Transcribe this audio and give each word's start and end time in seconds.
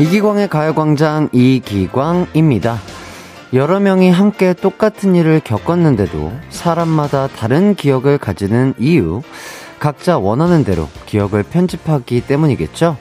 이기광의 0.00 0.48
가요광장 0.48 1.28
이기광입니다. 1.32 2.78
여러 3.52 3.80
명이 3.80 4.10
함께 4.10 4.52
똑같은 4.54 5.16
일을 5.16 5.40
겪었는데도 5.42 6.32
사람마다 6.50 7.26
다른 7.26 7.74
기억을 7.74 8.16
가지는 8.16 8.74
이유, 8.78 9.22
각자 9.80 10.16
원하는 10.16 10.62
대로 10.62 10.88
기억을 11.06 11.42
편집하기 11.42 12.20
때문이겠죠? 12.26 12.96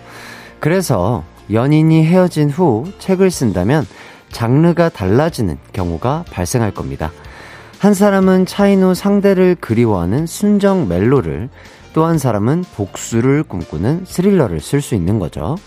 그래서 0.60 1.24
연인이 1.52 2.04
헤어진 2.04 2.50
후 2.50 2.86
책을 2.98 3.30
쓴다면 3.30 3.86
장르가 4.32 4.90
달라지는 4.90 5.58
경우가 5.74 6.26
발생할 6.32 6.72
겁니다. 6.72 7.12
한 7.78 7.94
사람은 7.94 8.48
차인 8.48 8.82
후 8.82 8.96
상대를 8.96 9.56
그리워하는 9.60 10.26
순정 10.26 10.88
멜로를, 10.88 11.50
또 11.94 12.06
한 12.06 12.18
사람은 12.18 12.64
복수를 12.76 13.44
꿈꾸는 13.44 14.06
스릴러를 14.06 14.62
쓸 14.62 14.82
수 14.82 14.96
있는 14.96 15.20
거죠. 15.20 15.58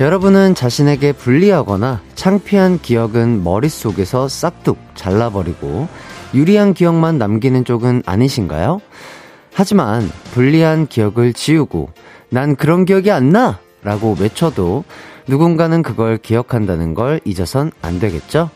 여러분은 0.00 0.54
자신에게 0.54 1.12
불리하거나 1.12 2.00
창피한 2.14 2.80
기억은 2.80 3.44
머릿속에서 3.44 4.28
싹둑 4.28 4.78
잘라버리고 4.94 5.88
유리한 6.32 6.72
기억만 6.72 7.18
남기는 7.18 7.66
쪽은 7.66 8.04
아니신가요? 8.06 8.80
하지만 9.52 10.10
불리한 10.32 10.86
기억을 10.86 11.34
지우고 11.34 11.90
난 12.30 12.56
그런 12.56 12.86
기억이 12.86 13.10
안 13.10 13.28
나! 13.28 13.58
라고 13.82 14.16
외쳐도 14.18 14.84
누군가는 15.26 15.82
그걸 15.82 16.16
기억한다는 16.16 16.94
걸 16.94 17.20
잊어선 17.26 17.70
안 17.82 17.98
되겠죠? 17.98 18.48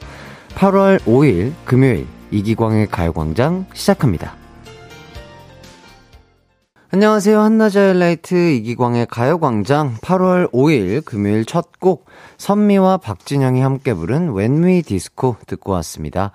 8월 0.55 0.99
5일 1.01 1.53
금요일 1.67 2.07
이기광의 2.31 2.87
가요광장 2.87 3.67
시작합니다. 3.75 4.44
안녕하세요. 6.95 7.41
한낮의 7.41 7.77
하이라이트 7.77 8.53
이기광의 8.53 9.07
가요광장 9.07 9.97
8월 9.97 10.49
5일 10.53 11.05
금요일 11.05 11.45
첫 11.45 11.73
곡 11.81 12.07
선미와 12.39 12.99
박진영이 12.99 13.61
함께 13.61 13.93
부른 13.93 14.33
We 14.33 14.83
Disco 14.83 15.35
듣고 15.49 15.73
왔습니다. 15.73 16.31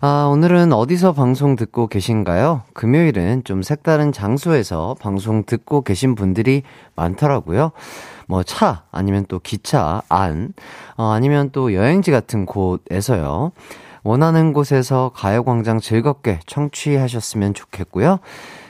아, 0.00 0.28
오늘은 0.32 0.72
어디서 0.72 1.12
방송 1.12 1.54
듣고 1.54 1.86
계신가요? 1.86 2.62
금요일은 2.72 3.44
좀 3.44 3.62
색다른 3.62 4.10
장소에서 4.10 4.96
방송 5.00 5.44
듣고 5.44 5.82
계신 5.82 6.16
분들이 6.16 6.64
많더라고요. 6.96 7.70
뭐 8.26 8.42
차, 8.42 8.82
아니면 8.90 9.26
또 9.28 9.38
기차, 9.38 10.02
안, 10.08 10.54
어, 10.96 11.12
아니면 11.12 11.50
또 11.52 11.72
여행지 11.72 12.10
같은 12.10 12.46
곳에서요. 12.46 13.52
원하는 14.02 14.52
곳에서 14.52 15.12
가요광장 15.14 15.78
즐겁게 15.78 16.40
청취하셨으면 16.46 17.54
좋겠고요. 17.54 18.18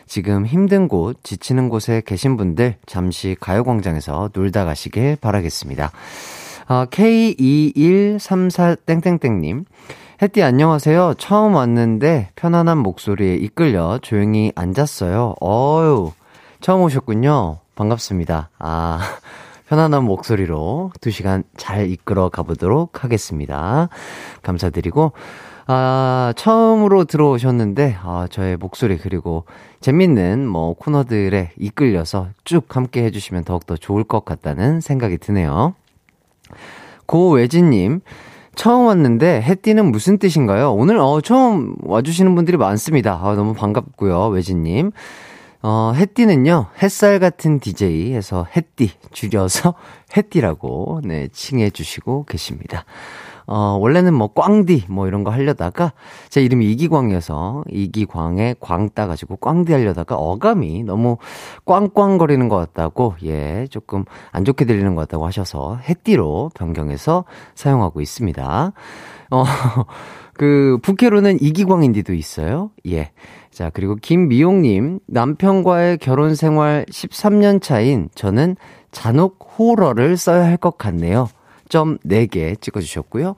지금 0.07 0.47
힘든 0.47 0.89
곳, 0.89 1.23
지치는 1.23 1.69
곳에 1.69 2.03
계신 2.05 2.37
분들 2.37 2.75
잠시 2.87 3.37
가요광장에서 3.41 4.31
놀다 4.33 4.65
가시길 4.65 5.17
바라겠습니다. 5.21 5.93
아, 6.67 6.87
K2134땡땡땡님. 6.91 9.65
햇띠 10.23 10.43
안녕하세요. 10.43 11.15
처음 11.19 11.55
왔는데 11.55 12.31
편안한 12.37 12.79
목소리에 12.79 13.35
이끌려 13.35 13.99
조용히 14.01 14.53
앉았어요. 14.55 15.35
어유 15.43 16.13
처음 16.61 16.83
오셨군요. 16.83 17.59
반갑습니다. 17.75 18.51
아, 18.59 19.01
편안한 19.69 20.05
목소리로 20.05 20.93
두 21.01 21.11
시간 21.11 21.43
잘 21.57 21.91
이끌어 21.91 22.29
가보도록 22.29 23.03
하겠습니다. 23.03 23.89
감사드리고, 24.43 25.13
아, 25.67 26.35
처음으로 26.36 27.05
들어오셨는데, 27.05 27.97
아, 28.02 28.27
저의 28.30 28.57
목소리 28.57 28.98
그리고 28.98 29.45
재밌는 29.80 30.47
뭐 30.47 30.75
코너들에 30.75 31.52
이끌려서 31.58 32.29
쭉 32.45 32.64
함께 32.77 33.02
해주시면 33.05 33.45
더욱더 33.45 33.77
좋을 33.77 34.05
것 34.05 34.25
같다는 34.25 34.80
생각이 34.80 35.19
드네요. 35.19 35.75
고외진님, 37.07 38.01
처음 38.55 38.86
왔는데 38.86 39.42
해띠는 39.42 39.91
무슨 39.91 40.19
뜻인가요? 40.19 40.73
오늘 40.73 40.98
어 40.98 41.20
처음 41.20 41.75
와주시는 41.83 42.35
분들이 42.35 42.57
많습니다. 42.57 43.19
아, 43.23 43.35
너무 43.35 43.55
반갑고요, 43.55 44.29
외진님. 44.29 44.92
어, 45.63 45.92
해띠는요, 45.96 46.67
햇살 46.83 47.19
같은 47.19 47.58
DJ 47.58 48.13
해서 48.13 48.46
해띠, 48.55 48.91
줄여서 49.13 49.75
해띠라고, 50.14 51.01
네, 51.05 51.29
칭해주시고 51.33 52.27
계십니다. 52.27 52.85
어, 53.47 53.79
원래는 53.81 54.15
뭐 54.15 54.29
꽝디 54.29 54.85
뭐 54.89 55.07
이런 55.07 55.25
거 55.25 55.31
하려다가 55.31 55.93
제 56.29 56.43
이름이 56.43 56.71
이기광이어서 56.73 57.65
이기광에 57.71 58.57
광 58.61 58.89
따가지고 58.91 59.37
꽝디 59.37 59.73
하려다가 59.73 60.17
어감이 60.17 60.83
너무 60.85 61.19
꽝꽝거리는 61.67 62.49
것 62.49 62.57
같다고 62.57 63.15
예 63.25 63.67
조금 63.71 64.05
안 64.33 64.45
좋게 64.45 64.65
들리는 64.65 64.95
것 64.95 65.03
같다고 65.03 65.27
하셔서 65.27 65.77
해띠로 65.89 66.51
변경해서 66.55 67.25
사용하고 67.55 68.01
있습니다. 68.01 68.73
어, 69.31 69.45
그 70.35 70.79
부캐로는 70.83 71.41
이기광인디도 71.41 72.13
있어요. 72.15 72.71
예. 72.89 73.13
자, 73.51 73.71
그리고 73.71 73.95
김미용님, 73.95 74.99
남편과의 75.07 75.99
결혼 75.99 76.35
생활 76.35 76.85
13년 76.91 77.63
차인 77.63 78.09
저는 78.15 78.57
잔혹 78.91 79.39
호러를 79.59 80.17
써야 80.17 80.45
할 80.45 80.57
것 80.57 80.77
같네요. 80.77 81.29
점 81.74 81.98
4개 82.07 82.61
찍어주셨고요. 82.61 83.35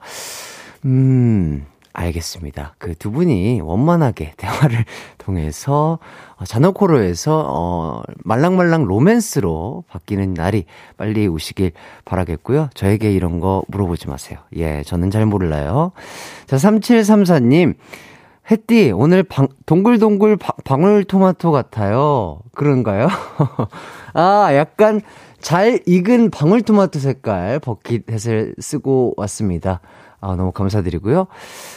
음, 0.85 1.65
알겠습니다. 1.91 2.75
그 2.77 2.93
두 2.93 3.09
분이 3.09 3.61
원만하게 3.61 4.33
대화를 4.37 4.85
통해서 5.17 5.97
어, 6.35 6.45
잔혹호로에서 6.45 7.45
어, 7.49 8.03
말랑말랑 8.23 8.83
로맨스로 8.85 9.85
바뀌는 9.89 10.35
날이 10.35 10.65
빨리 10.97 11.27
오시길 11.27 11.71
바라겠고요. 12.05 12.69
저에게 12.75 13.11
이런 13.11 13.39
거 13.39 13.63
물어보지 13.69 14.07
마세요. 14.07 14.37
예, 14.55 14.83
저는 14.83 15.09
잘 15.09 15.25
몰라요. 15.25 15.93
자, 16.45 16.57
3734님. 16.57 17.73
햇띠, 18.51 18.91
오늘 18.95 19.23
방, 19.23 19.47
동글동글 19.65 20.37
바, 20.37 20.53
방울토마토 20.63 21.51
같아요. 21.51 22.39
그런가요? 22.53 23.07
아, 24.13 24.49
약간 24.53 25.01
잘 25.39 25.79
익은 25.85 26.31
방울토마토 26.31 26.99
색깔 26.99 27.59
버킷햇을 27.59 28.55
쓰고 28.59 29.13
왔습니다. 29.17 29.81
아, 30.19 30.35
너무 30.35 30.51
감사드리고요. 30.51 31.27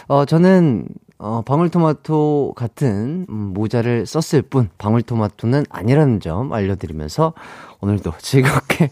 어, 0.08 0.24
저는, 0.24 0.86
어, 1.18 1.42
방울토마토 1.42 2.54
같은 2.56 3.26
음, 3.28 3.34
모자를 3.54 4.06
썼을 4.06 4.42
뿐, 4.42 4.70
방울토마토는 4.78 5.66
아니라는 5.68 6.20
점 6.20 6.52
알려드리면서 6.52 7.34
오늘도 7.80 8.14
즐겁게, 8.18 8.90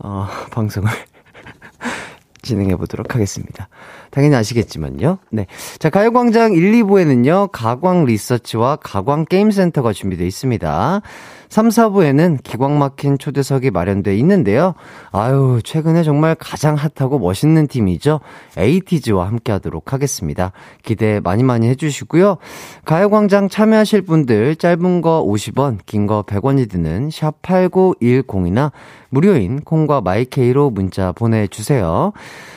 어, 0.00 0.26
방송을 0.50 0.90
진행해 2.42 2.74
보도록 2.76 3.14
하겠습니다. 3.14 3.68
당연히 4.10 4.34
아시겠지만요. 4.34 5.18
네. 5.30 5.46
자, 5.78 5.90
가요광장 5.90 6.54
1, 6.54 6.72
2부에는요, 6.82 7.50
가광 7.52 8.06
리서치와 8.06 8.76
가광 8.76 9.26
게임센터가 9.26 9.92
준비되어 9.92 10.26
있습니다. 10.26 11.02
3, 11.50 11.68
4부에는 11.68 12.42
기광 12.42 12.78
막힌 12.78 13.18
초대석이 13.18 13.72
마련되어 13.72 14.14
있는데요. 14.14 14.74
아유, 15.10 15.60
최근에 15.62 16.04
정말 16.04 16.34
가장 16.36 16.76
핫하고 16.76 17.18
멋있는 17.18 17.66
팀이죠. 17.66 18.20
에이티즈와 18.56 19.26
함께 19.26 19.52
하도록 19.52 19.92
하겠습니다. 19.92 20.52
기대 20.82 21.20
많이 21.20 21.42
많이 21.42 21.68
해주시고요. 21.68 22.38
가요광장 22.84 23.48
참여하실 23.48 24.02
분들 24.02 24.56
짧은 24.56 25.02
거 25.02 25.24
50원, 25.26 25.78
긴 25.86 26.06
거 26.06 26.22
100원이 26.22 26.70
드는 26.70 27.10
샵8910이나 27.10 28.72
무료인 29.10 29.60
콩과 29.60 30.00
마이케이로 30.00 30.70
문자 30.70 31.12
보내주세요. 31.12 32.12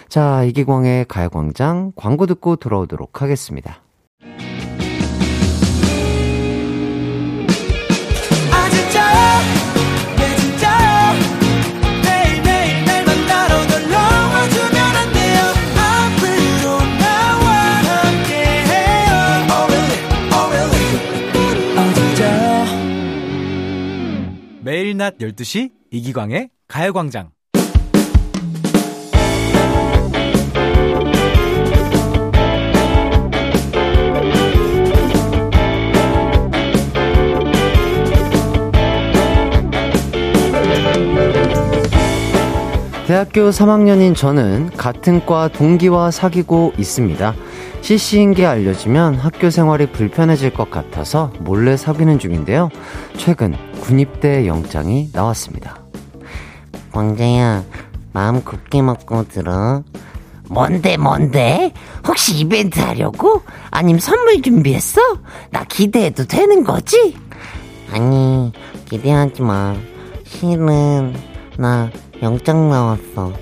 자, 0.08 0.44
이기광의 0.44 1.06
가요광장 1.08 1.92
광고 1.96 2.26
듣고 2.26 2.56
돌아오도록 2.56 3.22
하겠습니다. 3.22 3.83
매일 24.94 24.98
낮 24.98 25.18
12시 25.18 25.72
이기광의 25.92 26.50
가요광장 26.68 27.32
대학교 43.08 43.50
3학년인 43.50 44.16
저는 44.16 44.70
같은 44.72 45.26
과 45.26 45.48
동기와 45.48 46.12
사귀고 46.12 46.74
있습니다. 46.78 47.36
CC인 47.84 48.34
게 48.34 48.46
알려지면 48.46 49.16
학교 49.16 49.50
생활이 49.50 49.92
불편해질 49.92 50.54
것 50.54 50.72
같아서 50.72 51.34
몰래 51.42 51.76
사귀는 51.76 52.18
중인데요. 52.18 52.70
최근 53.18 53.56
군입대 53.82 54.48
영장이 54.48 55.10
나왔습니다. 55.12 55.84
왕자야, 56.94 57.66
마음 58.14 58.42
굳게 58.42 58.82
먹고 58.82 59.28
들어. 59.28 59.84
뭔데, 60.48 60.96
뭔데? 60.96 61.74
혹시 62.08 62.38
이벤트 62.38 62.80
하려고? 62.80 63.42
아님 63.70 64.00
선물 64.00 64.42
준비했어? 64.42 65.02
나 65.52 65.66
기대해도 65.66 66.24
되는 66.26 66.64
거지? 66.64 67.18
아니, 67.92 68.54
기대하지 68.86 69.42
마. 69.42 69.76
실은, 70.24 71.14
나 71.58 71.92
영장 72.22 72.70
나왔어. 72.70 73.34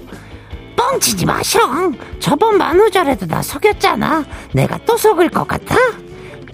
뻥치지 0.92 1.26
마, 1.26 1.40
형! 1.42 1.94
저번 2.20 2.58
만우절에도 2.58 3.26
나 3.26 3.42
속였잖아. 3.42 4.26
내가 4.54 4.78
또 4.86 4.98
속을 4.98 5.30
것 5.30 5.48
같아? 5.48 5.76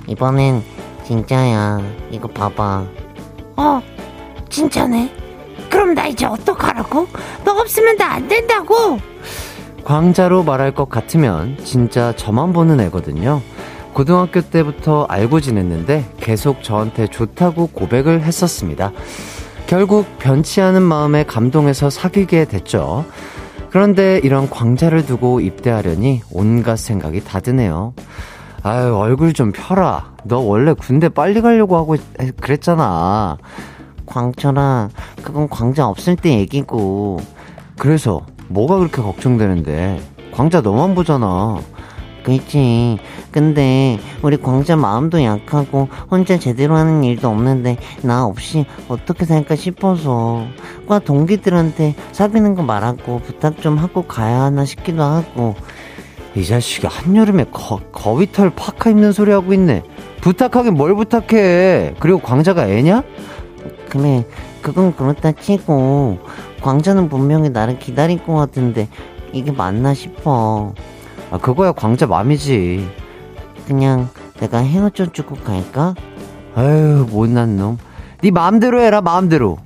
이번엔 0.07 0.63
진짜야. 1.05 1.81
이거 2.11 2.27
봐봐. 2.27 2.85
어, 3.55 3.81
진짜네. 4.49 5.11
그럼 5.71 5.95
나 5.95 6.05
이제 6.07 6.25
어떡하라고? 6.25 7.07
너 7.43 7.51
없으면 7.53 7.97
나 7.97 8.07
안 8.17 8.27
된다고! 8.27 8.99
광자로 9.83 10.43
말할 10.43 10.73
것 10.73 10.87
같으면 10.89 11.57
진짜 11.63 12.13
저만 12.15 12.53
보는 12.53 12.79
애거든요. 12.81 13.41
고등학교 13.93 14.41
때부터 14.41 15.05
알고 15.09 15.39
지냈는데 15.41 16.05
계속 16.19 16.61
저한테 16.61 17.07
좋다고 17.07 17.67
고백을 17.67 18.21
했었습니다. 18.21 18.91
결국 19.65 20.05
변치 20.19 20.61
않은 20.61 20.81
마음에 20.83 21.23
감동해서 21.25 21.89
사귀게 21.89 22.45
됐죠. 22.45 23.05
그런데 23.69 24.19
이런 24.23 24.49
광자를 24.49 25.05
두고 25.05 25.39
입대하려니 25.39 26.21
온갖 26.31 26.77
생각이 26.77 27.23
다 27.23 27.39
드네요. 27.39 27.93
아유, 28.63 28.95
얼굴 28.95 29.33
좀 29.33 29.51
펴라. 29.51 30.13
너 30.23 30.39
원래 30.39 30.73
군대 30.73 31.09
빨리 31.09 31.41
가려고 31.41 31.77
하고 31.77 31.95
그랬잖아. 32.41 33.37
광철아, 34.05 34.89
그건 35.21 35.49
광자 35.49 35.87
없을 35.87 36.15
때 36.15 36.31
얘기고. 36.39 37.19
그래서 37.77 38.25
뭐가 38.47 38.77
그렇게 38.77 39.01
걱정되는데? 39.01 40.01
광자 40.31 40.61
너만 40.61 40.95
보잖아. 40.95 41.59
그렇지. 42.27 42.97
근데 43.31 43.97
우리 44.21 44.35
광자 44.35 44.75
마음도 44.75 45.23
약하고 45.23 45.87
혼자 46.11 46.37
제대로 46.37 46.75
하는 46.75 47.05
일도 47.05 47.29
없는데 47.29 47.77
나 48.01 48.25
없이 48.25 48.65
어떻게 48.89 49.23
살까 49.23 49.55
싶어서 49.55 50.45
과 50.89 50.99
동기들한테 50.99 51.95
사귀는 52.11 52.55
거 52.55 52.63
말하고 52.63 53.19
부탁 53.19 53.61
좀 53.61 53.77
하고 53.77 54.01
가야 54.01 54.41
하나 54.41 54.65
싶기도 54.65 55.03
하고 55.03 55.55
이 56.35 56.43
자식이 56.43 56.85
한여름에 56.87 57.45
거, 57.45 57.79
거위털 57.93 58.49
파카 58.49 58.89
입는 58.89 59.13
소리 59.13 59.31
하고 59.31 59.53
있네. 59.53 59.83
부탁하긴 60.19 60.73
뭘 60.73 60.95
부탁해. 60.95 61.93
그리고 61.97 62.19
광자가 62.19 62.67
애냐? 62.67 63.03
그래, 63.87 64.25
그건 64.61 64.93
그렇다 64.93 65.31
치고 65.31 66.19
광자는 66.59 67.07
분명히 67.07 67.49
나를 67.49 67.79
기다릴 67.79 68.21
것 68.21 68.33
같은데 68.33 68.89
이게 69.31 69.53
맞나 69.53 69.93
싶어. 69.93 70.73
아, 71.31 71.37
그거야 71.37 71.71
광자 71.71 72.07
맘이지. 72.07 72.87
그냥 73.67 74.09
내가 74.39 74.59
헤어져 74.59 75.11
주고 75.11 75.35
갈까? 75.35 75.93
아유, 76.55 77.05
못난 77.09 77.57
놈. 77.57 77.77
네 78.21 78.31
마음대로 78.31 78.81
해라, 78.81 79.01
마음대로. 79.01 79.57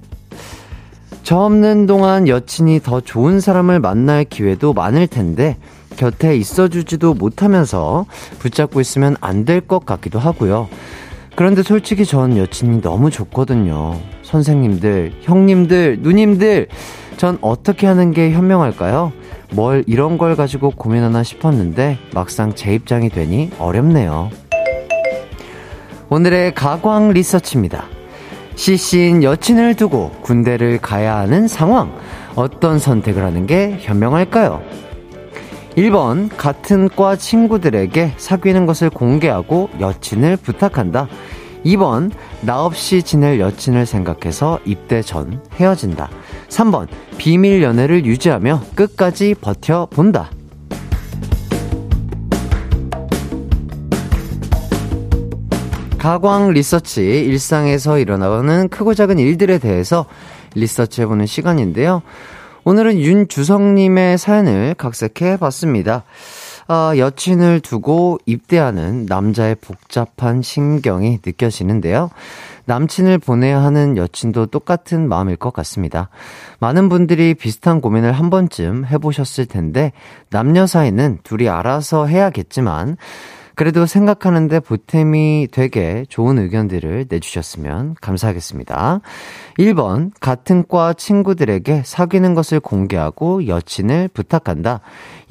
저 1.23 1.37
없는 1.37 1.85
동안 1.85 2.27
여친이 2.27 2.81
더 2.81 2.99
좋은 2.99 3.39
사람을 3.39 3.79
만날 3.79 4.23
기회도 4.25 4.73
많을 4.73 5.07
텐데, 5.07 5.57
곁에 5.95 6.35
있어주지도 6.35 7.13
못하면서 7.13 8.05
붙잡고 8.39 8.81
있으면 8.81 9.15
안 9.21 9.45
될 9.45 9.61
것 9.61 9.85
같기도 9.85 10.19
하고요. 10.19 10.67
그런데 11.41 11.63
솔직히 11.63 12.05
전 12.05 12.37
여친이 12.37 12.81
너무 12.81 13.09
좋거든요. 13.09 13.99
선생님들, 14.21 15.13
형님들, 15.21 15.97
누님들, 16.01 16.67
전 17.17 17.39
어떻게 17.41 17.87
하는 17.87 18.11
게 18.11 18.29
현명할까요? 18.29 19.11
뭘 19.49 19.83
이런 19.87 20.19
걸 20.19 20.35
가지고 20.35 20.69
고민하나 20.69 21.23
싶었는데 21.23 21.97
막상 22.13 22.53
제 22.53 22.75
입장이 22.75 23.09
되니 23.09 23.49
어렵네요. 23.57 24.29
오늘의 26.09 26.53
가광 26.53 27.09
리서치입니다. 27.09 27.85
시신 28.53 29.23
여친을 29.23 29.73
두고 29.73 30.11
군대를 30.21 30.77
가야 30.77 31.15
하는 31.15 31.47
상황. 31.47 31.91
어떤 32.35 32.77
선택을 32.77 33.23
하는 33.23 33.47
게 33.47 33.79
현명할까요? 33.79 34.61
1번, 35.75 36.29
같은 36.35 36.89
과 36.89 37.15
친구들에게 37.15 38.13
사귀는 38.17 38.65
것을 38.65 38.89
공개하고 38.89 39.69
여친을 39.79 40.37
부탁한다. 40.37 41.07
2번, 41.65 42.11
나 42.41 42.63
없이 42.63 43.03
지낼 43.03 43.39
여친을 43.39 43.85
생각해서 43.85 44.59
입대 44.65 45.01
전 45.01 45.41
헤어진다. 45.53 46.09
3번, 46.49 46.87
비밀 47.17 47.61
연애를 47.61 48.05
유지하며 48.05 48.61
끝까지 48.75 49.35
버텨본다. 49.39 50.31
가광 55.97 56.49
리서치, 56.49 57.01
일상에서 57.01 57.99
일어나는 57.99 58.69
크고 58.69 58.95
작은 58.95 59.19
일들에 59.19 59.59
대해서 59.59 60.07
리서치 60.55 61.01
해보는 61.01 61.27
시간인데요. 61.27 62.01
오늘은 62.63 62.99
윤주성님의 62.99 64.17
사연을 64.17 64.73
각색해 64.79 65.37
봤습니다. 65.37 66.03
아, 66.73 66.93
여친을 66.95 67.59
두고 67.59 68.17
입대하는 68.25 69.05
남자의 69.05 69.55
복잡한 69.55 70.41
심경이 70.41 71.19
느껴지는데요. 71.21 72.09
남친을 72.63 73.17
보내야 73.17 73.61
하는 73.61 73.97
여친도 73.97 74.45
똑같은 74.45 75.09
마음일 75.09 75.35
것 75.35 75.51
같습니다. 75.51 76.07
많은 76.61 76.87
분들이 76.87 77.33
비슷한 77.33 77.81
고민을 77.81 78.13
한 78.13 78.29
번쯤 78.29 78.85
해보셨을 78.85 79.47
텐데, 79.47 79.91
남녀 80.29 80.65
사이는 80.65 81.19
둘이 81.23 81.49
알아서 81.49 82.05
해야겠지만, 82.05 82.95
그래도 83.55 83.85
생각하는데 83.85 84.59
보탬이 84.59 85.49
되게 85.51 86.05
좋은 86.09 86.39
의견들을 86.39 87.05
내주셨으면 87.09 87.95
감사하겠습니다. 88.01 89.01
1번, 89.59 90.11
같은 90.19 90.65
과 90.67 90.93
친구들에게 90.93 91.83
사귀는 91.85 92.33
것을 92.33 92.59
공개하고 92.59 93.47
여친을 93.47 94.09
부탁한다. 94.13 94.79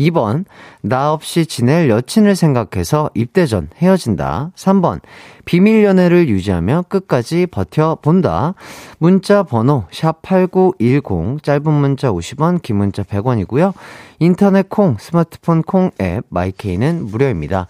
2번, 0.00 0.44
나 0.82 1.12
없이 1.12 1.46
지낼 1.46 1.90
여친을 1.90 2.34
생각해서 2.34 3.10
입대 3.14 3.46
전 3.46 3.68
헤어진다. 3.76 4.52
3번, 4.56 5.00
비밀 5.44 5.84
연애를 5.84 6.28
유지하며 6.28 6.84
끝까지 6.88 7.46
버텨본다. 7.46 8.54
문자 8.98 9.42
번호, 9.42 9.84
샵8910, 9.90 11.42
짧은 11.42 11.72
문자 11.72 12.10
50원, 12.10 12.62
긴 12.62 12.76
문자 12.76 13.02
100원이고요. 13.02 13.74
인터넷 14.18 14.68
콩, 14.68 14.96
스마트폰 14.98 15.62
콩 15.62 15.90
앱, 16.00 16.24
마이케이는 16.28 17.06
무료입니다. 17.06 17.66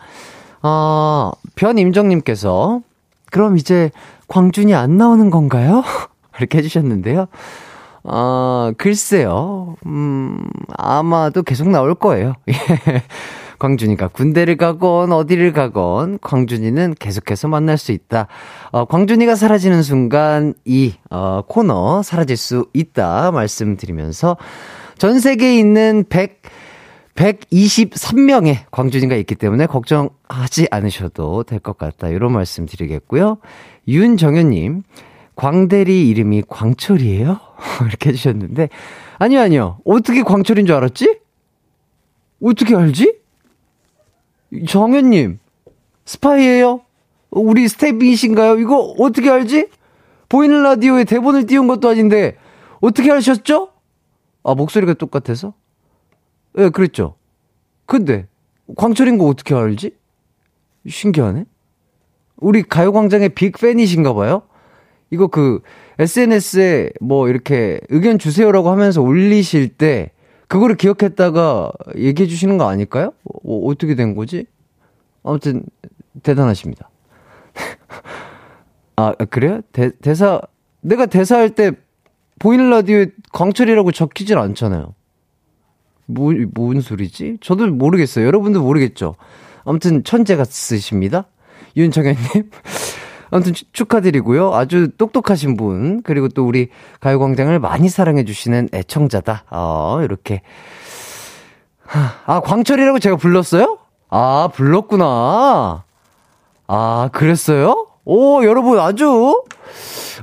어, 0.63 1.33
변임정님께서, 1.57 2.81
그럼 3.31 3.57
이제 3.57 3.91
광준이 4.29 4.75
안 4.75 4.97
나오는 4.97 5.31
건가요? 5.31 5.83
이렇게 6.39 6.59
해주셨는데요. 6.59 7.27
어, 8.05 8.73
글쎄요. 8.79 9.77
음, 9.87 10.41
아마도 10.77 11.43
계속 11.43 11.69
나올 11.69 11.95
거예요. 11.95 12.35
예. 12.49 12.55
광준이가 13.59 14.09
군대를 14.09 14.57
가건 14.57 15.13
어디를 15.13 15.53
가건 15.53 16.19
광준이는 16.23 16.95
계속해서 16.99 17.47
만날 17.49 17.77
수 17.77 17.93
있다. 17.93 18.27
어, 18.73 18.87
광준이가 18.87 19.35
사라지는 19.35 19.83
순간 19.83 20.55
이 20.65 20.95
어, 21.11 21.43
코너 21.47 22.03
사라질 22.03 22.39
수 22.39 22.67
있다 22.73 23.31
말씀드리면서 23.33 24.39
전 24.97 25.21
세계에 25.21 25.59
있는 25.59 26.05
100 26.09 26.41
123명의 27.17 28.61
광준이가 28.71 29.15
있기 29.17 29.35
때문에 29.35 29.67
걱정하지 29.67 30.69
않으셔도 30.71 31.43
될 31.43 31.61
것 31.61 31.77
같다. 31.77 32.09
이런 32.09 32.33
말씀 32.33 32.65
드리겠고요. 32.65 33.37
윤정현님, 33.89 34.85
광대리 35.37 36.09
이름이 36.09 36.45
광철이에요? 36.49 37.41
이렇게 37.87 38.11
해주셨는데, 38.11 38.69
아니요, 39.19 39.41
아니요. 39.41 39.81
어떻게 39.85 40.23
광철인 40.23 40.67
줄 40.67 40.77
알았지? 40.77 41.19
어떻게 42.43 42.75
알지? 42.75 43.19
정현님, 44.67 45.39
스파이예요 46.05 46.81
우리 47.31 47.69
스태핑이신가요? 47.69 48.59
이거 48.59 48.95
어떻게 48.99 49.31
알지? 49.31 49.69
보이는 50.29 50.63
라디오에 50.63 51.05
대본을 51.05 51.47
띄운 51.47 51.67
것도 51.67 51.89
아닌데, 51.89 52.37
어떻게 52.81 53.11
하셨죠? 53.11 53.71
아, 54.43 54.55
목소리가 54.55 54.95
똑같아서? 54.95 55.55
예, 56.59 56.63
네, 56.63 56.69
그랬죠. 56.71 57.15
근데 57.87 58.27
광철인 58.77 59.19
거 59.19 59.27
어떻게 59.27 59.55
알지? 59.55 59.93
신기하네. 60.89 61.45
우리 62.37 62.63
가요광장의 62.63 63.31
빅팬이신가 63.31 64.15
봐요? 64.15 64.43
이거 65.11 65.27
그 65.27 65.61
SNS에 65.99 66.91
뭐 67.01 67.29
이렇게 67.29 67.81
의견 67.89 68.19
주세요라고 68.19 68.71
하면서 68.71 69.03
올리실 69.03 69.71
때 69.71 70.13
그거를 70.51 70.77
기억했다가 70.77 71.73
얘기해 71.97 72.29
주시는 72.29 72.59
거 72.59 72.69
아닐까요? 72.69 73.13
어, 73.25 73.59
어떻게 73.67 73.95
된 73.95 74.17
거지? 74.17 74.47
아무튼, 75.23 75.63
대단하십니다. 76.25 76.91
아, 78.97 79.13
그래요? 79.31 79.61
대, 79.73 79.91
대사, 80.01 80.41
내가 80.81 81.07
대사할 81.07 81.55
때 81.55 81.71
보이는 82.41 82.69
라디오에 82.69 83.07
광철이라고 83.33 83.93
적히질 83.93 84.39
않잖아요. 84.39 84.95
뭐, 86.07 86.33
뭔 86.55 86.81
소리지? 86.81 87.39
저도 87.41 87.69
모르겠어요. 87.69 88.27
여러분도 88.27 88.61
모르겠죠? 88.61 89.15
아무튼 89.65 90.03
천재가 90.03 90.45
쓰십니다. 90.45 91.27
윤정현님. 91.77 92.51
아무튼 93.31 93.53
축하드리고요. 93.73 94.55
아주 94.55 94.91
똑똑하신 94.97 95.57
분. 95.57 96.03
그리고 96.03 96.29
또 96.29 96.47
우리 96.47 96.69
가요광장을 97.01 97.59
많이 97.59 97.89
사랑해주시는 97.89 98.71
애청자다. 98.73 99.45
어, 99.51 100.01
이렇게. 100.03 100.43
아, 102.27 102.41
광철이라고 102.41 102.99
제가 102.99 103.17
불렀어요? 103.17 103.79
아, 104.09 104.49
불렀구나. 104.55 105.85
아, 106.67 107.11
그랬어요? 107.13 107.87
오, 108.13 108.45
여러분 108.45 108.81
아주 108.81 109.41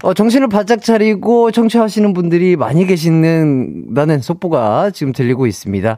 어, 0.03 0.13
정신을 0.13 0.49
바짝 0.49 0.81
차리고 0.81 1.51
청취하시는 1.51 2.13
분들이 2.13 2.57
많이 2.57 2.85
계시는,다는 2.85 4.19
속보가 4.19 4.91
지금 4.91 5.13
들리고 5.13 5.47
있습니다. 5.47 5.95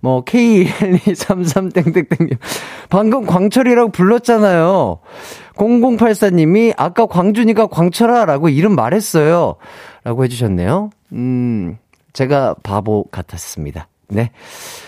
뭐, 0.00 0.24
K1233땡땡땡님. 0.24 2.38
방금 2.90 3.26
광철이라고 3.26 3.90
불렀잖아요. 3.90 5.00
0084님이 5.56 6.74
아까 6.76 7.06
광준이가 7.06 7.66
광철아라고 7.66 8.48
이름 8.48 8.76
말했어요. 8.76 9.56
라고 10.04 10.22
해주셨네요. 10.22 10.90
음, 11.12 11.76
제가 12.12 12.54
바보 12.62 13.06
같았습니다. 13.10 13.88
네. 14.12 14.30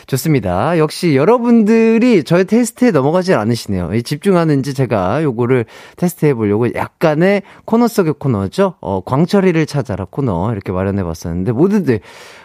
좋습니다. 0.06 0.78
역시 0.78 1.16
여러분들이 1.16 2.24
저의 2.24 2.44
테스트에 2.44 2.90
넘어가질 2.90 3.34
않으시네요. 3.34 4.00
집중하는지 4.02 4.74
제가 4.74 5.22
요거를 5.22 5.64
테스트해 5.96 6.34
보려고 6.34 6.72
약간의 6.74 7.42
코너 7.64 7.88
속의 7.88 8.14
코너죠. 8.18 8.74
어, 8.80 9.00
광철이를 9.00 9.66
찾아라 9.66 10.04
코너 10.04 10.52
이렇게 10.52 10.72
마련해 10.72 11.02
봤었는데 11.02 11.52
모두들 11.52 12.00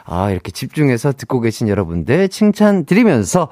아, 0.05 0.31
이렇게 0.31 0.51
집중해서 0.51 1.11
듣고 1.13 1.41
계신 1.41 1.67
여러분들 1.67 2.29
칭찬 2.29 2.85
드리면서 2.85 3.49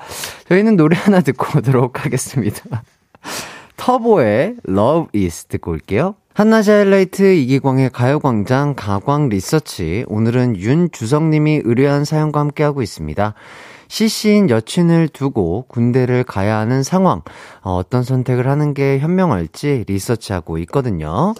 저희는 0.48 0.77
노래 0.77 0.96
하나 0.98 1.22
듣고 1.22 1.60
오도록 1.60 2.05
하겠습니다. 2.05 2.84
터보의 3.75 4.55
Love 4.67 5.22
Is 5.22 5.46
듣고 5.46 5.72
올게요. 5.72 6.15
한낮의 6.38 6.70
하이라이트 6.70 7.34
이기광의 7.34 7.89
가요광장 7.89 8.75
가광 8.75 9.27
리서치. 9.27 10.06
오늘은 10.08 10.56
윤주성님이 10.58 11.62
의뢰한 11.65 12.06
사연과 12.06 12.39
함께하고 12.41 12.84
있습니다. 12.84 13.34
CC인 13.88 14.51
여친을 14.51 15.08
두고 15.08 15.65
군대를 15.67 16.24
가야 16.24 16.58
하는 16.58 16.84
상황. 16.84 17.24
어, 17.63 17.82
떤 17.89 18.03
선택을 18.03 18.48
하는 18.48 18.75
게 18.75 19.00
현명할지 19.00 19.86
리서치하고 19.88 20.60
있거든요. 20.60 21.34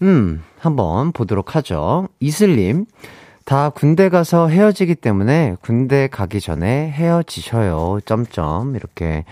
음, 0.00 0.42
한번 0.58 1.12
보도록 1.12 1.54
하죠. 1.56 2.08
이슬님. 2.18 2.86
다 3.44 3.68
군대 3.68 4.08
가서 4.08 4.48
헤어지기 4.48 4.94
때문에 4.94 5.56
군대 5.60 6.08
가기 6.10 6.40
전에 6.40 6.90
헤어지셔요. 6.90 7.98
점점 8.06 8.76
이렇게 8.76 9.26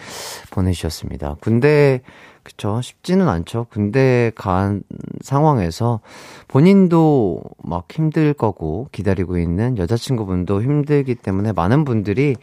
보내주셨습니다. 0.51 1.37
군대 1.41 2.03
그쵸. 2.43 2.81
쉽지는 2.83 3.29
않죠. 3.29 3.67
군대 3.71 4.33
간 4.35 4.83
상황에서 5.21 6.01
본인도 6.49 7.43
막 7.63 7.87
힘들 7.91 8.33
거고 8.33 8.89
기다리고 8.93 9.39
있는 9.39 9.79
여자친구분도 9.79 10.63
힘들기 10.63 11.15
때문에 11.15 11.53
많은 11.53 11.85
분들이 11.85 12.37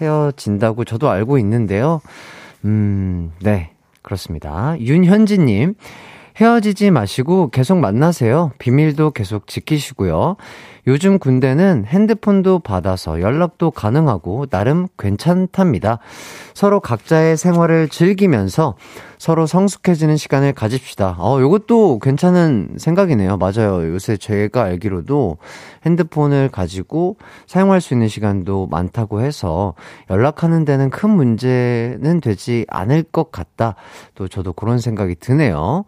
헤어진다고 0.00 0.84
저도 0.84 1.08
알고 1.10 1.38
있는데요. 1.38 2.00
음, 2.64 3.32
네. 3.40 3.70
그렇습니다. 4.02 4.78
윤현지님. 4.80 5.74
헤어지지 6.40 6.90
마시고 6.90 7.50
계속 7.50 7.78
만나세요. 7.78 8.52
비밀도 8.58 9.10
계속 9.10 9.46
지키시고요. 9.46 10.36
요즘 10.86 11.18
군대는 11.18 11.84
핸드폰도 11.86 12.60
받아서 12.60 13.20
연락도 13.20 13.70
가능하고 13.70 14.46
나름 14.46 14.86
괜찮답니다. 14.98 15.98
서로 16.54 16.80
각자의 16.80 17.36
생활을 17.36 17.88
즐기면서 17.88 18.74
서로 19.20 19.46
성숙해지는 19.46 20.16
시간을 20.16 20.54
가집시다. 20.54 21.16
어, 21.18 21.38
요것도 21.42 21.98
괜찮은 21.98 22.76
생각이네요. 22.78 23.36
맞아요. 23.36 23.86
요새 23.92 24.16
제가 24.16 24.62
알기로도 24.62 25.36
핸드폰을 25.84 26.48
가지고 26.48 27.18
사용할 27.46 27.82
수 27.82 27.92
있는 27.92 28.08
시간도 28.08 28.68
많다고 28.68 29.20
해서 29.20 29.74
연락하는 30.08 30.64
데는 30.64 30.88
큰 30.88 31.10
문제는 31.10 32.22
되지 32.22 32.64
않을 32.70 33.02
것 33.02 33.30
같다. 33.30 33.74
또 34.14 34.26
저도 34.26 34.54
그런 34.54 34.78
생각이 34.78 35.16
드네요. 35.16 35.84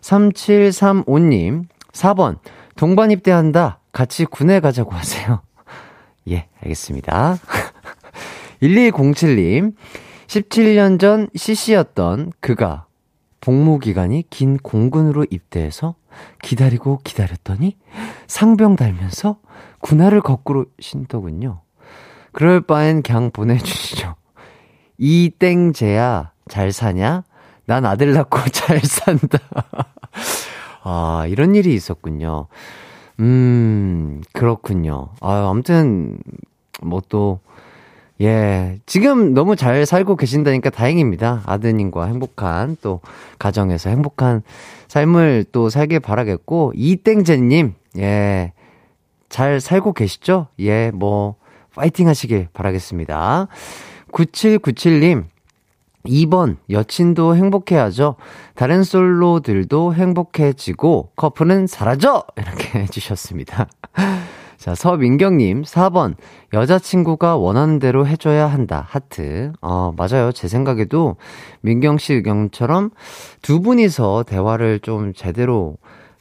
3735님, 0.00 1.64
4번, 1.92 2.38
동반 2.76 3.10
입대한다. 3.10 3.80
같이 3.92 4.24
군에 4.24 4.58
가자고 4.58 4.92
하세요. 4.92 5.42
예, 6.30 6.48
알겠습니다. 6.62 7.36
1207님, 8.62 9.74
17년 10.30 11.00
전 11.00 11.28
CC였던 11.34 12.30
그가 12.38 12.86
복무 13.40 13.80
기간이 13.80 14.24
긴 14.30 14.58
공군으로 14.58 15.26
입대해서 15.28 15.96
기다리고 16.40 17.00
기다렸더니 17.02 17.76
상병 18.28 18.76
달면서 18.76 19.40
군화를 19.80 20.20
거꾸로 20.20 20.66
신더군요. 20.78 21.62
그럴 22.30 22.60
바엔 22.60 23.02
그냥 23.02 23.32
보내주시죠. 23.32 24.14
이땡제야, 24.98 26.30
잘 26.46 26.70
사냐? 26.70 27.24
난 27.64 27.84
아들 27.84 28.12
낳고 28.12 28.38
잘 28.52 28.78
산다. 28.78 29.38
아, 30.84 31.24
이런 31.28 31.56
일이 31.56 31.74
있었군요. 31.74 32.46
음, 33.18 34.22
그렇군요. 34.32 35.08
아, 35.20 35.48
아무튼, 35.50 36.20
뭐 36.82 37.02
또, 37.08 37.40
예, 38.20 38.78
지금 38.84 39.32
너무 39.32 39.56
잘 39.56 39.86
살고 39.86 40.16
계신다니까 40.16 40.70
다행입니다. 40.70 41.42
아드님과 41.46 42.06
행복한 42.06 42.76
또 42.82 43.00
가정에서 43.38 43.88
행복한 43.88 44.42
삶을 44.88 45.46
또 45.52 45.70
살길 45.70 46.00
바라겠고, 46.00 46.72
이땡제님, 46.76 47.74
예, 47.98 48.52
잘 49.30 49.60
살고 49.60 49.94
계시죠? 49.94 50.48
예, 50.58 50.90
뭐, 50.90 51.36
파이팅 51.74 52.08
하시길 52.08 52.48
바라겠습니다. 52.52 53.48
9797님, 54.12 55.24
2번, 56.04 56.56
여친도 56.68 57.36
행복해야죠. 57.36 58.16
다른 58.54 58.84
솔로들도 58.84 59.94
행복해지고 59.94 61.10
커플은 61.16 61.66
사라져! 61.66 62.24
이렇게 62.36 62.80
해주셨습니다. 62.80 63.68
자, 64.60 64.74
서민경님, 64.74 65.62
4번. 65.62 66.16
여자친구가 66.52 67.38
원하는 67.38 67.78
대로 67.78 68.06
해줘야 68.06 68.46
한다. 68.46 68.84
하트. 68.90 69.52
어, 69.62 69.94
맞아요. 69.96 70.32
제 70.32 70.48
생각에도 70.48 71.16
민경씨 71.62 72.12
의견처럼 72.12 72.90
두 73.40 73.62
분이서 73.62 74.24
대화를 74.24 74.80
좀 74.80 75.14
제대로 75.14 75.78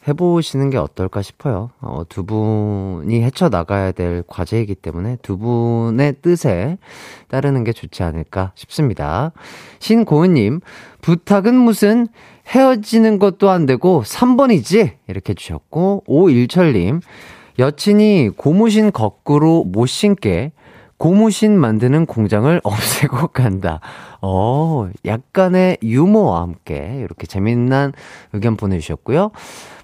해보시는 0.08 0.70
게 0.70 0.78
어떨까 0.78 1.22
싶어요. 1.22 1.72
어, 1.82 2.04
두 2.08 2.26
분이 2.26 3.22
헤쳐나가야 3.24 3.92
될 3.92 4.24
과제이기 4.26 4.76
때문에 4.76 5.18
두 5.22 5.38
분의 5.38 6.16
뜻에 6.22 6.78
따르는 7.28 7.66
게 7.66 7.74
좋지 7.74 8.04
않을까 8.04 8.54
싶습니다. 8.56 9.34
신고은님, 9.80 10.62
부탁은 11.02 11.54
무슨 11.56 12.08
헤어지는 12.48 13.20
것도 13.20 13.50
안 13.50 13.66
되고 13.66 14.02
3번이지? 14.02 14.94
이렇게 15.10 15.34
주셨고, 15.34 16.04
오일철님, 16.08 17.02
여친이 17.60 18.32
고무신 18.38 18.92
거꾸로 18.92 19.66
못 19.66 19.86
신게 19.86 20.54
고무신 20.98 21.58
만드는 21.58 22.06
공장을 22.06 22.60
없애고 22.64 23.28
간다. 23.28 23.80
어, 24.22 24.90
약간의 25.06 25.78
유머와 25.84 26.42
함께 26.42 27.00
이렇게 27.04 27.28
재밌는 27.28 27.94
의견 28.34 28.58
보내주셨고요. 28.58 29.32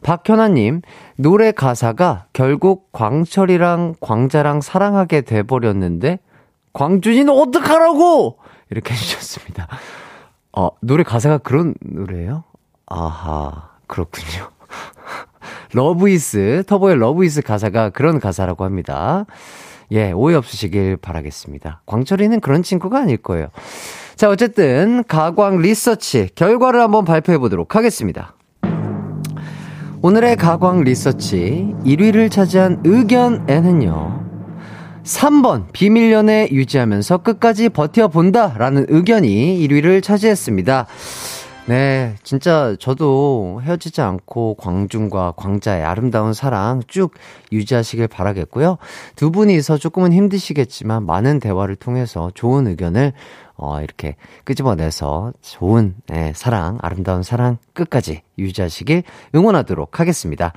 박현아님, 0.04 0.82
노래 1.18 1.52
가사가 1.52 2.26
결국 2.34 2.92
광철이랑 2.92 3.96
광자랑 4.02 4.62
사랑하게 4.62 5.22
돼버렸는데, 5.22 6.20
광준이는 6.74 7.30
어떡하라고! 7.34 8.38
이렇게 8.70 8.94
해주셨습니다. 8.94 9.68
어, 10.52 10.70
노래 10.82 11.04
가사가 11.04 11.38
그런 11.38 11.76
노래예요? 11.82 12.44
아하, 12.88 13.70
그렇군요. 13.88 14.50
Love 15.76 16.26
Is, 16.26 16.64
터보의 16.68 16.98
Love 16.98 17.27
Is 17.27 17.42
가사가 17.42 17.90
그런 17.90 18.20
가사라고 18.20 18.64
합니다. 18.64 19.26
예, 19.92 20.12
오해 20.14 20.36
없으시길 20.36 20.98
바라겠습니다. 20.98 21.82
광철이는 21.86 22.40
그런 22.40 22.64
친구가 22.64 23.00
아닐 23.00 23.18
거예요. 23.18 23.50
자, 24.16 24.30
어쨌든, 24.30 25.04
가광 25.08 25.58
리서치 25.60 26.30
결과를 26.34 26.80
한번 26.80 27.04
발표해 27.04 27.38
보도록 27.38 27.76
하겠습니다. 27.76 28.34
오늘의 30.02 30.38
가광 30.38 30.84
리서치 30.84 31.74
1위를 31.84 32.32
차지한 32.32 32.82
의견에는요. 32.86 34.24
3번, 35.04 35.66
비밀 35.74 36.12
연애 36.12 36.48
유지하면서 36.52 37.20
끝까지 37.20 37.70
버텨본다. 37.70 38.56
라는 38.58 38.86
의견이 38.88 39.68
1위를 39.68 40.02
차지했습니다. 40.02 40.88
네, 41.68 42.14
진짜 42.22 42.76
저도 42.80 43.60
헤어지지 43.64 44.00
않고 44.02 44.54
광중과 44.54 45.34
광자의 45.36 45.84
아름다운 45.84 46.32
사랑 46.32 46.82
쭉 46.88 47.12
유지하시길 47.52 48.08
바라겠고요. 48.08 48.78
두 49.16 49.32
분이서 49.32 49.80
조금은 49.80 50.14
힘드시겠지만 50.14 51.08
많은 51.08 51.40
대화를 51.40 51.76
통해서 51.76 52.30
좋은 52.36 52.68
의견을 52.68 53.14
어, 53.58 53.82
이렇게 53.82 54.16
끄집어내서 54.44 55.34
좋은 55.42 55.96
예, 56.14 56.34
사랑, 56.36 56.78
아름다운 56.82 57.24
사랑 57.24 57.58
끝까지 57.74 58.22
유지하시길 58.38 59.02
응원하도록 59.34 60.00
하겠습니다. 60.00 60.54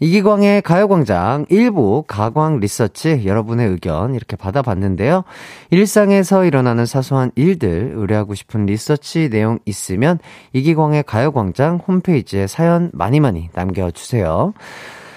이기광의 0.00 0.62
가요광장 0.62 1.44
일부 1.50 2.04
가광 2.06 2.58
리서치 2.58 3.22
여러분의 3.26 3.68
의견 3.68 4.14
이렇게 4.14 4.34
받아봤는데요. 4.34 5.24
일상에서 5.70 6.46
일어나는 6.46 6.86
사소한 6.86 7.30
일들 7.34 7.92
의뢰하고 7.94 8.34
싶은 8.34 8.64
리서치 8.64 9.28
내용 9.28 9.58
있으면 9.66 10.18
이기광의 10.54 11.02
가요광장 11.02 11.80
홈페이지에 11.86 12.46
사연 12.46 12.90
많이 12.94 13.20
많이 13.20 13.50
남겨주세요. 13.52 14.54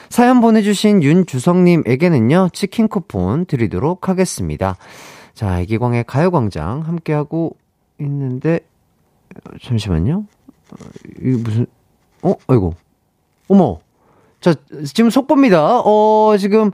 사연 0.09 0.41
보내주신 0.41 1.01
윤주성님에게는요, 1.01 2.49
치킨 2.51 2.87
쿠폰 2.87 3.45
드리도록 3.45 4.09
하겠습니다. 4.09 4.75
자, 5.33 5.61
이기광의 5.61 6.03
가요광장 6.03 6.81
함께하고 6.81 7.55
있는데, 7.99 8.59
잠시만요. 9.61 10.25
이 11.19 11.29
무슨, 11.29 11.65
어, 12.21 12.35
아이고. 12.45 12.75
어머. 13.47 13.79
자, 14.43 14.53
지금 14.93 15.09
속보입니다. 15.09 15.83
어, 15.85 16.35
지금, 16.37 16.71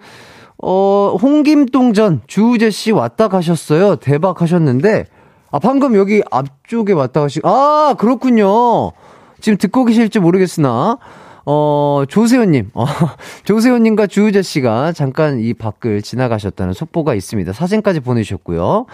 어, 0.57 1.15
홍김동전 1.21 2.21
주우재 2.25 2.71
씨 2.71 2.91
왔다 2.91 3.27
가셨어요. 3.27 3.97
대박 3.97 4.41
하셨는데, 4.41 5.05
아, 5.51 5.59
방금 5.59 5.95
여기 5.95 6.23
앞쪽에 6.31 6.93
왔다 6.93 7.21
가시, 7.21 7.39
아, 7.43 7.93
그렇군요. 7.99 8.91
지금 9.39 9.59
듣고 9.59 9.85
계실지 9.85 10.17
모르겠으나, 10.17 10.97
어, 11.45 12.03
조세호님, 12.09 12.71
어, 12.73 12.85
조세호님과 13.45 14.07
주우재 14.07 14.41
씨가 14.41 14.91
잠깐 14.93 15.39
이 15.39 15.53
밖을 15.53 16.01
지나가셨다는 16.01 16.73
속보가 16.73 17.13
있습니다. 17.13 17.53
사진까지 17.53 17.99
보내주셨고요. 17.99 18.87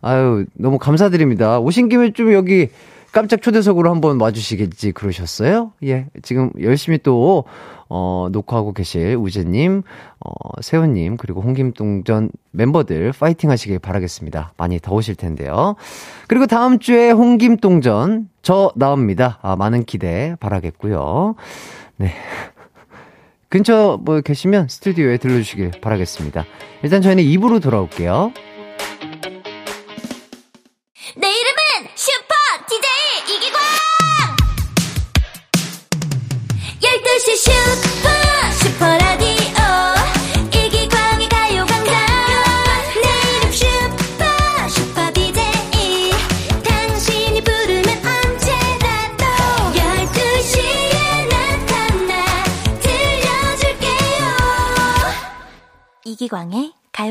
아유, 0.00 0.44
너무 0.54 0.78
감사드립니다. 0.78 1.60
오신 1.60 1.88
김에 1.88 2.12
좀 2.12 2.32
여기 2.32 2.70
깜짝 3.12 3.40
초대석으로 3.42 3.90
한번 3.90 4.20
와주시겠지 4.20 4.92
그러셨어요? 4.92 5.72
예, 5.84 6.06
지금 6.22 6.50
열심히 6.60 6.98
또, 6.98 7.44
어, 7.88 8.28
녹화하고 8.30 8.72
계실 8.72 9.16
우재님, 9.16 9.82
어, 10.20 10.60
세훈님, 10.60 11.16
그리고 11.16 11.40
홍김동전 11.40 12.30
멤버들 12.50 13.12
파이팅 13.12 13.50
하시길 13.50 13.78
바라겠습니다. 13.78 14.52
많이 14.56 14.78
더우실 14.78 15.14
텐데요. 15.14 15.76
그리고 16.26 16.46
다음 16.46 16.78
주에 16.78 17.10
홍김동전 17.10 18.28
저 18.42 18.72
나옵니다. 18.76 19.38
아, 19.42 19.56
많은 19.56 19.84
기대 19.84 20.36
바라겠고요. 20.40 21.34
네. 21.96 22.12
근처 23.48 23.98
뭐 24.02 24.20
계시면 24.20 24.68
스튜디오에 24.68 25.16
들러주시길 25.16 25.72
바라겠습니다. 25.80 26.44
일단 26.82 27.00
저희는 27.00 27.24
입으로 27.24 27.60
돌아올게요. 27.60 28.32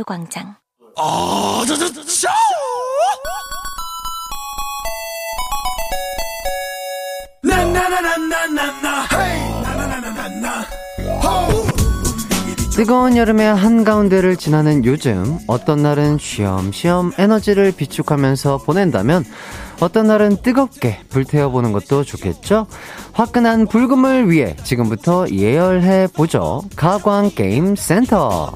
광의 0.08 0.28
가요광장 0.28 0.56
뜨거운 12.76 13.17
여름의 13.17 13.56
한가운데를 13.56 14.38
지나는 14.38 14.86
요즘 14.86 15.39
어떤 15.48 15.82
날은 15.82 16.20
쉬엄쉬엄 16.20 17.12
에너지를 17.17 17.72
비축하면서 17.74 18.60
보낸다면 18.60 19.26
어떤 19.80 20.08
날은 20.08 20.38
뜨겁게 20.41 21.00
불태워보는 21.10 21.72
것도 21.72 22.04
좋겠죠? 22.04 22.67
화끈한 23.13 23.67
불금을 23.67 24.30
위해 24.30 24.56
지금부터 24.63 25.28
예열해 25.30 26.08
보죠. 26.13 26.62
가광 26.76 27.32
게임 27.32 27.76
센터. 27.76 28.54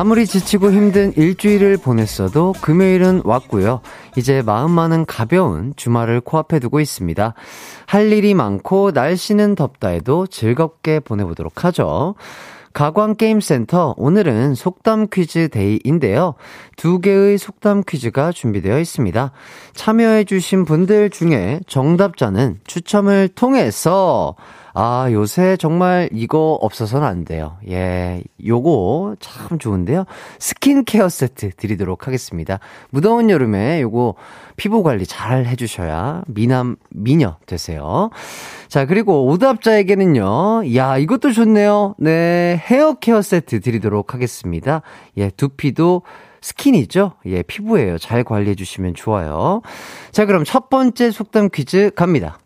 아무리 0.00 0.26
지치고 0.26 0.72
힘든 0.72 1.12
일주일을 1.16 1.76
보냈어도 1.76 2.54
금요일은 2.62 3.22
왔고요. 3.24 3.82
이제 4.16 4.40
마음만은 4.40 5.04
가벼운 5.04 5.74
주말을 5.76 6.22
코앞에 6.22 6.58
두고 6.58 6.80
있습니다. 6.80 7.34
할 7.86 8.12
일이 8.12 8.32
많고 8.32 8.92
날씨는 8.92 9.56
덥다 9.56 9.88
해도 9.88 10.26
즐겁게 10.26 11.00
보내보도록 11.00 11.64
하죠. 11.64 12.14
가광게임센터 12.72 13.94
오늘은 13.96 14.54
속담 14.54 15.08
퀴즈 15.12 15.48
데이인데요. 15.48 16.34
두 16.76 17.00
개의 17.00 17.36
속담 17.38 17.82
퀴즈가 17.86 18.32
준비되어 18.32 18.78
있습니다. 18.78 19.32
참여해주신 19.74 20.64
분들 20.64 21.10
중에 21.10 21.60
정답자는 21.66 22.60
추첨을 22.66 23.28
통해서 23.28 24.36
아, 24.74 25.08
요새 25.10 25.56
정말 25.56 26.08
이거 26.12 26.58
없어서는 26.60 27.06
안 27.06 27.24
돼요. 27.24 27.56
예, 27.68 28.22
요거 28.44 29.16
참 29.20 29.58
좋은데요. 29.58 30.04
스킨케어 30.38 31.08
세트 31.08 31.50
드리도록 31.56 32.06
하겠습니다. 32.06 32.58
무더운 32.90 33.30
여름에 33.30 33.80
요거 33.82 34.14
피부 34.56 34.82
관리 34.82 35.06
잘 35.06 35.46
해주셔야 35.46 36.22
미남, 36.26 36.76
미녀 36.90 37.36
되세요. 37.46 38.10
자, 38.68 38.86
그리고 38.86 39.26
오답자에게는요, 39.26 40.74
야, 40.76 40.98
이것도 40.98 41.32
좋네요. 41.32 41.94
네, 41.98 42.60
헤어 42.66 42.94
케어 42.94 43.22
세트 43.22 43.60
드리도록 43.60 44.14
하겠습니다. 44.14 44.82
예, 45.16 45.30
두피도 45.30 46.02
스킨이죠? 46.42 47.12
예, 47.26 47.42
피부예요. 47.42 47.98
잘 47.98 48.24
관리해 48.24 48.54
주시면 48.54 48.94
좋아요. 48.94 49.60
자, 50.10 50.24
그럼 50.24 50.44
첫 50.44 50.70
번째 50.70 51.10
속담 51.10 51.50
퀴즈 51.52 51.90
갑니다. 51.94 52.38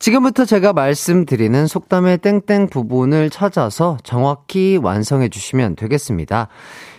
지금부터 0.00 0.46
제가 0.46 0.72
말씀드리는 0.72 1.66
속담의 1.66 2.18
땡땡 2.18 2.68
부분을 2.68 3.28
찾아서 3.28 3.98
정확히 4.02 4.78
완성해 4.78 5.28
주시면 5.28 5.76
되겠습니다. 5.76 6.48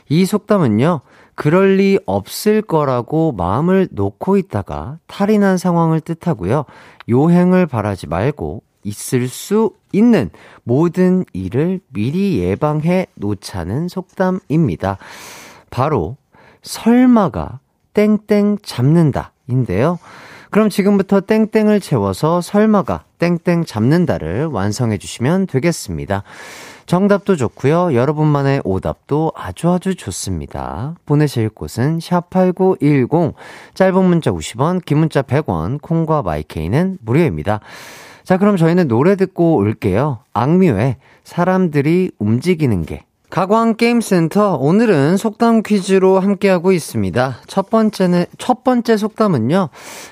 이 0.07 0.23
속담은요, 0.23 1.01
그럴 1.33 1.77
리 1.77 1.97
없을 2.05 2.61
거라고 2.61 3.31
마음을 3.31 3.87
놓고 3.91 4.37
있다가 4.37 4.99
탈이 5.07 5.39
난 5.39 5.57
상황을 5.57 5.99
뜻하고요. 5.99 6.65
요행을 7.09 7.65
바라지 7.65 8.05
말고 8.05 8.61
있을 8.83 9.27
수 9.27 9.71
있는 9.91 10.29
모든 10.63 11.25
일을 11.33 11.79
미리 11.87 12.37
예방해 12.37 13.07
놓자는 13.15 13.87
속담입니다. 13.87 14.99
바로 15.71 16.17
설마가 16.61 17.61
땡땡 17.95 18.59
잡는다 18.61 19.33
인데요. 19.47 19.97
그럼 20.51 20.69
지금부터 20.69 21.21
땡땡을 21.21 21.79
채워서 21.79 22.41
설마가 22.41 23.05
땡땡 23.19 23.63
잡는다를 23.63 24.47
완성해 24.47 24.97
주시면 24.97 25.47
되겠습니다. 25.47 26.23
정답도 26.85 27.37
좋고요. 27.37 27.93
여러분만의 27.93 28.61
오답도 28.65 29.31
아주 29.33 29.69
아주 29.69 29.95
좋습니다. 29.95 30.95
보내실 31.05 31.47
곳은 31.47 31.99
샵8910 31.99 33.33
짧은 33.75 34.03
문자 34.03 34.31
50원, 34.31 34.83
긴 34.83 34.97
문자 34.97 35.21
100원, 35.21 35.81
콩과 35.81 36.21
마이케이는 36.23 36.97
무료입니다. 37.01 37.61
자, 38.25 38.37
그럼 38.37 38.57
저희는 38.57 38.89
노래 38.89 39.15
듣고 39.15 39.55
올게요. 39.55 40.19
악뮤의 40.33 40.97
사람들이 41.23 42.11
움직이는 42.19 42.83
게 42.85 43.05
가광게임센터 43.31 44.57
오늘은 44.57 45.15
속담 45.15 45.63
퀴즈로 45.63 46.19
함께하고 46.19 46.73
있습니다. 46.73 47.37
첫 47.47 47.69
번째는 47.69 48.25
첫 48.37 48.65
번째 48.65 48.97
속담은요. 48.97 49.69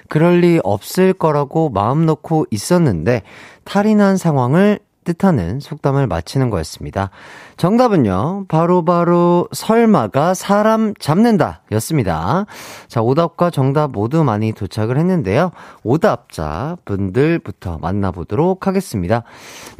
그럴 0.07 0.39
리 0.39 0.61
없을 0.63 1.11
거라고 1.11 1.69
마음 1.69 2.05
놓고 2.05 2.45
있었는데 2.49 3.23
탈이 3.65 3.95
난 3.95 4.15
상황을 4.15 4.79
뜻하는 5.03 5.59
속담을 5.59 6.07
맞히는 6.07 6.49
거였습니다. 6.49 7.09
정답은요, 7.57 8.45
바로바로 8.47 8.83
바로 8.85 9.47
설마가 9.51 10.33
사람 10.33 10.93
잡는다 10.93 11.63
였습니다. 11.73 12.45
자, 12.87 13.01
오답과 13.01 13.49
정답 13.49 13.91
모두 13.91 14.23
많이 14.23 14.53
도착을 14.53 14.97
했는데요. 14.97 15.51
오답자 15.83 16.77
분들부터 16.85 17.79
만나보도록 17.79 18.67
하겠습니다. 18.67 19.23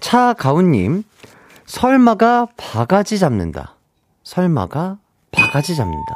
차가운님, 0.02 1.04
설마가 1.70 2.48
바가지 2.58 3.20
잡는다. 3.20 3.76
설마가 4.24 4.98
바가지 5.32 5.76
잡는다. 5.76 6.16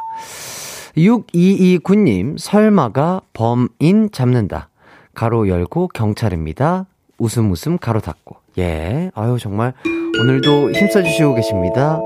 6229님, 0.98 2.40
설마가 2.40 3.22
범인 3.34 4.10
잡는다. 4.12 4.70
가로 5.14 5.48
열고 5.48 5.90
경찰입니다. 5.90 6.88
웃음 7.20 7.52
웃음 7.52 7.78
가로 7.78 8.00
닫고. 8.00 8.38
예. 8.58 9.12
아유, 9.14 9.38
정말 9.40 9.74
오늘도 10.20 10.72
힘써주시고 10.72 11.36
계십니다. 11.36 12.00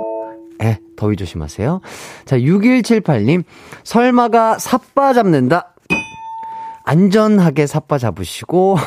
예, 0.63 0.79
더위 0.97 1.15
조심하세요. 1.15 1.79
자, 2.25 2.37
6178님, 2.37 3.45
설마가 3.85 4.59
삿바 4.59 5.13
잡는다. 5.13 5.73
안전하게 6.83 7.65
삿바 7.65 7.97
잡으시고 7.97 8.77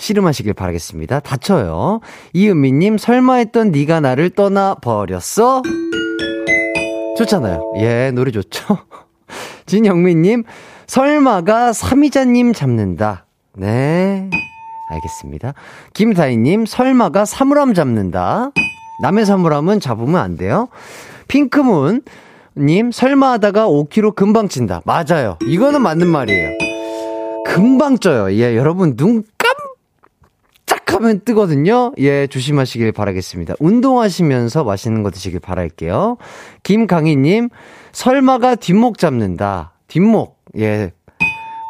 씨름하시길 0.00 0.54
바라겠습니다. 0.54 1.20
다쳐요. 1.20 2.00
이은미님, 2.32 2.98
설마 2.98 3.34
했던 3.34 3.70
네가 3.70 4.00
나를 4.00 4.30
떠나 4.30 4.74
버렸어? 4.74 5.62
좋잖아요. 7.18 7.74
예, 7.80 8.10
노래 8.10 8.30
좋죠. 8.30 8.78
진영민님, 9.66 10.44
설마가 10.86 11.72
삼이자님 11.72 12.54
잡는다. 12.54 13.26
네. 13.54 14.30
알겠습니다. 14.90 15.52
김다희님, 15.92 16.66
설마가 16.66 17.24
사물함 17.26 17.74
잡는다. 17.74 18.50
남의 19.02 19.26
사물함은 19.26 19.80
잡으면 19.80 20.16
안 20.16 20.36
돼요. 20.36 20.68
핑크문, 21.28 22.02
님, 22.56 22.90
설마 22.90 23.32
하다가 23.32 23.68
5kg 23.68 24.14
금방 24.16 24.48
찐다. 24.48 24.80
맞아요. 24.84 25.38
이거는 25.42 25.82
맞는 25.82 26.08
말이에요. 26.08 26.48
금방 27.46 27.98
쪄요. 27.98 28.32
예, 28.32 28.56
여러분, 28.56 28.96
눈 28.96 29.22
깜짝 29.38 29.59
하면 31.00 31.20
뜨거든요. 31.24 31.92
예, 31.98 32.26
조심하시길 32.26 32.92
바라겠습니다. 32.92 33.54
운동하시면서 33.58 34.64
맛있는 34.64 35.02
거 35.02 35.10
드시길 35.10 35.40
바랄게요. 35.40 36.16
김강희님, 36.62 37.48
설마가 37.92 38.54
뒷목 38.54 38.98
잡는다. 38.98 39.72
뒷목. 39.88 40.38
예, 40.58 40.92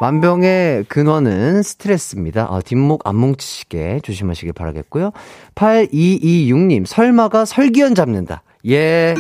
만병의 0.00 0.84
근원은 0.88 1.62
스트레스입니다. 1.62 2.48
아, 2.50 2.60
뒷목 2.60 3.06
안 3.06 3.16
뭉치시게 3.16 4.00
조심하시길 4.02 4.52
바라겠고요. 4.54 5.12
8226님, 5.54 6.86
설마가 6.86 7.44
설기현 7.44 7.94
잡는다. 7.94 8.42
예. 8.68 9.14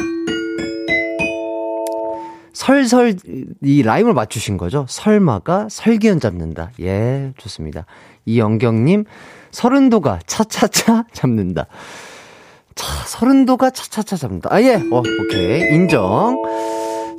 설설, 2.52 3.14
이 3.62 3.82
라임을 3.82 4.12
맞추신 4.12 4.56
거죠? 4.56 4.84
설마가 4.88 5.68
설기현 5.70 6.20
잡는다. 6.20 6.70
예, 6.80 7.32
좋습니다. 7.36 7.86
이영경님, 8.26 9.04
서른도가 9.50 10.20
차차차 10.26 11.04
잡는다. 11.12 11.66
차, 12.74 12.86
서른도가 13.06 13.70
차차차 13.70 14.16
잡는다. 14.16 14.48
아, 14.52 14.62
예. 14.62 14.74
어, 14.76 15.02
오케이. 15.22 15.74
인정. 15.74 16.42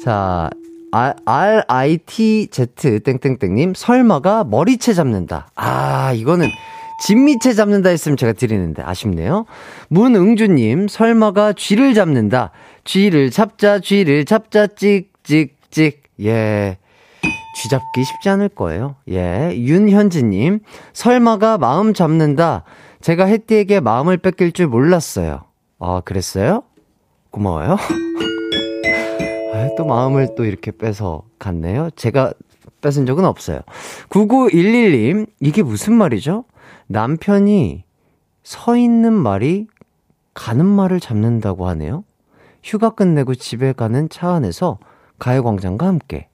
자, 0.04 0.50
RITZ 1.26 3.00
땡땡땡님, 3.04 3.74
설마가 3.76 4.44
머리채 4.44 4.94
잡는다. 4.94 5.50
아, 5.56 6.12
이거는 6.14 6.48
진미채 7.04 7.54
잡는다 7.54 7.90
했으면 7.90 8.18
제가 8.18 8.34
드리는데 8.34 8.84
아쉽네요. 8.84 9.46
문응주님, 9.90 10.88
설마가 10.88 11.54
쥐를 11.54 11.94
잡는다. 11.94 12.52
쥐를 12.84 13.32
잡자, 13.32 13.80
쥐를 13.80 14.26
잡자, 14.26 14.68
찍, 14.68 15.12
찍, 15.24 15.56
찍. 15.72 16.02
예. 16.24 16.78
쥐 17.56 17.70
잡기 17.70 18.04
쉽지 18.04 18.30
않을 18.30 18.50
거예요. 18.50 18.96
예. 19.10 19.52
윤현지님, 19.56 20.60
설마가 20.94 21.58
마음 21.58 21.94
잡는다. 21.94 22.64
제가 23.02 23.26
혜띠에게 23.26 23.80
마음을 23.80 24.18
뺏길 24.18 24.52
줄 24.52 24.68
몰랐어요. 24.68 25.44
아, 25.80 26.02
그랬어요? 26.06 26.64
고마워요. 27.32 27.78
또 29.78 29.86
마음을 29.86 30.36
또 30.36 30.46
이렇게 30.46 30.72
뺏어 30.72 31.24
갔네요. 31.40 31.90
제가 31.96 32.34
뺏은 32.82 33.06
적은 33.06 33.26
없어요. 33.26 33.62
9911님, 34.10 35.28
이게 35.40 35.64
무슨 35.64 35.94
말이죠? 35.94 36.46
남편이 36.88 37.84
서 38.44 38.76
있는 38.76 39.14
말이 39.14 39.68
가는 40.34 40.66
말을 40.66 41.00
잡는다고 41.00 41.68
하네요. 41.70 42.04
휴가 42.64 42.92
끝내고 42.92 43.36
집에 43.36 43.74
가는 43.74 44.10
차 44.10 44.32
안에서 44.32 44.80
가요광장과 45.20 45.86
함께. 45.86 46.28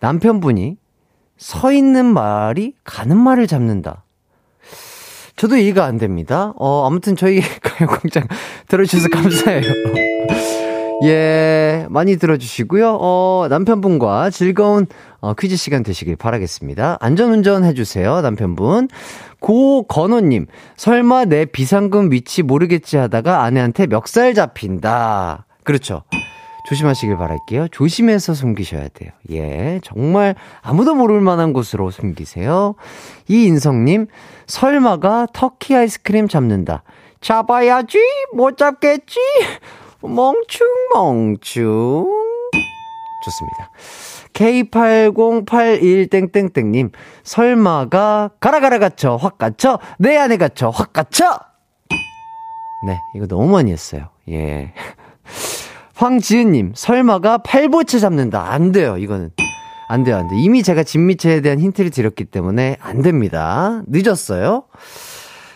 남편분이 0.00 0.76
서 1.36 1.72
있는 1.72 2.06
말이 2.06 2.74
가는 2.84 3.16
말을 3.16 3.46
잡는다. 3.46 4.04
저도 5.36 5.56
이해가 5.56 5.84
안 5.84 5.98
됩니다. 5.98 6.52
어, 6.56 6.86
아무튼 6.86 7.16
저희 7.16 7.40
가요광장 7.62 8.28
들어주셔서 8.68 9.08
감사해요. 9.08 9.62
예, 11.04 11.86
많이 11.90 12.16
들어주시고요. 12.16 12.98
어, 13.00 13.46
남편분과 13.50 14.30
즐거운 14.30 14.86
어, 15.20 15.34
퀴즈 15.34 15.56
시간 15.56 15.82
되시길 15.82 16.16
바라겠습니다. 16.16 16.98
안전운전 17.00 17.64
해주세요, 17.64 18.20
남편분. 18.20 18.88
고건호님, 19.40 20.46
설마 20.76 21.26
내 21.26 21.44
비상금 21.44 22.12
위치 22.12 22.42
모르겠지 22.42 22.96
하다가 22.96 23.42
아내한테 23.42 23.86
멱살 23.86 24.34
잡힌다. 24.34 25.46
그렇죠. 25.64 26.04
조심하시길 26.64 27.16
바랄게요. 27.16 27.68
조심해서 27.68 28.34
숨기셔야 28.34 28.88
돼요. 28.88 29.12
예, 29.30 29.80
정말 29.84 30.34
아무도 30.62 30.94
모를 30.94 31.20
만한 31.20 31.52
곳으로 31.52 31.90
숨기세요. 31.90 32.76
이인성님, 33.28 34.06
설마가 34.46 35.26
터키 35.32 35.76
아이스크림 35.76 36.28
잡는다. 36.28 36.82
잡아야지, 37.20 37.98
못 38.32 38.56
잡겠지? 38.56 39.18
멍충, 40.00 40.66
멍충. 40.94 42.06
좋습니다. 43.24 43.70
K8081땡땡땡님, 44.32 46.92
설마가 47.22 48.30
가라 48.40 48.60
가라 48.60 48.78
갇혀, 48.78 49.16
확 49.16 49.36
갇혀, 49.38 49.78
내 49.98 50.16
안에 50.16 50.38
갇혀, 50.38 50.70
확 50.70 50.92
갇혀! 50.92 51.38
네, 52.86 53.00
이거 53.14 53.26
너무 53.26 53.48
많이 53.48 53.72
했어요. 53.72 54.08
예. 54.28 54.74
황지은님, 55.94 56.72
설마가 56.74 57.38
팔보채 57.38 57.98
잡는다. 57.98 58.50
안 58.52 58.72
돼요, 58.72 58.96
이거는. 58.98 59.30
안 59.88 60.02
돼요, 60.02 60.16
안 60.16 60.28
돼. 60.28 60.36
이미 60.38 60.62
제가 60.62 60.82
진미채에 60.82 61.40
대한 61.40 61.60
힌트를 61.60 61.90
드렸기 61.90 62.24
때문에 62.24 62.76
안 62.80 63.02
됩니다. 63.02 63.82
늦었어요. 63.86 64.64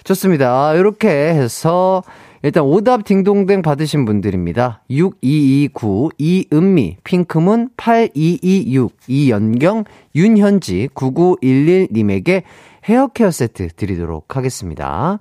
좋습니다. 0.05 0.74
이렇게 0.74 1.09
해서 1.09 2.03
일단 2.42 2.62
오답 2.62 3.05
딩동댕 3.05 3.62
받으신 3.62 4.05
분들입니다. 4.05 4.83
6229, 4.90 6.11
이은미, 6.18 6.96
핑크문 7.03 7.70
8226, 7.77 8.92
이연경, 9.09 9.85
윤현지, 10.14 10.90
9911님에게 10.94 12.42
헤어케어 12.85 13.31
세트 13.31 13.68
드리도록 13.74 14.37
하겠습니다. 14.37 15.18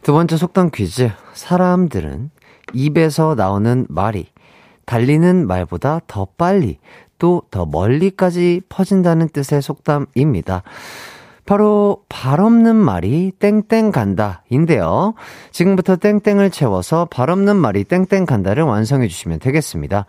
두 0.01 0.15
번째 0.15 0.39
속담 0.39 0.71
퀴즈. 0.73 1.11
사람들은 1.35 2.31
입에서 2.73 3.35
나오는 3.35 3.87
말이 3.89 4.27
달리는 4.87 5.47
말보다 5.47 6.01
더 6.07 6.27
빨리 6.37 6.79
또 7.19 7.43
더 7.51 7.67
멀리까지 7.67 8.63
퍼진다는 8.69 9.29
뜻의 9.29 9.63
속담입니다. 9.63 10.63
바로 11.47 12.05
발 12.09 12.41
없는 12.41 12.77
말이 12.77 13.33
땡땡 13.39 13.91
간다 13.91 14.43
인데요. 14.51 15.15
지금부터 15.51 15.97
땡땡을 15.97 16.51
채워서 16.51 17.07
발 17.11 17.29
없는 17.31 17.57
말이 17.57 17.85
땡땡 17.85 18.25
간다를 18.25 18.63
완성해 18.63 19.09
주시면 19.09 19.41
되겠습니다. 19.41 20.07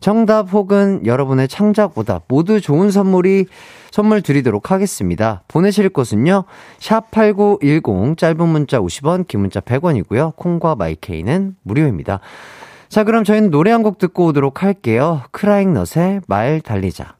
정답 0.00 0.52
혹은 0.52 1.04
여러분의 1.06 1.46
창작 1.48 1.96
오답 1.96 2.24
모두 2.28 2.60
좋은 2.60 2.90
선물이 2.90 3.46
선물 3.90 4.22
드리도록 4.22 4.70
하겠습니다. 4.70 5.42
보내실 5.48 5.88
곳은요. 5.88 6.44
샵 6.78 7.10
8910 7.10 8.16
짧은 8.16 8.48
문자 8.48 8.78
50원, 8.78 9.26
긴 9.26 9.40
문자 9.40 9.60
100원이고요. 9.60 10.36
콩과 10.36 10.76
마이케이는 10.76 11.56
무료입니다. 11.62 12.20
자, 12.88 13.04
그럼 13.04 13.24
저희는 13.24 13.50
노래 13.50 13.70
한 13.70 13.82
곡 13.82 13.98
듣고 13.98 14.26
오도록 14.26 14.62
할게요. 14.62 15.22
크라잉넛의 15.32 16.20
말 16.26 16.60
달리자. 16.60 17.14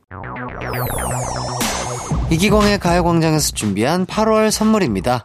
이기광의 2.30 2.78
가요광장에서 2.78 3.52
준비한 3.52 4.06
8월 4.06 4.50
선물입니다. 4.50 5.24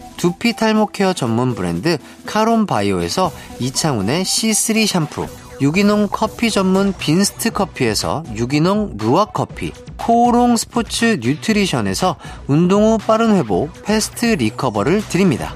두피 0.21 0.55
탈모 0.55 0.89
케어 0.93 1.13
전문 1.13 1.55
브랜드 1.55 1.97
카론 2.27 2.67
바이오에서 2.67 3.31
이창훈의 3.59 4.23
C3 4.23 4.85
샴푸, 4.85 5.25
유기농 5.59 6.09
커피 6.11 6.51
전문 6.51 6.93
빈스트 6.95 7.49
커피에서 7.49 8.21
유기농 8.35 8.97
루아 8.99 9.25
커피, 9.25 9.73
코오롱 9.97 10.57
스포츠 10.57 11.17
뉴트리션에서 11.23 12.17
운동 12.45 12.83
후 12.83 12.97
빠른 12.99 13.35
회복 13.35 13.71
패스트 13.81 14.27
리커버를 14.27 15.01
드립니다. 15.09 15.55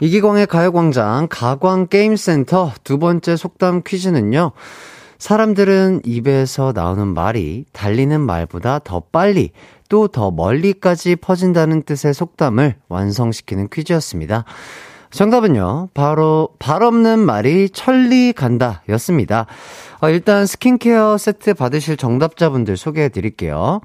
이기광의 0.00 0.48
가요광장 0.48 1.28
가광게임센터 1.30 2.72
두 2.82 2.98
번째 2.98 3.36
속담 3.36 3.82
퀴즈는요. 3.86 4.50
사람들은 5.24 6.02
입에서 6.04 6.72
나오는 6.74 7.06
말이 7.08 7.64
달리는 7.72 8.20
말보다 8.20 8.78
더 8.80 9.00
빨리 9.00 9.52
또 9.88 10.06
더 10.06 10.30
멀리까지 10.30 11.16
퍼진다는 11.16 11.84
뜻의 11.84 12.12
속담을 12.12 12.74
완성시키는 12.90 13.68
퀴즈였습니다. 13.72 14.44
정답은요, 15.10 15.88
바로, 15.94 16.50
발 16.58 16.82
없는 16.82 17.20
말이 17.20 17.70
천리 17.70 18.34
간다 18.34 18.82
였습니다. 18.90 19.46
어, 20.02 20.10
일단 20.10 20.44
스킨케어 20.44 21.16
세트 21.16 21.54
받으실 21.54 21.96
정답자분들 21.96 22.76
소개해 22.76 23.08
드릴게요. 23.08 23.80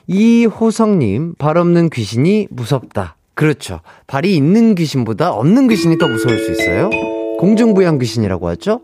이호성님, 0.08 1.36
발 1.38 1.58
없는 1.58 1.90
귀신이 1.90 2.48
무섭다. 2.52 3.16
그렇죠. 3.36 3.82
발이 4.08 4.36
있는 4.36 4.76
귀신보다 4.76 5.32
없는 5.32 5.68
귀신이 5.68 5.98
더 5.98 6.08
무서울 6.08 6.40
수 6.40 6.52
있어요. 6.52 6.90
공중부양 7.38 8.00
귀신이라고 8.00 8.48
하죠. 8.50 8.82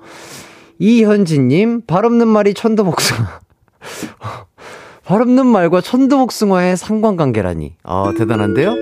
이현진님, 0.77 1.83
발 1.87 2.05
없는 2.05 2.27
말이 2.27 2.53
천도복숭아. 2.53 3.39
발 5.05 5.21
없는 5.21 5.47
말과 5.47 5.81
천도복숭아의 5.81 6.77
상관관계라니. 6.77 7.75
아, 7.83 8.13
대단한데요? 8.17 8.75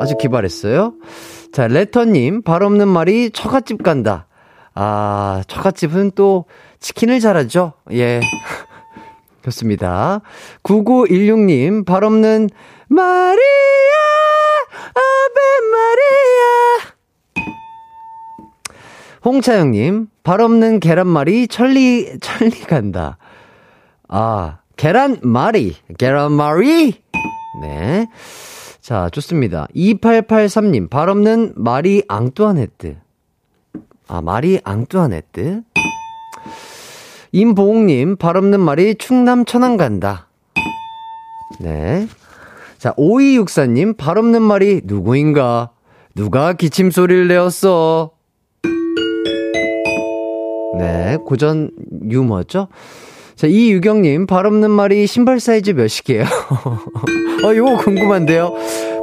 아주 0.00 0.16
기발했어요. 0.16 0.94
자, 1.52 1.68
레터님, 1.68 2.42
발 2.42 2.62
없는 2.62 2.88
말이 2.88 3.30
처갓집 3.30 3.82
간다. 3.82 4.26
아, 4.74 5.42
처갓집은 5.46 6.12
또 6.14 6.46
치킨을 6.80 7.20
잘하죠? 7.20 7.74
예. 7.92 8.20
좋습니다. 9.44 10.20
9916님, 10.62 11.84
발 11.84 12.04
없는 12.04 12.48
마리아, 12.94 13.38
아베 14.90 15.40
마리아. 15.72 16.92
홍차영님, 19.24 20.08
발 20.22 20.42
없는 20.42 20.78
계란말이 20.78 21.48
천리, 21.48 22.18
천리 22.20 22.50
간다. 22.50 23.16
아, 24.08 24.58
계란말이, 24.76 25.76
계란말이? 25.96 27.02
네. 27.62 28.08
자, 28.82 29.08
좋습니다. 29.08 29.68
2883님, 29.74 30.90
발 30.90 31.08
없는 31.08 31.54
마리 31.56 32.02
앙뚜아네트. 32.08 32.98
아, 34.08 34.20
마리 34.20 34.60
앙뚜아네트. 34.64 35.62
임보홍님, 37.32 38.16
발 38.16 38.36
없는 38.36 38.60
말이 38.60 38.96
충남 38.96 39.46
천안 39.46 39.78
간다. 39.78 40.26
네. 41.58 42.06
자, 42.82 42.92
5264님, 42.96 43.96
발 43.96 44.18
없는 44.18 44.42
말이 44.42 44.80
누구인가? 44.82 45.70
누가 46.16 46.52
기침 46.52 46.90
소리를 46.90 47.28
내었어? 47.28 48.10
네, 50.80 51.16
고전 51.24 51.70
유머죠? 52.10 52.66
자, 53.36 53.46
이유경님, 53.46 54.26
발 54.26 54.46
없는 54.46 54.72
말이 54.72 55.06
신발 55.06 55.38
사이즈 55.38 55.70
몇이게요? 55.70 56.24
어, 57.46 57.52
이거 57.54 57.76
궁금한데요? 57.76 58.52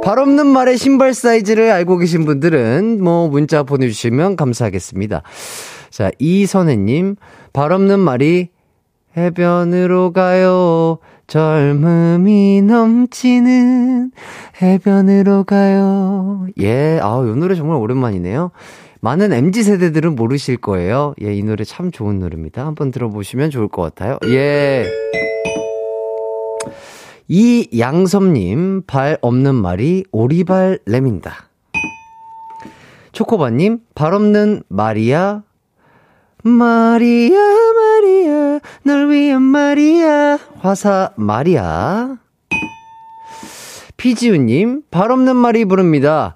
발 0.04 0.18
없는 0.18 0.46
말의 0.46 0.76
신발 0.76 1.14
사이즈를 1.14 1.70
알고 1.70 1.96
계신 1.96 2.26
분들은 2.26 3.02
뭐 3.02 3.28
문자 3.28 3.62
보내주시면 3.62 4.36
감사하겠습니다. 4.36 5.22
자, 5.88 6.10
이선혜님, 6.18 7.16
발 7.54 7.72
없는 7.72 7.98
말이 7.98 8.50
해변으로 9.16 10.12
가요. 10.12 10.98
젊음이 11.30 12.62
넘치는 12.62 14.10
해변으로 14.60 15.44
가요. 15.44 16.48
예, 16.60 16.98
아, 17.00 17.22
이 17.24 17.38
노래 17.38 17.54
정말 17.54 17.76
오랜만이네요. 17.76 18.50
많은 19.00 19.32
MZ 19.32 19.62
세대들은 19.62 20.16
모르실 20.16 20.56
거예요. 20.56 21.14
예, 21.22 21.32
이 21.32 21.44
노래 21.44 21.62
참 21.62 21.92
좋은 21.92 22.18
노래입니다. 22.18 22.66
한번 22.66 22.90
들어보시면 22.90 23.50
좋을 23.50 23.68
것 23.68 23.80
같아요. 23.82 24.18
예. 24.26 24.86
이 27.28 27.68
양섭님, 27.78 28.82
발 28.88 29.16
없는 29.20 29.54
말이 29.54 30.02
오리발 30.10 30.80
램인다. 30.84 31.48
초코바님, 33.12 33.78
발 33.94 34.14
없는 34.14 34.64
마리아. 34.68 35.44
마리아, 36.42 37.38
마리아, 37.38 38.60
널 38.82 39.10
위한 39.10 39.42
마리아. 39.42 40.38
화사 40.58 41.12
마리아. 41.16 42.16
피지우님, 43.96 44.84
발 44.90 45.10
없는 45.10 45.36
말이 45.36 45.66
부릅니다. 45.66 46.34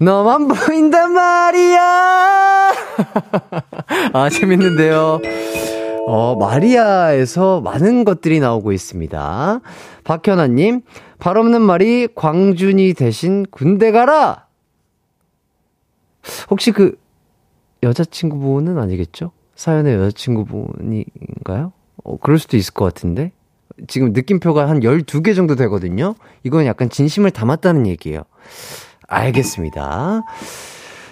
너만 0.00 0.48
보인단 0.48 1.12
말이야! 1.12 2.72
아, 4.12 4.28
재밌는데요. 4.30 5.20
어, 6.06 6.36
마리아에서 6.36 7.62
많은 7.62 8.04
것들이 8.04 8.40
나오고 8.40 8.72
있습니다. 8.72 9.60
박현아님, 10.04 10.82
발 11.18 11.38
없는 11.38 11.62
말이 11.62 12.08
광준이 12.14 12.92
대신 12.94 13.46
군대 13.50 13.90
가라! 13.90 14.46
혹시 16.50 16.72
그, 16.72 16.98
여자친구분은 17.82 18.78
아니겠죠? 18.78 19.32
사연의 19.58 19.96
여자친구분인가요? 19.96 21.72
어, 22.04 22.16
그럴 22.18 22.38
수도 22.38 22.56
있을 22.56 22.72
것 22.72 22.84
같은데? 22.84 23.32
지금 23.88 24.12
느낌표가 24.12 24.68
한 24.68 24.80
12개 24.80 25.34
정도 25.34 25.56
되거든요? 25.56 26.14
이건 26.44 26.64
약간 26.64 26.88
진심을 26.88 27.32
담았다는 27.32 27.88
얘기예요. 27.88 28.22
알겠습니다. 29.08 30.22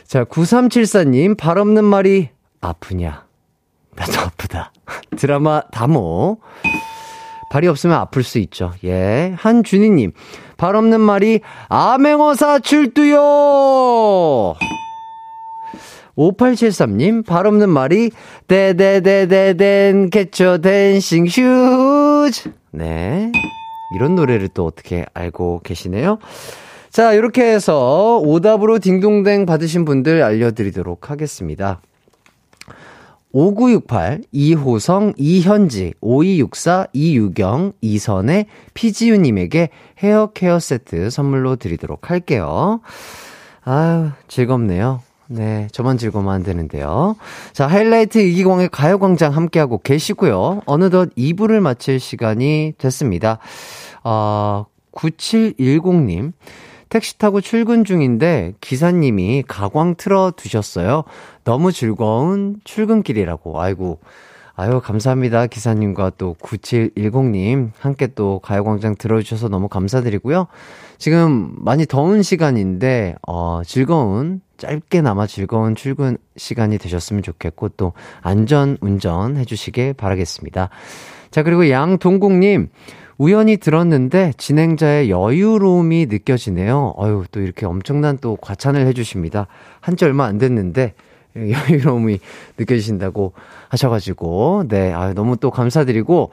자, 0.05 0.25
9374님, 0.25 1.37
발 1.37 1.59
없는 1.59 1.85
말이 1.85 2.29
아프냐? 2.61 3.27
나도 3.97 4.21
아프다. 4.21 4.73
드라마 5.17 5.63
다모. 5.73 6.39
발이 7.51 7.67
없으면 7.67 7.97
아플 7.97 8.23
수 8.23 8.39
있죠. 8.39 8.73
예. 8.85 9.35
한준희님, 9.37 10.13
발 10.57 10.77
없는 10.77 11.01
말이 11.01 11.41
암행어사 11.69 12.61
출두요! 12.61 14.55
5873님, 16.17 17.25
발 17.25 17.47
없는 17.47 17.69
말이, 17.69 18.11
데데데데덴, 18.49 20.11
get 20.11 20.59
your 20.59 20.84
dancing 20.84 21.27
shoes. 21.27 22.51
네. 22.73 23.31
이런 23.95 24.15
노래를 24.15 24.49
또 24.49 24.67
어떻게 24.67 25.07
알고 25.15 25.61
계시네요. 25.63 26.19
자, 26.91 27.13
이렇게 27.13 27.45
해서 27.45 28.19
오답으로 28.25 28.79
딩동댕 28.79 29.47
받으신 29.47 29.85
분들 29.85 30.23
알려드리도록 30.23 31.11
하겠습니다. 31.11 31.81
5968, 33.33 34.23
이호성, 34.33 35.13
이현지, 35.19 35.93
5264, 36.01 36.87
이유경, 36.95 37.73
이선의, 37.83 38.47
피지유님에게 38.73 39.69
헤어 40.03 40.31
케어 40.33 40.59
세트 40.59 41.11
선물로 41.11 41.57
드리도록 41.57 42.11
할게요. 42.11 42.81
아유, 43.63 44.09
즐겁네요. 44.29 45.03
네, 45.29 45.69
저만 45.73 45.99
즐거우면 45.99 46.33
안 46.33 46.43
되는데요. 46.43 47.17
자, 47.53 47.67
하이라이트 47.67 48.19
이기광의 48.19 48.69
가요광장 48.71 49.35
함께하고 49.35 49.79
계시고요. 49.79 50.63
어느덧 50.67 51.15
2부를 51.17 51.61
마칠 51.61 51.99
시간이 51.99 52.75
됐습니다. 52.79 53.39
어, 54.05 54.67
9710님. 54.93 56.33
택시 56.89 57.19
타고 57.19 57.41
출근 57.41 57.85
중인데 57.85 58.55
기사님이 58.61 59.43
가광 59.49 59.97
틀어 59.97 60.33
두셨어요. 60.37 61.03
너무 61.43 61.73
즐거운 61.73 62.61
출근길이라고. 62.65 63.61
아이고. 63.61 63.99
아유, 64.59 64.81
감사합니다. 64.83 65.49
기사님과 65.49 66.13
또 66.17 66.35
9710님 66.41 67.73
함께 67.79 68.07
또 68.07 68.39
가요광장 68.39 68.95
들어주셔서 68.97 69.49
너무 69.49 69.69
감사드리고요. 69.69 70.47
지금 70.97 71.55
많이 71.59 71.85
더운 71.85 72.23
시간인데, 72.23 73.17
어, 73.27 73.61
즐거운, 73.67 74.41
짧게나마 74.59 75.27
즐거운 75.27 75.75
출근 75.75 76.17
시간이 76.37 76.79
되셨으면 76.79 77.23
좋겠고, 77.23 77.71
또 77.71 77.93
안전 78.23 78.77
운전 78.81 79.37
해주시길 79.37 79.95
바라겠습니다. 79.95 80.71
자, 81.31 81.43
그리고 81.43 81.69
양동국님, 81.69 82.69
우연히 83.19 83.57
들었는데 83.57 84.33
진행자의 84.37 85.11
여유로움이 85.11 86.07
느껴지네요. 86.07 86.95
어유, 86.99 87.25
또 87.31 87.41
이렇게 87.41 87.65
엄청난 87.65 88.19
또 88.19 88.37
과찬을 88.37 88.87
해주십니다. 88.87 89.47
한지 89.81 90.05
얼마 90.05 90.27
안 90.27 90.39
됐는데, 90.39 90.95
여유로움이 91.71 92.19
느껴지신다고 92.59 93.33
하셔가지고, 93.69 94.65
네, 94.69 94.93
아, 94.93 95.13
너무 95.13 95.37
또 95.37 95.51
감사드리고, 95.51 96.31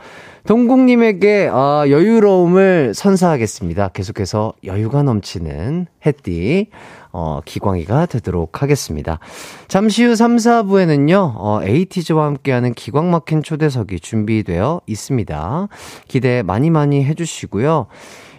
동국님에게, 0.48 1.50
아, 1.52 1.86
여유로움을 1.88 2.94
선사하겠습니다. 2.94 3.90
계속해서 3.90 4.54
여유가 4.64 5.04
넘치는 5.04 5.88
햇띠, 6.06 6.70
어, 7.12 7.42
기광이가 7.46 8.06
되도록 8.06 8.62
하겠습니다. 8.62 9.20
잠시 9.68 10.04
후 10.04 10.16
3, 10.16 10.38
4부에는요, 10.38 11.34
어, 11.36 11.60
에이티즈와 11.64 12.26
함께하는 12.26 12.74
기광 12.74 13.12
막힌 13.12 13.44
초대석이 13.44 14.00
준비되어 14.00 14.82
있습니다. 14.88 15.68
기대 16.08 16.44
많이 16.44 16.70
많이 16.70 17.04
해주시고요. 17.04 17.88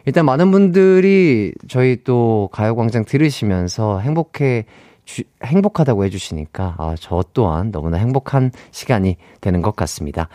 일단 0.07 0.27
많은 0.27 0.51
분들이 0.51 1.53
저희 1.69 2.03
또 2.05 2.51
가요광장 2.53 3.05
들으시면서 3.05 4.01
행복해 4.01 4.67
주, 5.05 5.23
행복하다고 5.45 6.05
해주시니까, 6.05 6.77
아, 6.79 6.95
저 6.99 7.25
또한 7.33 7.71
너무나 7.71 7.99
행복한 7.99 8.51
시간이 8.71 9.17
되는 9.41 9.63
것 9.63 9.77
같습니다. 9.77 10.29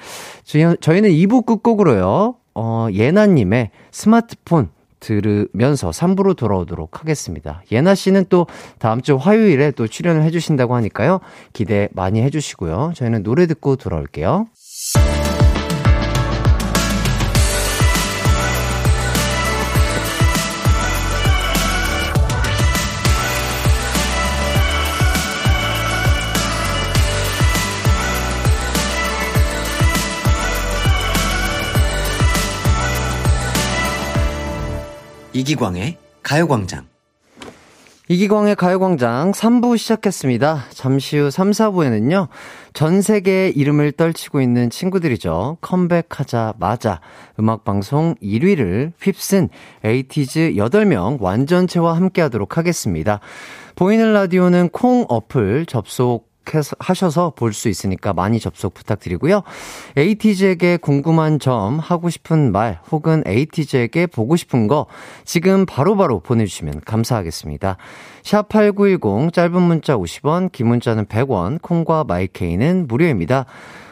저희, 0.43 0.75
저희는 0.79 1.10
2부 1.10 1.45
끝곡으로요, 1.45 2.36
어, 2.55 2.88
예나님의 2.91 3.71
스마트폰 3.91 4.69
들으면서 4.99 5.91
3부로 5.91 6.36
돌아오도록 6.36 6.99
하겠습니다. 6.99 7.63
예나 7.71 7.95
씨는 7.95 8.25
또 8.29 8.47
다음 8.79 9.01
주 9.01 9.15
화요일에 9.15 9.71
또 9.71 9.88
출연을 9.88 10.23
해주신다고 10.23 10.75
하니까요. 10.75 11.19
기대 11.53 11.88
많이 11.93 12.21
해주시고요. 12.21 12.91
저희는 12.95 13.23
노래 13.23 13.47
듣고 13.47 13.77
돌아올게요. 13.77 14.47
이기광의 35.39 35.95
가요광장. 36.21 36.86
이기광의 38.10 38.58
가요광장 38.58 39.32
3부 39.32 39.78
시작했습니다. 39.78 40.65
잠시 40.71 41.17
후 41.17 41.32
3, 41.32 41.52
4부에는요, 41.52 42.28
전 42.73 43.02
세계의 43.02 43.56
이름을 43.56 43.93
떨치고 43.93 44.41
있는 44.41 44.69
친구들이죠. 44.69 45.60
컴백하자마자 45.62 46.99
음악방송 47.39 48.15
1위를 48.21 48.91
휩쓴 48.99 49.47
에이티즈 49.86 50.56
8명 50.58 51.21
완전체와 51.21 51.95
함께 51.95 52.21
하도록 52.23 52.58
하겠습니다. 52.58 53.21
보이는 53.75 54.12
라디오는 54.12 54.67
콩 54.73 55.06
어플 55.08 55.67
접속 55.67 56.28
하셔서 56.80 57.34
볼 57.36 57.54
수 57.54 57.69
있으니까 57.69 58.13
많이 58.13 58.39
접속 58.39 58.73
부탁드리고요. 58.73 59.43
에이티즈에게 59.97 60.78
궁금한 60.78 61.39
점, 61.39 61.80
하고 61.80 62.10
싶은 62.10 62.52
말, 62.52 62.80
혹은 62.91 63.23
에이티즈에게 63.25 64.08
보고 64.08 64.36
싶은 64.36 64.67
거 64.67 64.88
지금 65.25 65.65
바로바로 65.65 65.97
바로 65.97 66.19
보내주시면 66.21 66.82
감사하겠습니다. 66.86 67.78
샵8910 68.23 69.34
짧은 69.34 69.62
문자 69.62 69.97
50원, 69.97 70.52
긴 70.52 70.67
문자는 70.67 71.06
100원, 71.06 71.62
콩과 71.62 72.06
마이케이는 72.06 72.88
무료입니다. 72.88 73.45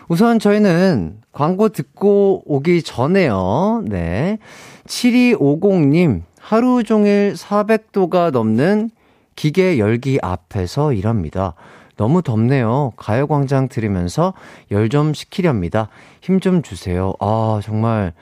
우선 0.07 0.39
저희는 0.39 1.19
광고 1.31 1.69
듣고 1.69 2.43
오기 2.45 2.83
전에요. 2.83 3.83
네. 3.85 4.39
7250님, 4.87 6.21
하루 6.39 6.83
종일 6.83 7.33
400도가 7.33 8.31
넘는 8.31 8.89
기계 9.35 9.77
열기 9.77 10.17
앞에서 10.21 10.93
일합니다. 10.93 11.53
너무 11.97 12.21
덥네요. 12.21 12.93
가요광장 12.97 13.67
들으면서 13.69 14.33
열 14.71 14.89
좀 14.89 15.13
식히렵니다. 15.13 15.89
힘 16.21 16.39
좀 16.39 16.61
주세요. 16.61 17.13
아, 17.19 17.59
정말. 17.63 18.13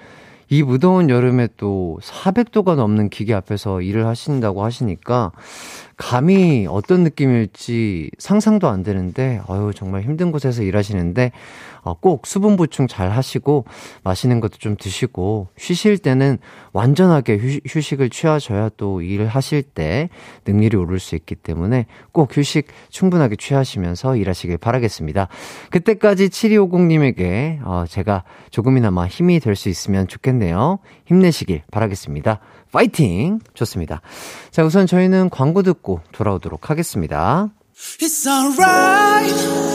이 0.49 0.61
무더운 0.63 1.09
여름에 1.09 1.47
또 1.57 1.97
400도가 2.03 2.75
넘는 2.75 3.09
기계 3.09 3.33
앞에서 3.33 3.81
일을 3.81 4.05
하신다고 4.05 4.63
하시니까 4.63 5.31
감히 5.97 6.67
어떤 6.69 7.03
느낌일지 7.03 8.11
상상도 8.19 8.67
안 8.67 8.83
되는데, 8.83 9.41
아유, 9.47 9.71
정말 9.75 10.01
힘든 10.03 10.31
곳에서 10.31 10.61
일하시는데, 10.63 11.31
어, 11.31 11.74
꼭 11.93 12.27
수분 12.27 12.55
보충 12.55 12.87
잘 12.87 13.11
하시고, 13.11 13.65
맛있는 14.03 14.39
것도 14.39 14.57
좀 14.57 14.77
드시고, 14.77 15.47
쉬실 15.57 15.97
때는 15.97 16.37
완전하게 16.73 17.37
휴, 17.67 17.81
식을 17.81 18.09
취하셔야 18.09 18.69
또 18.77 19.01
일을 19.01 19.27
하실 19.27 19.63
때 19.63 20.09
능률이 20.45 20.77
오를 20.77 20.99
수 20.99 21.15
있기 21.15 21.35
때문에 21.35 21.85
꼭 22.11 22.35
휴식 22.35 22.67
충분하게 22.89 23.35
취하시면서 23.35 24.15
일하시길 24.15 24.57
바라겠습니다. 24.57 25.27
그때까지 25.71 26.29
7250님에게, 26.29 27.59
어, 27.63 27.85
제가 27.87 28.23
조금이나마 28.51 29.07
힘이 29.07 29.39
될 29.39 29.55
수 29.55 29.69
있으면 29.69 30.07
좋겠네요. 30.07 30.79
힘내시길 31.05 31.63
바라겠습니다. 31.71 32.39
파이팅! 32.71 33.39
좋습니다. 33.53 34.01
자, 34.51 34.65
우선 34.65 34.85
저희는 34.85 35.29
광고 35.29 35.63
듣고 35.63 36.01
돌아오도록 36.11 36.69
하겠습니다. 36.69 37.49
It's 37.73 38.27
alright 38.27 39.74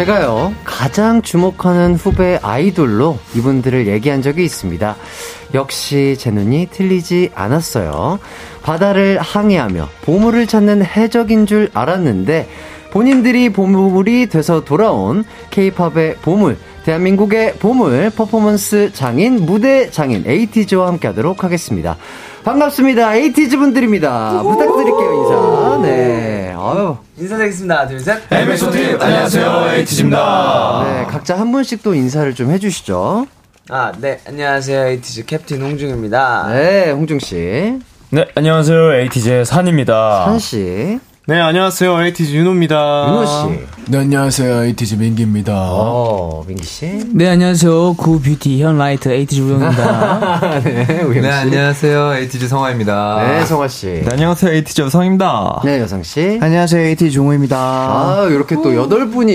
제가요, 0.00 0.54
가장 0.64 1.20
주목하는 1.20 1.94
후배 1.94 2.38
아이돌로 2.42 3.18
이분들을 3.36 3.86
얘기한 3.86 4.22
적이 4.22 4.44
있습니다. 4.44 4.96
역시 5.52 6.16
제 6.18 6.30
눈이 6.30 6.68
틀리지 6.72 7.32
않았어요. 7.34 8.18
바다를 8.62 9.18
항해하며 9.20 9.88
보물을 10.00 10.46
찾는 10.46 10.86
해적인 10.86 11.44
줄 11.44 11.68
알았는데, 11.74 12.48
본인들이 12.92 13.50
보물이 13.50 14.28
돼서 14.30 14.64
돌아온 14.64 15.22
케이팝의 15.50 16.16
보물, 16.22 16.56
대한민국의 16.86 17.56
보물 17.56 18.08
퍼포먼스 18.16 18.90
장인, 18.94 19.44
무대 19.44 19.90
장인, 19.90 20.24
에이티즈와 20.26 20.86
함께 20.86 21.08
하도록 21.08 21.44
하겠습니다. 21.44 21.98
반갑습니다. 22.42 23.16
에이티즈 23.16 23.58
분들입니다. 23.58 24.42
부탁드릴게요, 24.44 25.12
인사. 25.12 25.78
네. 25.82 26.39
아유. 26.62 26.96
인사드리겠습니다. 27.18 27.88
둘, 27.88 28.00
셋. 28.00 28.20
엠에소드 28.30 28.98
안녕하세요 29.00 29.68
에이티즈입니다. 29.76 30.84
네, 30.84 31.06
각자 31.10 31.38
한 31.38 31.50
분씩 31.52 31.82
또 31.82 31.94
인사를 31.94 32.34
좀 32.34 32.50
해주시죠. 32.50 33.26
아, 33.70 33.92
네. 33.98 34.20
안녕하세요. 34.26 34.88
에이티즈 34.88 35.24
캡틴 35.24 35.62
홍중입니다. 35.62 36.48
네, 36.52 36.90
홍중씨, 36.90 37.78
네 38.10 38.26
안녕하세요 38.34 38.94
에이티즈의 38.94 39.44
산입니다. 39.46 40.24
산씨, 40.26 41.00
네, 41.26 41.38
안녕하세요. 41.38 42.02
에이티즈 42.02 42.32
윤호입니다. 42.32 43.06
윤호 43.08 43.26
씨, 43.26 43.66
네, 43.90 43.98
안녕하세요. 43.98 44.64
에이티즈 44.64 44.94
민기입니다. 44.96 45.52
어, 45.54 46.42
민기 46.46 46.64
씨. 46.64 46.86
네, 47.12 47.28
안녕하세요. 47.28 47.94
구 47.94 48.20
뷰티 48.20 48.60
현 48.60 48.78
라이트 48.78 49.08
에이티즈 49.10 49.40
우영입니다. 49.42 50.60
네, 50.64 51.02
우영 51.02 51.14
씨. 51.14 51.20
네, 51.20 51.30
안녕하세요. 51.30 52.14
에이티즈 52.16 52.48
성화입니다. 52.48 53.22
네, 53.28 53.44
성화 53.44 53.68
씨. 53.68 53.86
네, 53.86 54.06
안녕하세요 54.10 54.52
에이티즈 54.54 54.80
여상입니다. 54.80 55.60
네, 55.64 55.80
여상씨. 55.80 56.38
안녕하세요. 56.42 56.82
에이티즈 56.88 57.10
종호입니다. 57.12 57.56
아, 57.56 58.26
이렇게 58.28 58.56
또 58.56 58.74
여덟 58.74 59.08
분이 59.10 59.34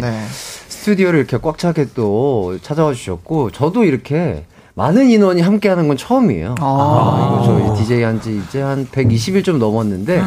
네. 0.00 0.24
스튜디오를 0.28 1.18
이렇게 1.20 1.38
꽉 1.40 1.58
차게 1.58 1.88
또 1.94 2.58
찾아와 2.62 2.92
주셨고, 2.92 3.52
저도 3.52 3.84
이렇게 3.84 4.46
많은 4.74 5.10
인원이 5.10 5.42
함께 5.42 5.68
하는 5.68 5.86
건 5.86 5.96
처음이에요. 5.96 6.56
아, 6.60 7.40
이거 7.44 7.44
저희 7.74 7.84
DJ 7.84 8.02
한 8.02 8.20
지 8.20 8.40
이제 8.48 8.60
한 8.62 8.86
120일 8.90 9.44
좀 9.44 9.58
넘었는데, 9.60 10.22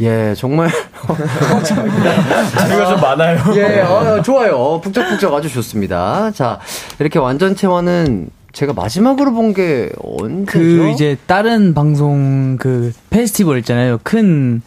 예, 0.00 0.34
정말. 0.36 0.68
저희가 1.64 2.86
좀 2.86 3.00
많아요. 3.00 3.38
예, 3.56 3.80
어, 3.82 4.20
좋아요. 4.22 4.80
북적북적 4.82 5.32
아주 5.32 5.48
좋습니다. 5.48 6.30
자, 6.32 6.58
이렇게 6.98 7.18
완전 7.18 7.54
체화는 7.54 8.28
제가 8.52 8.72
마지막으로 8.72 9.32
본 9.32 9.52
게 9.54 9.90
언제죠? 10.02 10.46
그 10.46 10.90
이제 10.92 11.16
다른 11.26 11.74
방송 11.74 12.56
그 12.58 12.92
페스티벌 13.10 13.58
있잖아요. 13.58 13.98
큰 14.02 14.62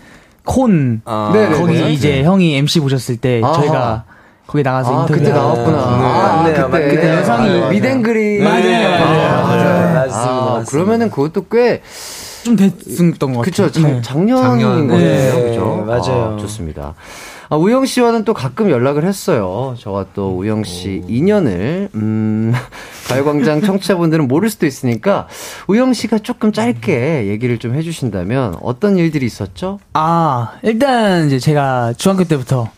콘. 0.46 1.02
아. 1.06 1.32
거기 1.58 1.74
네. 1.82 1.92
이제 1.92 2.24
형이 2.24 2.56
MC 2.58 2.80
보셨을 2.82 3.18
때 3.18 3.42
아하. 3.44 3.54
저희가 3.54 4.04
거기 4.46 4.64
나가서 4.64 4.90
아, 4.98 5.02
인터뷰 5.02 5.20
그때 5.20 5.32
나왔구나. 5.34 5.78
아, 5.78 6.42
맞네요. 6.44 6.70
그때, 6.70 6.88
그때 6.96 7.10
여성이 7.18 7.50
맞아요. 7.50 7.70
미댕그리. 7.70 8.40
맞아요. 8.40 8.88
아, 8.88 9.42
맞아요. 9.44 9.94
맞습니다. 9.94 10.18
아, 10.32 10.46
맞습니다. 10.46 10.72
그러면은 10.72 11.10
그것도 11.12 11.46
꽤, 11.52 11.82
좀 12.44 12.56
됐던 12.56 13.34
것 13.34 13.40
같아요. 13.40 13.42
그쵸, 13.42 13.72
작, 13.72 13.82
네. 13.88 14.02
작년인 14.02 14.44
작년. 14.44 14.88
거예요. 14.88 15.34
네, 15.36 15.50
그죠? 15.50 15.84
맞아요. 15.86 16.36
아, 16.36 16.38
좋습니다. 16.40 16.94
아, 17.50 17.56
우영 17.56 17.86
씨와는 17.86 18.26
또 18.26 18.34
가끔 18.34 18.70
연락을 18.70 19.06
했어요. 19.06 19.76
저와 19.80 20.08
또 20.14 20.38
우영 20.38 20.66
씨 20.66 21.02
인연을, 21.08 21.90
음, 21.96 22.54
가요광장 23.08 23.62
청취자분들은 23.62 24.28
모를 24.28 24.50
수도 24.50 24.66
있으니까, 24.66 25.28
우영 25.68 25.94
씨가 25.94 26.20
조금 26.20 26.52
짧게 26.52 27.28
얘기를 27.28 27.58
좀 27.58 27.74
해주신다면, 27.76 28.58
어떤 28.62 28.98
일들이 28.98 29.26
있었죠? 29.26 29.80
아, 29.94 30.52
일단 30.62 31.28
이제 31.28 31.40
제가 31.40 31.94
중학교 31.98 32.26
때부터 32.26 32.70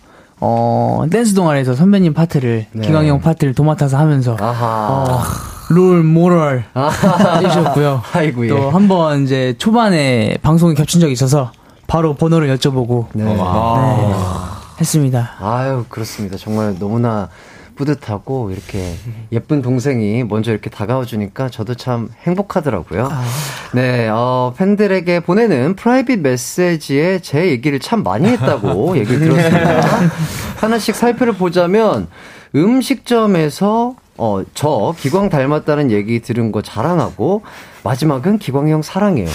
어, 0.42 1.04
댄스 1.12 1.34
동아리에서 1.34 1.74
선배님 1.74 2.14
파트를 2.14 2.68
네. 2.72 2.88
기광이 2.88 3.10
형 3.10 3.20
파트를 3.22 3.54
도맡아서 3.54 3.98
하면서 3.98 4.38
아하. 4.40 4.88
어, 5.10 5.20
롤 5.70 6.04
모럴 6.04 6.66
아하. 6.74 7.38
해주셨고요. 7.40 8.02
아이고, 8.14 8.46
예. 8.46 8.50
또 8.50 8.70
한번 8.72 9.24
이제 9.24 9.54
초반에 9.58 10.38
방송이 10.42 10.74
겹친 10.76 11.00
적이 11.00 11.14
있어서 11.14 11.52
바로 11.88 12.16
번호를 12.16 12.56
여쭤보고 12.58 13.08
네. 13.14 13.24
네, 13.24 13.36
했습니다. 14.80 15.32
아유, 15.40 15.86
그렇습니다. 15.90 16.38
정말 16.38 16.76
너무나 16.80 17.30
뿌듯하고 17.76 18.52
이렇게 18.52 18.96
예쁜 19.32 19.62
동생이 19.62 20.24
먼저 20.26 20.52
이렇게 20.52 20.70
다가와 20.70 21.06
주니까 21.06 21.50
저도 21.50 21.76
참 21.76 22.10
행복하더라고요. 22.24 23.10
네, 23.74 24.10
어, 24.12 24.54
팬들에게 24.58 25.22
보내는 25.22 25.76
프라이빗 25.78 26.20
메시지에 26.20 27.20
제 27.20 27.48
얘기를 27.48 27.80
참 27.80 28.04
많이 28.04 28.28
했다고 28.28 28.98
얘기를 29.00 29.20
들었습니다. 29.20 29.82
하나씩 30.58 30.94
살펴를 30.94 31.34
보자면 31.34 32.08
음식점에서 32.54 33.96
어, 34.22 34.42
저 34.54 34.94
기광 35.00 35.30
닮았다는 35.30 35.92
얘기 35.92 36.20
들은 36.20 36.52
거 36.52 36.62
자랑하고 36.62 37.42
마지막은 37.84 38.38
기광이 38.38 38.70
형 38.70 38.82
사랑해요. 38.82 39.28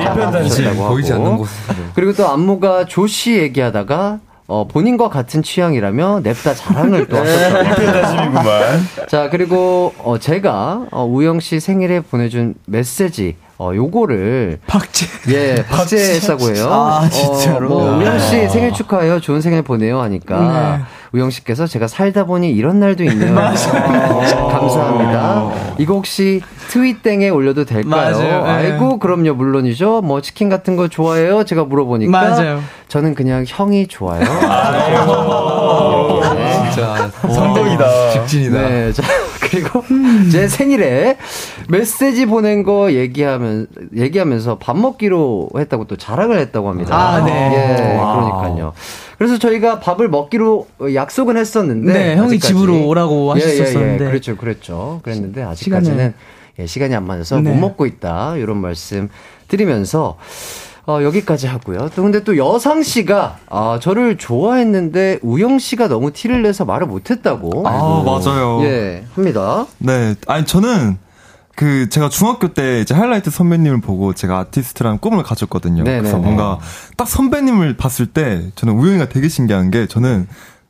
일편단심. 0.00 0.64
하셨다고 0.66 0.88
보이지. 0.88 1.12
않는 1.12 1.36
곳으로. 1.36 1.76
그리고 1.94 2.12
또 2.14 2.26
안무가 2.28 2.86
조씨 2.86 3.34
얘기하다가 3.38 4.18
어, 4.48 4.66
본인과 4.66 5.08
같은 5.10 5.42
취향이라며 5.42 6.20
냅다 6.22 6.54
자랑을 6.54 7.06
또 7.06 7.18
하셨다고. 7.18 7.68
일편단심이구만. 7.68 8.80
자, 9.08 9.28
그리고 9.30 9.92
어, 9.98 10.18
제가 10.18 10.86
어, 10.90 11.04
우영 11.04 11.40
씨 11.40 11.60
생일에 11.60 12.00
보내준 12.00 12.54
메시지 12.66 13.36
어, 13.62 13.72
요거를 13.76 14.58
박제. 14.66 15.06
예, 15.28 15.64
박제했다고 15.70 16.52
해요. 16.52 16.66
아, 16.68 17.08
진짜로? 17.08 17.66
어, 17.66 17.68
뭐 17.68 17.96
우영 17.98 18.18
씨 18.18 18.48
생일 18.48 18.72
축하해요. 18.72 19.20
좋은 19.20 19.40
생일 19.40 19.62
보내요 19.62 20.00
하니까 20.00 20.78
네. 20.78 20.84
우영 21.12 21.30
씨께서 21.30 21.68
제가 21.68 21.86
살다 21.86 22.24
보니 22.24 22.50
이런 22.50 22.80
날도 22.80 23.04
있네요. 23.04 23.30
어, 23.38 24.48
감사합니다. 24.48 25.52
이거 25.78 25.94
혹시 25.94 26.40
트윗땡에 26.70 27.28
올려도 27.28 27.64
될까요? 27.64 27.88
맞아요. 28.12 28.44
네. 28.44 28.50
아이고 28.50 28.98
그럼요 28.98 29.34
물론이죠. 29.34 30.00
뭐 30.00 30.20
치킨 30.20 30.48
같은 30.48 30.74
거 30.74 30.88
좋아해요? 30.88 31.44
제가 31.44 31.62
물어보니까 31.64 32.10
맞아요. 32.10 32.60
저는 32.88 33.14
그냥 33.14 33.44
형이 33.46 33.86
좋아요. 33.86 34.24
진짜. 36.64 37.10
성동이다. 37.28 38.10
직진이다. 38.10 38.60
네, 38.60 38.92
자, 38.92 39.02
그리고 39.52 39.84
제 40.32 40.48
생일에 40.48 41.18
메시지 41.68 42.24
보낸 42.24 42.62
거 42.62 42.90
얘기하면, 42.92 43.66
얘기하면서 43.94 44.56
밥 44.58 44.78
먹기로 44.78 45.50
했다고 45.56 45.86
또 45.86 45.96
자랑을 45.96 46.38
했다고 46.38 46.70
합니다. 46.70 46.96
아, 46.96 47.22
네. 47.24 47.32
예, 47.32 47.76
그러니까요. 47.76 48.72
그래서 49.18 49.38
저희가 49.38 49.78
밥을 49.80 50.08
먹기로 50.08 50.66
약속은 50.94 51.36
했었는데. 51.36 51.92
네, 51.92 52.16
형이 52.16 52.38
집으로 52.38 52.86
오라고 52.86 53.34
예, 53.36 53.40
예, 53.40 53.44
하셨었는데. 53.44 54.04
예, 54.06 54.08
그렇죠, 54.08 54.36
그렇죠. 54.36 55.00
그랬는데 55.02 55.42
아직까지는 55.42 56.10
시간을- 56.10 56.60
예, 56.62 56.66
시간이 56.66 56.94
안 56.94 57.06
맞아서 57.06 57.40
네. 57.40 57.50
못 57.50 57.56
먹고 57.56 57.84
있다. 57.86 58.36
이런 58.38 58.56
말씀 58.58 59.08
드리면서 59.48 60.16
어, 60.86 61.00
여기까지 61.02 61.46
하고요. 61.46 61.90
또 61.94 62.02
근데 62.02 62.24
또 62.24 62.36
여상 62.36 62.82
씨가 62.82 63.38
아, 63.48 63.78
저를 63.80 64.18
좋아했는데 64.18 65.20
우영 65.22 65.58
씨가 65.58 65.88
너무 65.88 66.12
티를 66.12 66.42
내서 66.42 66.64
말을 66.64 66.86
못했다고. 66.86 67.68
아, 67.68 68.02
맞아요. 68.04 68.62
예, 68.64 69.04
합니다. 69.14 69.66
네. 69.78 70.14
아니, 70.26 70.44
저는 70.44 70.98
그 71.54 71.88
제가 71.88 72.08
중학교 72.08 72.48
때 72.48 72.80
이제 72.80 72.94
하이라이트 72.94 73.30
선배님을 73.30 73.80
보고 73.80 74.14
제가 74.14 74.38
아티스트라는 74.38 74.98
꿈을 74.98 75.22
가졌거든요. 75.22 75.84
네네네. 75.84 76.00
그래서 76.00 76.18
뭔가 76.18 76.58
딱 76.96 77.06
선배님을 77.06 77.76
봤을 77.76 78.06
때 78.06 78.50
저는 78.54 78.74
우영이가 78.74 79.08
되게 79.08 79.28
신기한 79.28 79.70
게 79.70 79.86
저는 79.86 80.26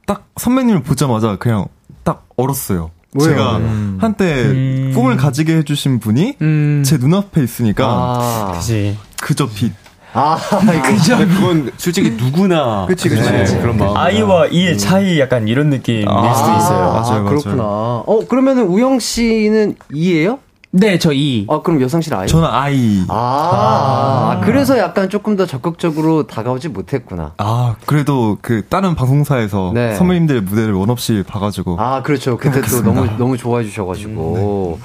딱 0.06 0.26
선배님을 0.36 0.82
보자마자 0.82 1.36
그냥 1.36 1.66
딱 2.02 2.26
얼었어요. 2.36 2.90
왜요? 3.14 3.28
제가 3.28 3.56
음. 3.58 3.98
한때 4.00 4.24
음. 4.46 4.92
꿈을 4.94 5.16
가지게 5.16 5.56
해주신 5.58 6.00
분이 6.00 6.36
음. 6.40 6.82
제 6.84 6.96
눈앞에 6.96 7.42
있으니까 7.42 7.86
아, 7.86 8.52
그지. 8.54 8.98
그저 9.20 9.48
빛. 9.48 9.72
아, 10.14 10.36
그죠? 10.84 11.16
그건 11.18 11.70
솔직히 11.76 12.10
누구나 12.10 12.86
그치, 12.86 13.08
그치. 13.08 13.22
네, 13.30 13.44
그런 13.60 13.76
마음. 13.76 13.96
아이와 13.96 14.46
이의 14.48 14.76
차이 14.78 15.18
약간 15.18 15.48
이런 15.48 15.70
느낌일 15.70 16.02
수도 16.02 16.56
있어요. 16.56 16.92
맞아요, 16.92 16.92
맞아요. 16.92 17.24
그렇구나. 17.24 17.62
어, 17.64 18.20
그러면은 18.28 18.66
우영 18.66 18.98
씨는 18.98 19.76
이예요? 19.92 20.38
네, 20.74 20.98
저 20.98 21.12
이. 21.12 21.46
아, 21.50 21.60
그럼 21.60 21.82
여성 21.82 22.00
씨는 22.00 22.16
아이? 22.18 22.26
저는 22.26 22.48
아이. 22.50 23.04
아, 23.08 24.40
그래서 24.42 24.78
약간 24.78 25.10
조금 25.10 25.36
더 25.36 25.44
적극적으로 25.44 26.26
다가오지 26.26 26.68
못했구나. 26.68 27.32
아, 27.36 27.76
그래도 27.84 28.38
그 28.40 28.64
다른 28.68 28.94
방송사에서 28.94 29.72
네. 29.74 29.94
선배님들의 29.96 30.40
무대를 30.42 30.72
원 30.72 30.88
없이 30.88 31.24
봐가지고. 31.26 31.76
아, 31.78 32.02
그렇죠. 32.02 32.38
그때 32.38 32.62
또. 32.62 32.80
너무, 32.80 33.06
너무 33.18 33.36
좋아해 33.36 33.66
주셔가지고. 33.66 34.78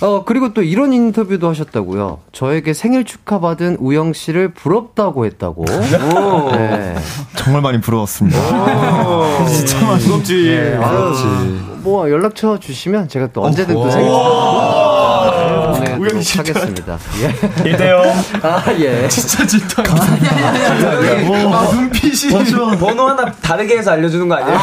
어, 0.00 0.24
그리고 0.24 0.52
또 0.52 0.62
이런 0.62 0.92
인터뷰도 0.92 1.48
하셨다고요. 1.48 2.18
저에게 2.32 2.74
생일 2.74 3.04
축하받은 3.04 3.76
우영 3.80 4.12
씨를 4.12 4.52
부럽다고 4.52 5.24
했다고. 5.26 5.64
네. 6.52 6.94
정말 7.36 7.62
많이 7.62 7.80
부러웠습니다. 7.80 8.38
진짜 9.48 9.86
많이 9.86 10.04
부럽지. 10.04 10.44
네, 10.44 10.76
아유, 10.76 11.14
뭐 11.82 12.10
연락처 12.10 12.58
주시면 12.58 13.08
제가 13.08 13.28
또 13.32 13.44
언제든 13.44 13.74
또 13.74 13.90
생일 13.90 14.08
축하 14.08 14.83
보내도록 16.14 16.38
하겠습니다. 16.38 16.98
예. 17.64 17.70
이대요. 17.70 18.02
아, 18.42 18.64
예. 18.78 19.08
진짜 19.08 19.46
진짜. 19.46 19.82
아, 19.82 21.70
눈빛이. 21.72 22.32
번호 22.78 23.08
하나 23.08 23.32
다르게 23.32 23.78
해서 23.78 23.92
알려주는 23.92 24.28
거 24.28 24.34
아니에요? 24.36 24.58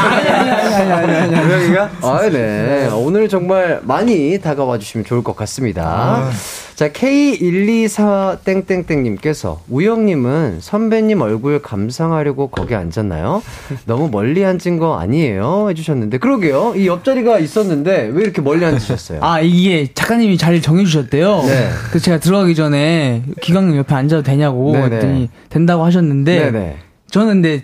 우영이가? 1.46 1.90
아, 2.02 2.28
네. 2.30 2.88
오늘 2.92 3.28
정말 3.28 3.80
많이 3.82 4.38
다가와 4.40 4.78
주시면 4.78 5.04
좋을 5.04 5.22
것 5.22 5.36
같습니다. 5.36 6.30
자, 6.74 6.90
K124땡땡땡님께서 6.90 9.58
우영님은 9.68 10.58
선배님 10.60 11.20
얼굴 11.20 11.62
감상하려고 11.62 12.48
거기 12.48 12.74
앉았나요? 12.74 13.42
너무 13.86 14.08
멀리 14.10 14.44
앉은 14.44 14.78
거 14.78 14.98
아니에요? 14.98 15.68
해주셨는데, 15.70 16.18
그러게요. 16.18 16.74
이 16.76 16.86
옆자리가 16.86 17.38
있었는데, 17.38 18.10
왜 18.12 18.22
이렇게 18.22 18.42
멀리 18.42 18.64
앉으셨어요? 18.64 19.20
아, 19.22 19.40
이게 19.40 19.92
작가님이 19.92 20.38
자리를 20.38 20.62
정해주셨대요. 20.62 21.42
네. 21.42 21.68
그래서 21.90 22.04
제가 22.04 22.18
들어가기 22.18 22.54
전에 22.54 23.22
기광님 23.40 23.76
옆에 23.76 23.94
앉아도 23.94 24.22
되냐고 24.22 24.72
네네. 24.72 24.96
했더니 24.96 25.28
된다고 25.48 25.84
하셨는데 25.84 26.50
네네. 26.50 26.76
저는 27.10 27.42
근데 27.42 27.62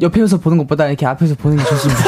옆에서 0.00 0.38
보는 0.38 0.58
것보다 0.58 0.86
이렇게 0.86 1.06
앞에서 1.06 1.34
보는 1.34 1.56
게 1.56 1.64
좋습니다. 1.64 2.04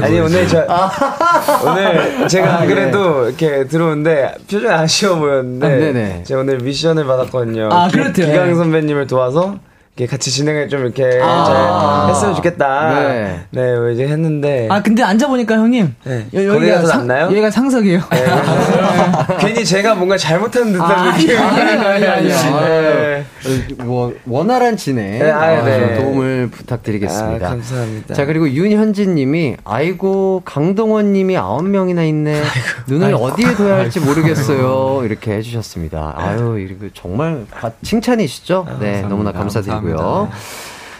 아니 0.04 0.20
오늘 0.20 0.48
저 0.48 0.64
오늘 1.68 2.28
제가 2.28 2.48
아, 2.54 2.56
안 2.60 2.66
그래도 2.66 3.26
이렇게 3.28 3.66
들어오는데 3.66 4.34
표정이 4.50 4.72
아쉬워 4.72 5.16
보였는데 5.16 5.66
아, 5.66 5.70
네네. 5.70 6.22
제가 6.24 6.40
오늘 6.40 6.58
미션을 6.58 7.04
받았거든요. 7.04 7.68
아, 7.70 7.88
기- 7.88 7.98
그렇대요. 7.98 8.26
기강 8.26 8.54
선배님을 8.54 9.06
도와서 9.06 9.56
이렇게 9.96 10.10
같이 10.10 10.30
진행을 10.30 10.70
좀 10.70 10.80
이렇게 10.80 11.20
아. 11.22 11.44
잘 11.44 12.10
했으면 12.14 12.34
좋겠다. 12.36 12.94
네. 12.94 13.40
네, 13.50 13.76
뭐 13.76 13.90
이제 13.90 14.04
했는데 14.08 14.66
아, 14.70 14.80
근데 14.82 15.02
앉아보니까 15.02 15.56
형님. 15.56 15.94
네. 16.04 16.26
여, 16.32 16.38
거기가 16.38 16.54
여기가 16.54 16.80
더 16.80 16.86
상, 16.86 17.06
낫나요? 17.06 17.26
여기가 17.26 17.50
상석이에요. 17.50 18.00
네, 18.10 18.24
괜히 19.40 19.64
제가 19.64 19.94
뭔가 19.94 20.16
잘못한 20.16 20.72
듯한 20.72 20.90
아, 20.90 21.12
느낌. 21.16 21.36
아니, 21.38 21.60
아니, 21.76 22.06
아니, 22.06 22.28
네. 22.28 23.24
아유, 23.44 23.74
뭐, 23.78 24.12
원활한 24.26 24.76
진행 24.76 25.18
네, 25.18 25.30
아, 25.30 25.62
네. 25.62 25.96
좀 25.96 26.04
도움을 26.04 26.48
부탁드리겠습니다. 26.50 27.46
아, 27.46 27.50
감사합니다. 27.50 28.14
자 28.14 28.24
그리고 28.26 28.48
윤현진 28.48 29.14
님이 29.14 29.56
아이고 29.64 30.42
강동원 30.44 31.12
님이 31.12 31.36
아홉 31.36 31.64
명이나 31.66 32.02
있네 32.04 32.42
눈을 32.88 33.14
어디에 33.14 33.54
둬야 33.54 33.76
할지 33.76 34.00
모르겠어요 34.00 35.02
이렇게 35.04 35.32
해주셨습니다 35.32 36.14
아유 36.16 36.58
이거 36.58 36.86
정말 36.94 37.46
가- 37.50 37.72
칭찬이시죠 37.82 38.66
네 38.80 39.02
너무나 39.02 39.32
감사드리고요 39.32 39.96
감사합니다. 39.96 40.36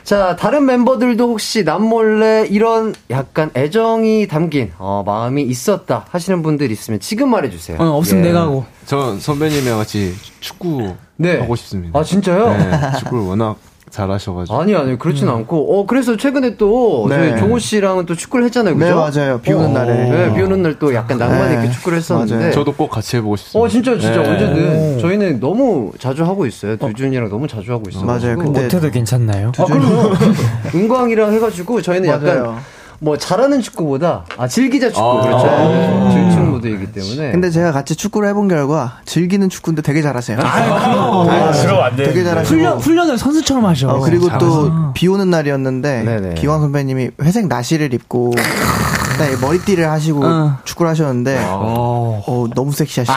자 0.05 0.35
다른 0.37 0.67
멤버들도 0.67 1.29
혹시 1.29 1.63
남몰래 1.65 2.47
이런 2.51 2.95
약간 3.11 3.51
애정이 3.55 4.27
담긴 4.27 4.73
어, 4.79 5.03
마음이 5.07 5.43
있었다 5.43 6.07
하시는 6.11 6.43
분들 6.43 6.71
있으면 6.73 6.99
지금 7.01 7.31
말해주세요 7.31 7.79
어, 7.81 7.97
없으면 7.97 8.25
예. 8.25 8.29
내가 8.29 8.43
하고. 8.43 8.65
저 8.87 9.17
선배님이랑 9.19 9.79
같이 9.79 10.15
축구 10.41 10.95
네. 11.17 11.39
하고 11.39 11.55
싶습니다. 11.55 11.99
아 11.99 12.03
진짜요? 12.03 12.49
네, 12.49 12.99
축구를 12.99 13.25
워낙 13.25 13.57
잘하셔가지고. 13.93 14.61
아니 14.61 14.75
아니 14.75 14.99
그렇진 14.99 15.29
않고 15.29 15.79
어 15.81 15.87
그래서 15.87 16.17
최근에 16.17 16.57
또 16.57 17.07
네. 17.09 17.15
저희 17.31 17.39
종호 17.39 17.59
씨랑은 17.59 18.07
또 18.07 18.17
축구를 18.17 18.47
했잖아요 18.47 18.75
그죠? 18.75 18.87
네, 18.87 18.93
맞아요. 18.95 19.41
비 19.41 19.53
오는 19.53 19.67
어, 19.71 19.73
날에. 19.73 19.95
네, 20.11 20.35
비 20.35 20.43
오는 20.43 20.63
날 20.63 20.73
또 20.79 20.95
약간 20.95 21.19
낭만 21.19 21.51
네, 21.51 21.57
있게 21.57 21.71
축구를 21.75 21.99
했었는데 21.99 22.35
맞아요. 22.35 22.53
저도 22.53 22.73
꼭 22.73 22.89
같이 22.89 23.17
해보고 23.19 23.37
싶습니다. 23.37 23.65
어 23.65 23.69
진짜 23.69 23.93
진짜 23.99 24.23
네. 24.23 24.29
언제든 24.31 24.99
저희는 25.01 25.39
너무 25.41 25.93
자주 25.99 26.25
하고 26.25 26.47
있어요 26.47 26.77
두준이랑 26.79 27.29
너무 27.29 27.47
자주 27.47 27.71
하고 27.73 27.85
있어요 27.91 28.05
맞아요. 28.07 28.37
근데 28.39 28.63
못해도 28.63 28.91
괜찮나요? 28.91 29.53
아 29.59 29.65
그럼요 29.67 30.13
은광이랑 30.75 31.33
해가지고 31.35 31.83
저희는 31.83 32.09
약간 32.09 32.25
맞아요. 32.25 32.59
뭐 33.03 33.17
잘하는 33.19 33.61
축구보다 33.61 34.25
아 34.39 34.47
즐기자 34.47 34.89
축구 34.89 35.03
아. 35.03 35.23
그렇죠 35.23 35.47
아. 35.49 36.11
질축 36.13 36.41
무드이기 36.41 36.93
때문에 36.93 37.33
근데 37.33 37.51
제가 37.51 37.73
같이 37.73 37.97
축구를 37.97 38.29
해본 38.29 38.47
결과 38.47 38.99
즐기는 39.05 39.49
축구인데 39.49 39.83
되게 39.83 40.03
잘하세요. 40.03 40.39
아, 40.41 41.53
그럼 41.63 41.83
안 41.83 41.97
돼. 41.97 42.05
되게 42.05 42.23
잘하시고. 42.23 42.55
훈련, 42.57 42.79
훈련을 42.79 43.19
선수처럼 43.19 43.67
하셔. 43.67 43.89
어, 43.89 44.01
그리고 44.01 44.29
또 44.39 44.93
비 44.95 45.09
오는 45.09 45.31
날이었는데 45.31 46.03
네네. 46.05 46.35
기광 46.35 46.61
선배님이 46.61 47.11
회색 47.23 47.49
나시를 47.49 47.93
입고 47.95 48.33
그다음에 49.23 49.37
머리띠를 49.41 49.91
하시고 49.91 50.25
어. 50.25 50.59
축구를 50.65 50.91
하셨는데 50.91 51.39
어, 51.47 52.47
너무 52.55 52.73
섹시하시죠. 52.73 53.13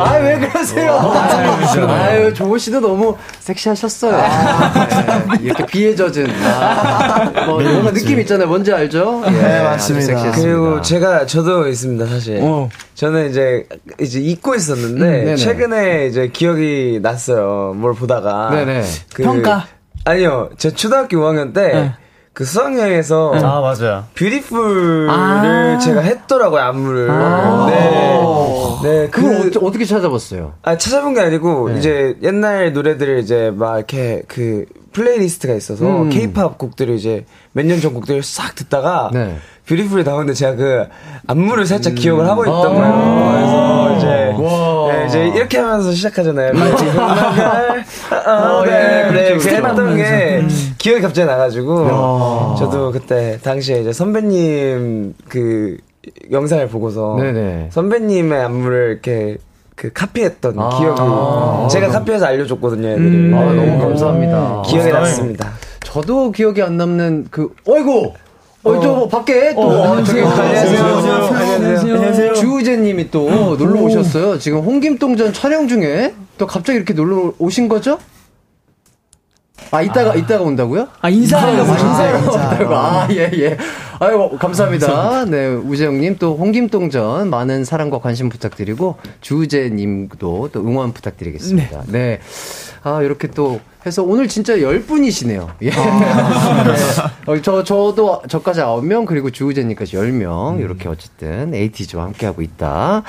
아왜 0.00 0.38
그러세요 0.38 0.92
아유 1.88 2.32
조호 2.34 2.56
씨도 2.58 2.80
너무 2.80 3.16
섹시하셨어요 3.40 4.16
네, 4.16 5.38
이렇게 5.42 5.66
비에 5.66 5.94
젖은 5.94 6.26
아, 6.44 7.24
뭐 7.46 7.60
뭔가 7.62 7.92
느낌 7.92 8.18
있잖아요 8.20 8.48
뭔지 8.48 8.72
알죠 8.72 9.22
예, 9.26 9.30
네, 9.30 9.62
맞습니다. 9.62 10.32
그리고 10.32 10.80
제가 10.80 11.26
저도 11.26 11.68
있습니다 11.68 12.06
사실. 12.06 12.38
어. 12.42 12.68
저는 12.94 13.30
이제 13.30 13.66
이제 14.00 14.20
잊고 14.20 14.54
있었는데 14.54 15.32
음. 15.32 15.36
최근에 15.36 16.06
이제 16.06 16.28
기억이 16.32 17.00
났어요. 17.02 17.74
뭘 17.76 17.94
보다가 17.94 18.50
네네. 18.50 18.84
그- 19.14 19.22
평가? 19.22 19.66
아니요, 20.04 20.50
제 20.58 20.70
초등학교 20.70 21.18
5학년 21.18 21.52
때. 21.52 21.72
네. 21.72 21.92
그 22.38 22.44
수학여행에서 22.44 23.32
아, 23.34 23.60
맞아요. 23.60 24.04
Beautiful을 24.14 25.10
아. 25.10 25.76
제가 25.78 26.02
했더라고요 26.02 26.60
안무를. 26.62 27.10
아. 27.10 27.66
네, 27.68 28.88
네, 28.88 29.08
그걸 29.10 29.50
그 29.50 29.58
어, 29.58 29.66
어떻게 29.66 29.84
찾아봤어요 29.84 30.52
아 30.62 30.76
찾아본 30.78 31.14
게 31.14 31.20
아니고 31.20 31.70
네. 31.70 31.78
이제 31.78 32.16
옛날 32.22 32.72
노래들을 32.72 33.18
이제 33.18 33.50
막 33.52 33.76
이렇게 33.78 34.22
그 34.28 34.66
playlist가 34.92 35.52
있어서 35.54 35.84
음. 36.02 36.10
케이팝 36.10 36.58
곡들을 36.58 36.94
이제 36.94 37.24
몇 37.50 37.66
년 37.66 37.80
전 37.80 37.92
곡들을 37.92 38.22
싹 38.22 38.54
듣다가 38.54 39.10
네. 39.12 39.36
뷰티풀이 39.68 40.02
나오는데 40.02 40.32
제가 40.32 40.54
그 40.56 40.86
안무를 41.26 41.66
살짝 41.66 41.94
기억을 41.94 42.26
하고 42.26 42.42
있던 42.44 42.56
아. 42.56 42.68
거예요. 42.68 43.34
그래서 43.34 43.96
이제 43.96 44.42
와. 44.42 44.92
네, 44.92 45.06
이제 45.06 45.28
이렇게 45.28 45.58
하면서 45.58 45.92
시작하잖아요. 45.92 46.54
마치 46.54 46.84
음악을 46.86 47.84
어, 48.26 48.30
어, 48.30 48.64
예, 48.66 48.70
네, 48.70 48.78
네, 48.78 49.08
그렇죠, 49.08 49.38
그 49.38 49.44
그렇죠. 49.44 49.66
했던 49.68 49.96
게 49.96 50.46
기억이 50.78 51.02
갑자기 51.02 51.26
나가지고 51.28 52.54
저도 52.58 52.92
그때 52.92 53.38
당시에 53.42 53.80
이제 53.82 53.92
선배님 53.92 55.14
그 55.28 55.76
영상을 56.32 56.66
보고서 56.68 57.16
네네. 57.20 57.68
선배님의 57.70 58.40
안무를 58.42 58.90
이렇게 58.92 59.36
그 59.76 59.92
카피했던 59.92 60.54
아. 60.58 60.70
기억이 60.78 61.70
제가 61.70 61.88
카피해서 61.88 62.26
알려줬거든요 62.26 62.88
애들이 62.88 63.34
아, 63.34 63.52
네. 63.52 63.54
너무 63.54 63.78
감사합니다. 63.78 64.62
기억에 64.66 64.90
아, 64.90 65.00
남습니다 65.00 65.52
저도 65.80 66.32
기억이 66.32 66.62
안 66.62 66.76
남는 66.76 67.28
그, 67.30 67.54
어이구! 67.66 68.12
어, 68.64 68.80
저 68.80 69.06
밖에 69.08 69.54
또, 69.54 69.60
어, 69.60 70.02
저기, 70.02 70.20
안녕하세요. 70.20 70.84
안녕하세요. 70.84 71.94
안녕하세요. 71.94 72.34
주우재님이 72.34 73.10
또 73.10 73.56
놀러 73.56 73.80
오셨어요. 73.82 74.38
지금 74.38 74.60
홍김동전 74.60 75.32
촬영 75.32 75.68
중에 75.68 76.14
또 76.38 76.46
갑자기 76.46 76.76
이렇게 76.76 76.92
놀러 76.92 77.32
오신 77.38 77.68
거죠? 77.68 77.98
아, 79.70 79.82
이따가, 79.82 80.14
이따가 80.14 80.44
온다고요? 80.44 80.88
아, 81.00 81.08
인사하려고 81.08 81.70
인사하러 81.70 82.18
하셨어요. 82.18 82.50
온다고. 82.50 82.74
아, 82.74 83.08
예, 83.10 83.30
예. 83.34 83.56
아유, 84.00 84.30
감사합니다. 84.38 85.24
네, 85.26 85.48
우재영님 85.48 86.16
또 86.18 86.36
홍김동전 86.36 87.28
많은 87.30 87.64
사랑과 87.64 87.98
관심 87.98 88.28
부탁드리고, 88.28 88.96
주우재님도 89.20 90.50
또 90.52 90.60
응원 90.60 90.92
부탁드리겠습니다. 90.92 91.82
네. 91.88 92.20
아, 92.82 93.02
이렇게 93.02 93.28
또 93.28 93.60
해서 93.84 94.02
오늘 94.02 94.28
진짜 94.28 94.56
10분이시네요. 94.56 95.48
예. 95.62 95.70
네. 95.70 95.76
어, 97.26 97.42
저, 97.42 97.62
저도, 97.64 98.22
저까지 98.28 98.60
9명, 98.60 99.04
그리고 99.04 99.30
주우재님까지 99.30 99.96
10명, 99.96 100.60
이렇게 100.60 100.88
어쨌든 100.88 101.52
에이티즈와 101.54 102.04
함께하고 102.04 102.42
있다. 102.42 103.02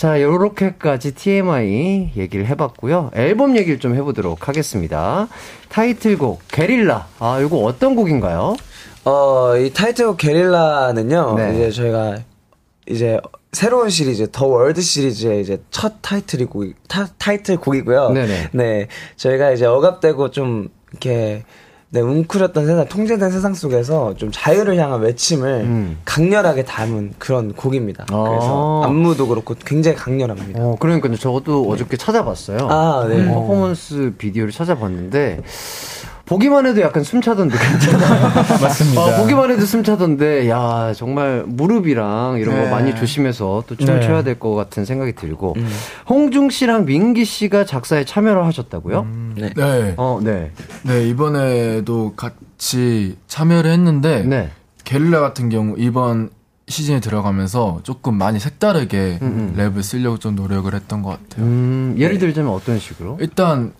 자, 0.00 0.22
요렇게까지 0.22 1.14
TMI 1.14 2.12
얘기를 2.16 2.46
해봤고요. 2.46 3.10
앨범 3.14 3.54
얘기를 3.58 3.78
좀 3.78 3.94
해보도록 3.94 4.48
하겠습니다. 4.48 5.28
타이틀곡, 5.68 6.40
게릴라. 6.48 7.06
아, 7.18 7.38
요거 7.42 7.58
어떤 7.58 7.94
곡인가요? 7.94 8.56
어, 9.04 9.56
이 9.58 9.70
타이틀곡 9.70 10.16
게릴라는요, 10.16 11.34
네. 11.36 11.52
이제 11.52 11.70
저희가 11.70 12.16
이제 12.88 13.20
새로운 13.52 13.90
시리즈, 13.90 14.30
The 14.32 14.46
World 14.46 14.80
시리즈의 14.80 15.42
이제 15.42 15.60
첫 15.70 15.96
타이틀이고, 16.00 16.64
타, 16.88 17.06
타이틀 17.18 17.58
곡이고요. 17.58 18.12
네네. 18.12 18.48
네. 18.52 18.86
저희가 19.16 19.50
이제 19.50 19.66
억압되고 19.66 20.30
좀, 20.30 20.70
이렇게, 20.92 21.44
네, 21.92 22.00
웅크렸던 22.00 22.66
세상, 22.66 22.88
통제된 22.88 23.32
세상 23.32 23.52
속에서 23.52 24.14
좀 24.14 24.30
자유를 24.32 24.76
향한 24.76 25.00
외침을 25.00 25.62
음. 25.64 25.98
강렬하게 26.04 26.64
담은 26.64 27.14
그런 27.18 27.52
곡입니다. 27.52 28.04
그래서 28.06 28.82
아. 28.84 28.86
안무도 28.86 29.26
그렇고 29.26 29.56
굉장히 29.64 29.96
강렬합니다. 29.96 30.62
어, 30.62 30.76
그러니까 30.78 31.12
저도 31.16 31.68
어저께 31.68 31.96
찾아봤어요. 31.96 32.68
아, 32.70 33.06
네. 33.08 33.16
음, 33.16 33.34
퍼포먼스 33.34 34.14
비디오를 34.16 34.52
찾아봤는데 34.52 35.42
보기만 36.30 36.64
해도 36.64 36.80
약간 36.80 37.02
숨차던데 37.02 37.58
괜찮아요. 37.58 38.30
맞습니다. 38.62 39.02
아, 39.02 39.16
보기만 39.16 39.50
해도 39.50 39.66
숨차던데 39.66 40.48
야 40.48 40.92
정말 40.94 41.42
무릎이랑 41.44 42.38
이런 42.38 42.54
거 42.54 42.62
네. 42.62 42.70
많이 42.70 42.94
조심해서 42.94 43.64
또 43.66 43.74
춤을 43.74 43.98
네. 43.98 44.06
춰야 44.06 44.22
될 44.22 44.38
것 44.38 44.54
같은 44.54 44.84
생각이 44.84 45.16
들고 45.16 45.56
홍중 46.08 46.50
씨랑 46.50 46.84
민기 46.84 47.24
씨가 47.24 47.64
작사에 47.64 48.04
참여를 48.04 48.44
하셨다고요? 48.46 49.06
네. 49.34 49.50
네. 49.56 49.94
어, 49.96 50.20
네. 50.22 50.52
네, 50.84 51.08
이번에도 51.08 52.14
같이 52.16 53.16
참여를 53.26 53.70
했는데, 53.72 54.22
네. 54.22 54.50
게릴라 54.84 55.18
같은 55.20 55.48
경우 55.48 55.74
이번 55.78 56.30
시즌에 56.68 57.00
들어가면서 57.00 57.80
조금 57.82 58.14
많이 58.14 58.38
색다르게 58.38 59.18
음, 59.20 59.54
음. 59.56 59.56
랩을 59.58 59.82
쓰려고 59.82 60.18
좀 60.18 60.36
노력을 60.36 60.72
했던 60.72 61.02
것 61.02 61.10
같아요. 61.10 61.44
음, 61.44 61.96
예를 61.98 62.18
들자면 62.20 62.52
어떤 62.52 62.78
식으로? 62.78 63.18
일단, 63.20 63.72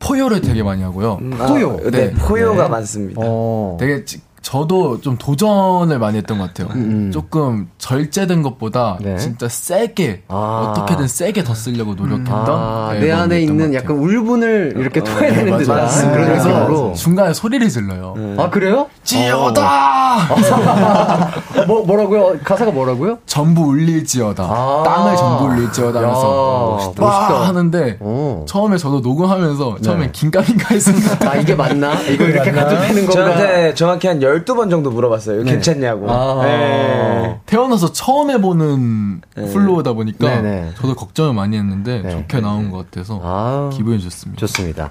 포효를 0.00 0.40
되게 0.40 0.62
많이 0.62 0.82
하고요. 0.82 1.18
아, 1.38 1.46
포효. 1.46 1.90
네, 1.90 1.90
네. 1.90 2.14
포효가 2.14 2.64
네. 2.64 2.68
많습니다. 2.68 3.20
어. 3.24 3.76
되게 3.80 4.04
지- 4.04 4.20
저도 4.42 5.00
좀 5.00 5.18
도전을 5.18 5.98
많이 5.98 6.16
했던 6.18 6.38
것 6.38 6.48
같아요. 6.48 6.68
음. 6.74 7.10
조금 7.12 7.68
절제된 7.78 8.42
것보다 8.42 8.96
네. 9.00 9.16
진짜 9.18 9.48
세게 9.48 10.22
아. 10.28 10.68
어떻게든 10.74 11.06
세게 11.08 11.44
더 11.44 11.54
쓰려고 11.54 11.94
노력했던 11.94 12.34
아, 12.48 12.90
앨범이었던 12.94 13.00
내 13.00 13.12
안에 13.12 13.28
것 13.46 13.50
있는. 13.52 13.74
약간 13.74 13.96
울분을 13.98 14.74
이렇게 14.76 15.00
토해내는 15.02 15.52
네. 15.52 15.58
듯한 15.64 15.76
맞습니다. 15.76 16.12
그런 16.12 16.28
그래서. 16.28 16.92
중간에 16.94 17.34
소리를 17.34 17.68
질러요. 17.68 18.14
아, 18.38 18.48
그래요? 18.50 18.86
지어다! 19.04 20.28
뭐, 21.66 21.84
뭐라고요? 21.84 22.38
가사가 22.44 22.70
뭐라고요? 22.70 23.18
전부 23.26 23.62
울릴지어다. 23.68 24.42
아. 24.44 24.82
땅을 24.84 25.16
전부 25.16 25.44
울릴지어다 25.44 25.98
하면서 26.00 26.20
야, 26.22 26.74
멋있다. 26.86 27.04
와 27.04 27.28
멋있다. 27.28 27.48
하는데 27.48 27.96
어. 28.00 28.44
처음에 28.48 28.76
저도 28.78 29.00
녹음하면서 29.00 29.78
처음에 29.82 30.06
네. 30.06 30.12
긴가민가 30.12 30.68
했습니다. 30.70 31.30
아, 31.30 31.36
이게 31.36 31.54
맞나? 31.54 31.94
이거 32.02 32.24
이렇게 32.24 32.50
가도 32.52 32.70
되는 32.80 33.06
건가? 33.06 33.12
저한테 33.12 33.74
정확히 33.74 34.06
한 34.08 34.22
12번 34.34 34.70
정도 34.70 34.90
물어봤어요. 34.90 35.42
네. 35.44 35.52
괜찮냐고. 35.52 36.10
아. 36.10 36.42
네. 36.44 37.38
태어나서 37.46 37.92
처음 37.92 38.30
해보는 38.30 39.20
플로우다 39.34 39.92
보니까 39.94 40.28
네네. 40.42 40.72
저도 40.76 40.94
걱정을 40.94 41.34
많이 41.34 41.56
했는데 41.56 42.02
네. 42.02 42.10
좋게 42.10 42.40
나온 42.40 42.70
것 42.70 42.90
같아서 42.90 43.20
아, 43.22 43.70
기분이 43.72 44.00
좋습니다. 44.00 44.38
좋습니다. 44.40 44.90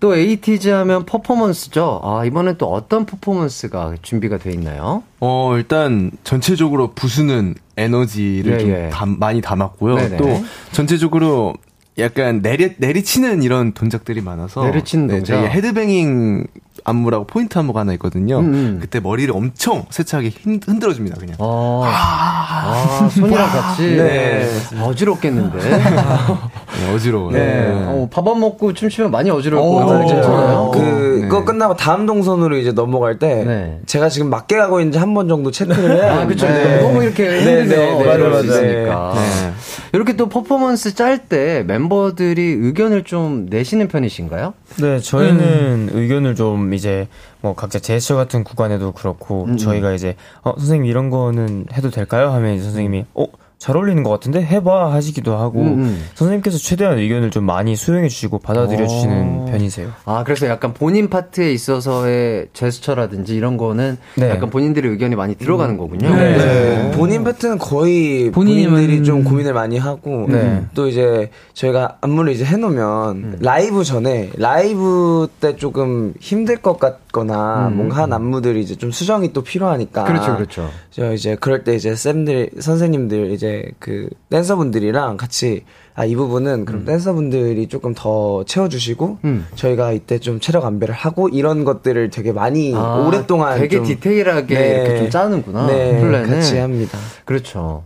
또 0.00 0.16
에이티즈 0.16 0.68
하면 0.68 1.04
퍼포먼스죠. 1.06 2.00
아, 2.02 2.24
이번엔 2.24 2.56
또 2.58 2.72
어떤 2.72 3.06
퍼포먼스가 3.06 3.94
준비가 4.02 4.38
돼 4.38 4.50
있나요? 4.52 5.02
어, 5.20 5.54
일단 5.56 6.10
전체적으로 6.24 6.92
부수는 6.94 7.54
에너지를 7.76 8.52
예, 8.54 8.58
좀 8.58 8.70
예. 8.70 8.90
담- 8.90 9.18
많이 9.18 9.40
담았고요. 9.40 9.96
네네. 9.96 10.16
또 10.16 10.42
전체적으로 10.72 11.54
약간 11.98 12.42
내리 12.42 12.74
내리치는 12.78 13.42
이런 13.42 13.72
동작들이 13.72 14.20
많아서 14.20 14.62
내리치는 14.64 15.08
동작? 15.08 15.24
저희 15.34 15.46
헤드뱅잉 15.48 16.46
안무라고 16.88 17.26
포인트 17.26 17.58
안무가 17.58 17.80
하나 17.80 17.92
있거든요. 17.94 18.38
음, 18.40 18.54
음. 18.54 18.78
그때 18.80 19.00
머리를 19.00 19.34
엄청 19.34 19.84
세차게 19.90 20.32
흔, 20.42 20.60
흔들어 20.64 20.92
줍니다, 20.94 21.16
그냥. 21.18 21.36
어, 21.38 21.82
아, 21.86 23.08
손이랑 23.12 23.46
같이. 23.50 23.96
네. 23.96 24.48
어지럽겠는데. 24.80 25.58
네, 25.58 26.94
어지러워요. 26.94 27.30
네. 27.32 27.38
네. 27.38 27.84
어, 27.86 28.08
밥안 28.10 28.40
먹고 28.40 28.72
춤추면 28.72 29.10
많이 29.10 29.30
어지러울 29.30 29.62
것 29.62 29.68
어, 29.82 29.86
같아요. 29.86 30.06
괜찮아요? 30.06 30.70
그, 30.72 30.78
네. 31.22 31.28
그거 31.28 31.44
끝나고 31.44 31.76
다음 31.76 32.06
동선으로 32.06 32.56
이제 32.56 32.72
넘어갈 32.72 33.18
때, 33.18 33.44
네. 33.44 33.80
제가 33.86 34.08
지금 34.08 34.30
맞게 34.30 34.56
가고 34.56 34.80
있는지 34.80 34.98
한 34.98 35.14
번 35.14 35.26
정도 35.28 35.50
체크를 35.50 35.96
해야 36.02 36.20
아, 36.20 36.26
그쵸. 36.26 36.46
되는데. 36.46 36.80
너무 36.82 37.02
이렇게 37.02 37.24
네, 37.28 37.64
네, 37.64 37.64
네, 37.64 38.04
맞아요. 38.04 38.40
있으니까. 38.40 39.14
네. 39.14 39.52
이렇게 39.92 40.14
또 40.16 40.28
퍼포먼스 40.28 40.94
짤 40.94 41.18
때 41.28 41.64
멤버들이 41.66 42.42
의견을 42.42 43.04
좀 43.04 43.46
내시는 43.48 43.88
편이신가요? 43.88 44.54
네, 44.80 44.98
저희는 45.00 45.90
의견을 45.92 46.34
좀 46.34 46.74
이제 46.74 47.08
뭐 47.40 47.54
각자 47.54 47.78
제스처 47.78 48.16
같은 48.16 48.44
구간에도 48.44 48.92
그렇고 48.92 49.44
음. 49.44 49.56
저희가 49.56 49.92
이제 49.92 50.16
어 50.42 50.54
선생님 50.56 50.86
이런 50.86 51.10
거는 51.10 51.66
해도 51.72 51.90
될까요? 51.90 52.30
하면 52.30 52.54
이제 52.54 52.64
선생님이 52.64 53.06
어 53.14 53.26
잘 53.58 53.76
어울리는 53.76 54.04
것 54.04 54.10
같은데 54.10 54.40
해봐 54.40 54.92
하시기도 54.92 55.36
하고 55.36 55.60
음, 55.62 55.66
음. 55.80 56.04
선생님께서 56.14 56.58
최대한 56.58 56.98
의견을 56.98 57.32
좀 57.32 57.44
많이 57.44 57.74
수용해 57.74 58.08
주시고 58.08 58.38
받아들여 58.38 58.86
주시는 58.86 59.40
어. 59.40 59.44
편이세요. 59.50 59.90
아, 60.04 60.22
그래서 60.22 60.46
약간 60.46 60.72
본인 60.72 61.08
파트에 61.10 61.52
있어서의 61.52 62.46
제스처라든지 62.52 63.34
이런 63.34 63.56
거는 63.56 63.98
네. 64.16 64.30
약간 64.30 64.48
본인들의 64.50 64.88
의견이 64.92 65.16
많이 65.16 65.34
들어가는 65.34 65.76
거군요. 65.76 66.08
네. 66.14 66.38
네. 66.38 66.90
본인 66.92 67.24
파트는 67.24 67.58
거의 67.58 68.30
본인이 68.30 68.68
본인들이 68.68 68.96
만- 68.98 69.04
좀 69.04 69.24
고민을 69.24 69.52
많이 69.54 69.76
하고 69.76 70.26
네. 70.28 70.62
또 70.74 70.86
이제 70.86 71.30
저희가 71.54 71.98
안무를 72.00 72.32
이제 72.32 72.44
해놓으면 72.44 73.16
음. 73.16 73.38
라이브 73.40 73.82
전에 73.82 74.30
라이브 74.36 75.26
때 75.40 75.56
조금 75.56 76.14
힘들 76.20 76.56
것 76.58 76.78
같 76.78 77.00
거나 77.18 77.68
음. 77.68 77.76
뭔가 77.76 78.02
한 78.02 78.12
안무들이 78.12 78.60
이제 78.60 78.76
좀 78.76 78.90
수정이 78.90 79.32
또 79.32 79.42
필요하니까 79.42 80.04
그렇죠, 80.04 80.36
그렇죠. 80.36 80.70
저 80.90 81.12
이제 81.12 81.36
그럴 81.38 81.64
때 81.64 81.74
이제 81.74 81.94
쌤들 81.94 82.50
선생님들 82.60 83.30
이제 83.32 83.70
그 83.78 84.08
댄서분들이랑 84.30 85.16
같이 85.16 85.64
아 85.98 86.04
이 86.04 86.14
부분은 86.14 86.64
그럼 86.64 86.84
댄서분들이 86.84 87.66
조금 87.66 87.92
더 87.92 88.44
채워주시고 88.44 89.18
음. 89.24 89.46
저희가 89.56 89.90
이때 89.90 90.20
좀 90.20 90.38
체력 90.38 90.64
안배를 90.64 90.94
하고 90.94 91.28
이런 91.28 91.64
것들을 91.64 92.10
되게 92.10 92.30
많이 92.30 92.72
아, 92.72 93.04
오랫동안 93.04 93.58
되게 93.58 93.76
좀 93.78 93.84
디테일하게 93.84 94.54
네. 94.54 94.70
이렇게 94.76 94.98
좀 94.98 95.10
짜는구나. 95.10 95.66
네, 95.66 96.00
플랜을. 96.00 96.36
같이 96.36 96.56
합니다. 96.58 96.98
그렇죠. 97.24 97.82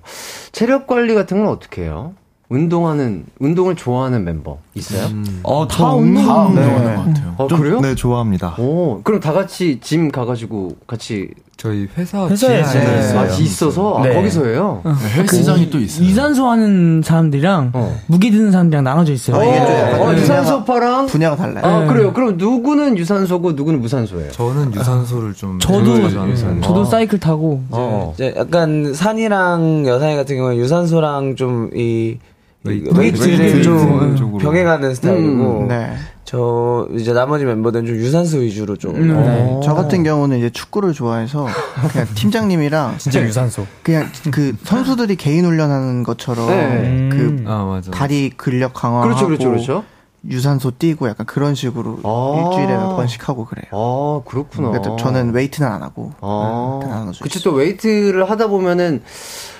체력 0.52 0.86
관리 0.86 1.14
같은 1.14 1.38
건 1.38 1.48
어떻게 1.48 1.84
해요? 1.84 2.12
운동하는 2.56 3.24
운동을 3.40 3.74
좋아하는 3.76 4.24
멤버 4.24 4.58
있어요? 4.74 5.08
어, 5.42 5.66
다저 5.66 5.94
운동- 5.96 6.26
다 6.26 6.42
네. 6.54 6.60
운동하는 6.60 6.96
것 6.96 7.04
같아요. 7.06 7.34
어, 7.38 7.46
좀, 7.48 7.58
그래요? 7.60 7.80
네, 7.80 7.94
좋아합니다. 7.94 8.54
오, 8.58 9.00
그럼 9.02 9.20
다 9.20 9.32
같이 9.32 9.78
짐 9.80 10.10
가가지고 10.10 10.76
같이 10.86 11.28
저희 11.56 11.86
회사 11.96 12.26
회사에 12.28 12.62
지하에 12.64 12.84
네. 12.84 12.98
있어요. 13.00 13.20
아, 13.20 13.24
있어서 13.26 13.98
아, 13.98 14.02
네. 14.02 14.14
거기서 14.14 14.46
해요. 14.46 14.80
네, 14.84 14.90
헬스장이 15.20 15.70
또 15.70 15.78
있어요. 15.78 16.06
유산소 16.06 16.46
하는 16.48 17.02
사람들이랑 17.04 17.70
어. 17.74 17.96
무게 18.08 18.30
드는 18.30 18.50
사람들이랑 18.50 18.82
나눠져 18.84 19.12
있어요. 19.12 19.36
어, 19.36 19.40
어, 19.40 20.06
분야가- 20.10 20.18
유산소파랑 20.18 21.06
분야가 21.06 21.36
달라요. 21.36 21.64
아 21.64 21.80
네. 21.82 21.86
그래요. 21.86 22.12
그럼 22.12 22.36
누구는 22.36 22.98
유산소고 22.98 23.52
누구는 23.52 23.80
무산소예요? 23.80 24.32
저는 24.32 24.74
유산소를 24.74 25.34
좀 25.34 25.58
저도 25.60 25.94
하는 25.94 26.60
저도 26.62 26.80
어. 26.80 26.84
사이클 26.84 27.20
타고 27.20 27.62
어. 27.70 28.10
이제 28.14 28.34
약간 28.36 28.92
산이랑 28.92 29.84
여상이 29.86 30.16
같은 30.16 30.36
경우는 30.36 30.56
유산소랑 30.56 31.36
좀이 31.36 32.18
웨이트, 32.64 32.96
웨이트를 32.96 33.38
웨이트 33.38 33.62
좀 33.62 34.16
쪽으로. 34.16 34.38
병행하는 34.38 34.94
스타일이고 34.94 35.60
음, 35.62 35.68
네. 35.68 35.94
저 36.24 36.88
이제 36.96 37.12
나머지 37.12 37.44
멤버들은 37.44 37.86
좀 37.86 37.96
유산소 37.96 38.38
위주로 38.38 38.76
좀 38.76 38.94
음, 38.94 39.08
네. 39.22 39.60
저 39.64 39.74
같은 39.74 40.02
경우는 40.02 40.38
이제 40.38 40.48
축구를 40.50 40.92
좋아해서 40.92 41.46
그냥 41.90 42.06
팀장님이랑 42.14 42.94
진짜 42.98 43.20
유산소. 43.22 43.66
그냥 43.82 44.06
그 44.30 44.54
선수들이 44.64 45.16
개인 45.16 45.44
훈련하는 45.44 46.04
것처럼 46.04 46.46
네. 46.48 47.08
그아 47.10 47.64
맞아. 47.64 47.90
다리 47.90 48.30
근력 48.30 48.72
강화하고 48.74 49.08
그렇죠, 49.08 49.26
그렇죠, 49.26 49.50
그렇죠. 49.50 49.84
유산소 50.30 50.70
뛰고 50.70 51.08
약간 51.08 51.26
그런 51.26 51.56
식으로 51.56 51.98
아. 52.04 52.50
일주일에 52.52 52.76
몇 52.78 52.94
번씩 52.94 53.28
하고 53.28 53.44
그래요. 53.44 53.66
아 53.72 54.20
그렇구나. 54.24 54.70
그래도 54.70 54.96
저는 54.96 55.32
웨이트는 55.34 55.68
안 55.68 55.82
하고 55.82 56.12
아, 56.20 56.80
네, 57.12 57.18
그치 57.20 57.42
또 57.42 57.50
웨이트를 57.52 58.30
하다 58.30 58.46
보면은 58.46 59.02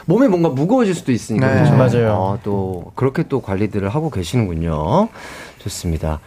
몸이 0.07 0.29
뭔가 0.29 0.49
무거워질 0.49 0.95
수도 0.95 1.13
있으니까 1.13 1.47
네, 1.47 1.55
그렇죠? 1.71 1.77
맞아요. 1.77 2.13
아, 2.15 2.39
또 2.43 2.93
그렇게 2.95 3.25
또 3.29 3.41
관리들을 3.41 3.89
하고 3.89 4.11
계시는군요. 4.11 5.09
좋습니다. 5.59 6.21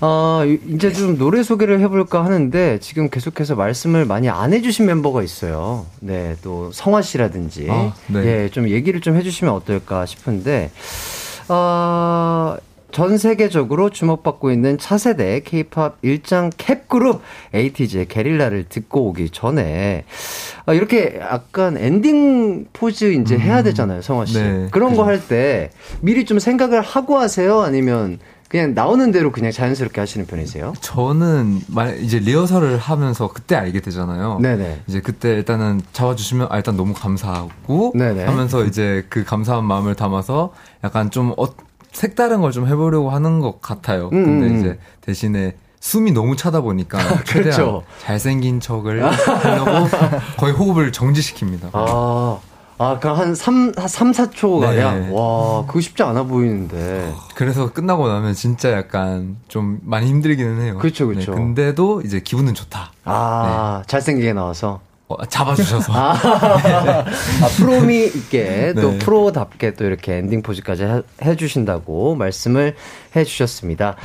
아 0.00 0.42
이제 0.68 0.92
좀 0.92 1.16
노래 1.16 1.42
소개를 1.42 1.80
해볼까 1.80 2.24
하는데 2.24 2.78
지금 2.80 3.08
계속해서 3.08 3.54
말씀을 3.54 4.04
많이 4.04 4.28
안 4.28 4.52
해주신 4.52 4.84
멤버가 4.86 5.22
있어요. 5.22 5.86
네, 6.00 6.36
또 6.42 6.70
성화 6.72 7.02
씨라든지 7.02 7.68
아, 7.70 7.94
네. 8.08 8.24
예, 8.26 8.48
좀 8.50 8.68
얘기를 8.68 9.00
좀 9.00 9.16
해주시면 9.16 9.54
어떨까 9.54 10.04
싶은데 10.06 10.70
아. 11.48 12.58
전 12.92 13.16
세계적으로 13.18 13.90
주목받고 13.90 14.50
있는 14.50 14.78
차세대 14.78 15.40
케이팝 15.44 15.96
일장 16.02 16.50
캡 16.56 16.84
그룹 16.88 17.22
에이티즈의 17.54 18.06
게릴라를 18.08 18.66
듣고 18.68 19.08
오기 19.08 19.30
전에 19.30 20.04
아, 20.66 20.74
이렇게 20.74 21.18
약간 21.20 21.76
엔딩 21.78 22.66
포즈 22.72 23.12
이제 23.14 23.38
해야 23.38 23.62
되잖아요, 23.62 24.02
성화 24.02 24.26
씨. 24.26 24.38
네, 24.38 24.68
그런 24.70 24.94
거. 24.94 25.02
할 25.04 25.20
때 25.28 25.70
미리 26.00 26.24
좀 26.24 26.38
생각을 26.38 26.80
하고 26.82 27.18
하세요? 27.18 27.60
아니면 27.62 28.18
그냥 28.48 28.74
나오는 28.74 29.10
대로 29.12 29.32
그냥 29.32 29.50
자연스럽게 29.50 29.98
하시는 30.00 30.26
편이세요? 30.26 30.74
저는 30.80 31.60
말 31.68 31.98
이제 32.02 32.18
리허설을 32.18 32.76
하면서 32.76 33.28
그때 33.28 33.56
알게 33.56 33.80
되잖아요. 33.80 34.38
네네. 34.42 34.82
이제 34.88 35.00
그때 35.00 35.30
일단은 35.30 35.80
잡아주시면 35.92 36.48
아, 36.50 36.56
일단 36.58 36.76
너무 36.76 36.92
감사하고 36.92 37.92
네네. 37.96 38.24
하면서 38.24 38.64
이제 38.64 39.06
그 39.08 39.24
감사한 39.24 39.64
마음을 39.64 39.94
담아서 39.94 40.52
약간 40.84 41.10
좀 41.10 41.32
어, 41.38 41.46
색다른 41.92 42.40
걸 42.40 42.52
좀 42.52 42.66
해보려고 42.66 43.10
하는 43.10 43.40
것 43.40 43.60
같아요. 43.60 44.10
음, 44.12 44.24
근데 44.24 44.46
음, 44.46 44.58
이제 44.58 44.78
대신에 45.00 45.54
숨이 45.80 46.12
너무 46.12 46.36
차다 46.36 46.60
보니까 46.60 46.98
최대한 47.24 47.42
그렇죠. 47.42 47.82
잘생긴 48.02 48.60
척을 48.60 49.02
하려고 49.04 49.88
거의 50.38 50.52
호흡을 50.52 50.92
정지시킵니다. 50.92 51.70
아, 51.72 52.38
아, 52.78 52.98
그럼 52.98 53.18
한 53.18 53.34
3, 53.34 53.72
3, 53.74 54.12
4초 54.12 54.60
네. 54.60 54.66
가량? 54.66 55.14
와, 55.14 55.64
그거 55.66 55.80
쉽지 55.80 56.02
않아 56.02 56.24
보이는데. 56.24 57.12
그래서 57.34 57.72
끝나고 57.72 58.08
나면 58.08 58.34
진짜 58.34 58.72
약간 58.72 59.36
좀 59.48 59.78
많이 59.84 60.06
힘들기는 60.08 60.60
해요. 60.62 60.78
그쵸, 60.78 61.06
그쵸. 61.08 61.32
네, 61.32 61.36
근데도 61.36 62.02
이제 62.02 62.20
기분은 62.20 62.54
좋다. 62.54 62.92
아, 63.04 63.82
잘생기게 63.86 64.32
나와서. 64.32 64.80
어, 65.18 65.26
잡아주셔서. 65.26 65.92
아, 65.92 66.12
아, 66.12 67.04
프로미 67.56 68.04
있게 68.04 68.74
또 68.80 68.92
네. 68.92 68.98
프로답게 68.98 69.74
또 69.74 69.84
이렇게 69.84 70.16
엔딩 70.16 70.42
포즈까지 70.42 70.84
해, 70.84 71.02
해주신다고 71.24 72.14
말씀을 72.14 72.74
해주셨습니다. 73.14 73.96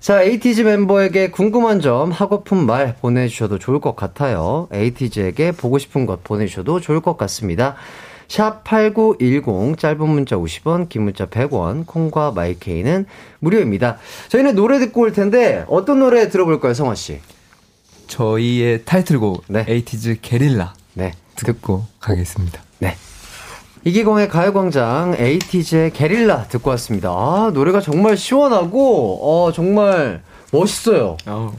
자, 0.00 0.22
에이티즈 0.22 0.60
멤버에게 0.62 1.30
궁금한 1.30 1.80
점, 1.80 2.12
하고픈 2.12 2.64
말 2.64 2.94
보내주셔도 3.00 3.58
좋을 3.58 3.80
것 3.80 3.96
같아요. 3.96 4.68
에이티즈에게 4.72 5.52
보고 5.52 5.78
싶은 5.78 6.06
것 6.06 6.22
보내주셔도 6.22 6.80
좋을 6.80 7.00
것 7.00 7.16
같습니다. 7.16 7.74
샵 8.28 8.64
8910, 8.64 9.78
짧은 9.78 10.08
문자 10.08 10.36
50원, 10.36 10.88
긴 10.88 11.02
문자 11.02 11.26
100원, 11.26 11.86
콩과 11.86 12.32
마이케이는 12.32 13.06
무료입니다. 13.38 13.98
저희는 14.28 14.54
노래 14.54 14.78
듣고 14.78 15.02
올 15.02 15.12
텐데, 15.12 15.64
어떤 15.68 16.00
노래 16.00 16.28
들어볼까요, 16.28 16.74
성화 16.74 16.94
씨? 16.94 17.20
저희의 18.06 18.84
타이틀곡 18.84 19.44
네. 19.48 19.64
에이티즈 19.68 20.18
게릴라 20.22 20.74
네. 20.94 21.12
듣고 21.36 21.84
가겠습니다. 22.00 22.62
네. 22.78 22.96
이기광의 23.84 24.28
가요광장 24.28 25.14
에이티즈의 25.18 25.92
게릴라 25.92 26.44
듣고 26.48 26.70
왔습니다. 26.70 27.10
아, 27.10 27.50
노래가 27.54 27.80
정말 27.80 28.16
시원하고, 28.16 29.20
어, 29.22 29.52
정말 29.52 30.22
멋있어요. 30.60 31.16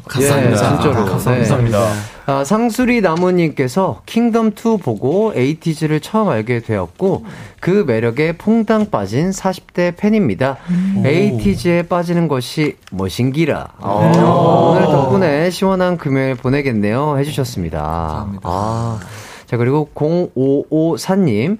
감사합니다. 0.07 0.51
예, 0.51 0.55
진짜로. 0.55 0.95
아, 0.97 1.05
감사합니다. 1.05 1.79
네. 1.79 1.95
아, 2.25 2.43
상수리 2.43 3.01
나무님께서 3.01 4.01
킹덤2 4.05 4.81
보고 4.81 5.31
에이티즈를 5.35 5.99
처음 6.01 6.29
알게 6.29 6.59
되었고, 6.59 7.25
그 7.59 7.83
매력에 7.87 8.37
퐁당 8.37 8.89
빠진 8.91 9.29
40대 9.31 9.95
팬입니다. 9.95 10.57
에이티즈에 11.05 11.83
빠지는 11.83 12.27
것이 12.27 12.75
멋인기라. 12.91 13.67
어, 13.79 14.71
오늘 14.75 14.85
덕분에 14.87 15.49
시원한 15.49 15.97
금요일 15.97 16.35
보내겠네요. 16.35 17.17
해주셨습니다. 17.19 18.27
아, 18.43 18.99
자, 19.45 19.57
그리고 19.57 19.89
0554님, 19.95 21.57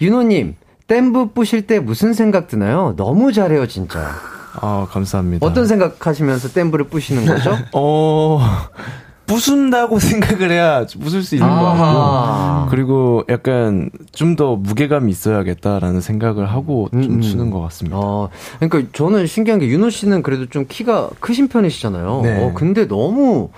윤호님, 0.00 0.56
댐브 0.88 1.32
부실 1.32 1.66
때 1.66 1.78
무슨 1.80 2.12
생각 2.14 2.48
드나요? 2.48 2.94
너무 2.96 3.32
잘해요, 3.32 3.66
진짜. 3.68 4.10
아, 4.62 4.86
감사합니다. 4.90 5.46
어떤 5.46 5.66
생각 5.66 6.06
하시면서 6.06 6.48
댐브를 6.48 6.86
부시는 6.88 7.26
거죠? 7.26 7.56
어, 7.72 8.40
부순다고 9.26 9.98
생각을 10.00 10.50
해야 10.50 10.86
부술 11.00 11.22
수 11.22 11.34
있는 11.34 11.48
것 11.48 11.54
아하. 11.54 12.54
같고. 12.60 12.70
그리고 12.70 13.24
약간 13.28 13.90
좀 14.12 14.36
더 14.36 14.54
무게감이 14.56 15.10
있어야겠다라는 15.10 16.00
생각을 16.00 16.46
하고 16.50 16.88
좀 16.92 17.20
추는 17.20 17.50
것 17.50 17.60
같습니다. 17.62 17.96
어, 17.98 18.28
그러니까 18.60 18.90
저는 18.92 19.26
신기한 19.26 19.58
게 19.60 19.66
윤호 19.68 19.90
씨는 19.90 20.22
그래도 20.22 20.46
좀 20.46 20.64
키가 20.68 21.10
크신 21.20 21.48
편이시잖아요. 21.48 22.20
네. 22.22 22.44
어, 22.44 22.52
근데 22.54 22.86
너무 22.86 23.50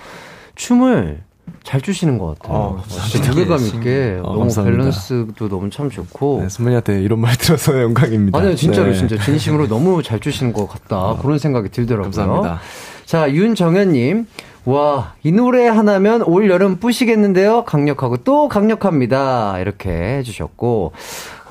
춤을 0.54 1.20
잘 1.62 1.80
추시는 1.80 2.18
것 2.18 2.38
같아요. 2.38 2.56
어, 2.56 2.82
진짜 2.88 3.30
무게감 3.30 3.60
있게 3.66 4.18
어, 4.22 4.28
너무 4.28 4.40
감사합니다. 4.40 4.78
밸런스도 4.78 5.48
너무 5.48 5.70
참 5.70 5.90
좋고. 5.90 6.40
네, 6.42 6.48
선배님한테 6.48 7.02
이런 7.02 7.20
말 7.20 7.36
들어서 7.36 7.78
영광입니다. 7.82 8.38
아니요, 8.38 8.54
진짜로, 8.54 8.86
네. 8.88 8.94
진짜 8.94 9.18
진심으로 9.18 9.66
너무 9.68 10.02
잘 10.02 10.20
추시는 10.20 10.52
것 10.52 10.66
같다. 10.68 11.16
그런 11.20 11.38
생각이 11.38 11.68
들더라고요. 11.70 12.04
감사합니다. 12.10 12.60
자, 13.04 13.30
윤정현님. 13.30 14.26
와, 14.66 15.14
이 15.22 15.32
노래 15.32 15.66
하나면 15.68 16.22
올 16.22 16.50
여름 16.50 16.76
뿌시겠는데요? 16.76 17.64
강력하고 17.64 18.18
또 18.18 18.46
강력합니다. 18.48 19.58
이렇게 19.58 19.90
해주셨고, 19.90 20.92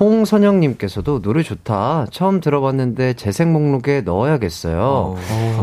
홍선영님께서도 0.00 1.20
노래 1.20 1.42
좋다. 1.42 2.06
처음 2.10 2.40
들어봤는데 2.40 3.12
재생 3.12 3.52
목록에 3.52 4.00
넣어야겠어요. 4.00 5.16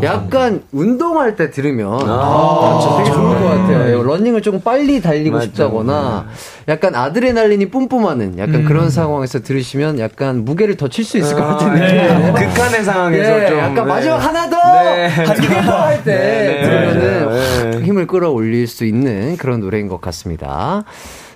약간 0.03 0.61
운동할 0.71 1.35
때 1.35 1.49
들으면 1.49 1.91
아, 2.07 2.79
진짜 2.79 2.97
되게 2.97 3.11
좋을 3.11 3.39
것 3.39 3.43
같아요. 3.45 4.03
러닝을 4.03 4.43
조금 4.43 4.61
빨리 4.61 5.01
달리고 5.01 5.37
맞죠. 5.37 5.45
싶다거나 5.47 6.27
약간 6.67 6.93
아드레날린이 6.93 7.69
뿜뿜하는 7.71 8.37
약간 8.37 8.63
그런 8.63 8.89
상황에서 8.91 9.39
들으시면 9.41 9.97
약간 9.99 10.45
무게를 10.45 10.75
더 10.77 10.87
칠 10.87 11.03
수 11.03 11.17
있을 11.17 11.35
것 11.35 11.43
같은 11.45 11.73
네. 11.73 11.79
느낌이에요. 11.81 12.33
극한의 12.33 12.83
상황에서 12.83 13.43
예, 13.43 13.47
좀, 13.47 13.57
약간 13.59 13.75
네. 13.75 13.81
마지막 13.83 14.17
하나 14.17 14.49
더! 14.49 14.57
네. 14.83 15.07
한개 15.07 15.47
더 15.47 15.71
할때 15.71 16.11
네, 16.11 16.47
네, 16.47 16.61
들으면은 16.63 17.71
네. 17.71 17.85
힘을 17.85 18.05
끌어올릴 18.07 18.67
수 18.67 18.85
있는 18.85 19.35
그런 19.37 19.61
노래인 19.61 19.87
것 19.87 19.99
같습니다. 20.01 20.83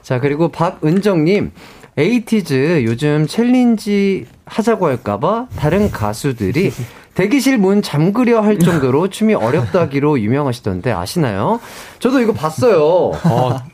자, 0.03 0.19
그리고 0.19 0.49
박은정님. 0.49 1.51
에이티즈 1.97 2.83
요즘 2.85 3.27
challenge 3.27 4.25
하자고 4.45 4.87
할까봐 4.87 5.47
다른 5.57 5.91
가수들이 5.91 6.71
대기실 7.13 7.57
문 7.57 7.81
잠그려 7.81 8.39
할 8.39 8.57
정도로 8.57 9.09
춤이 9.09 9.33
어렵다기로 9.33 10.21
유명하시던데 10.21 10.93
아시나요? 10.93 11.59
저도 11.99 12.21
이거 12.21 12.31
봤어요. 12.31 13.11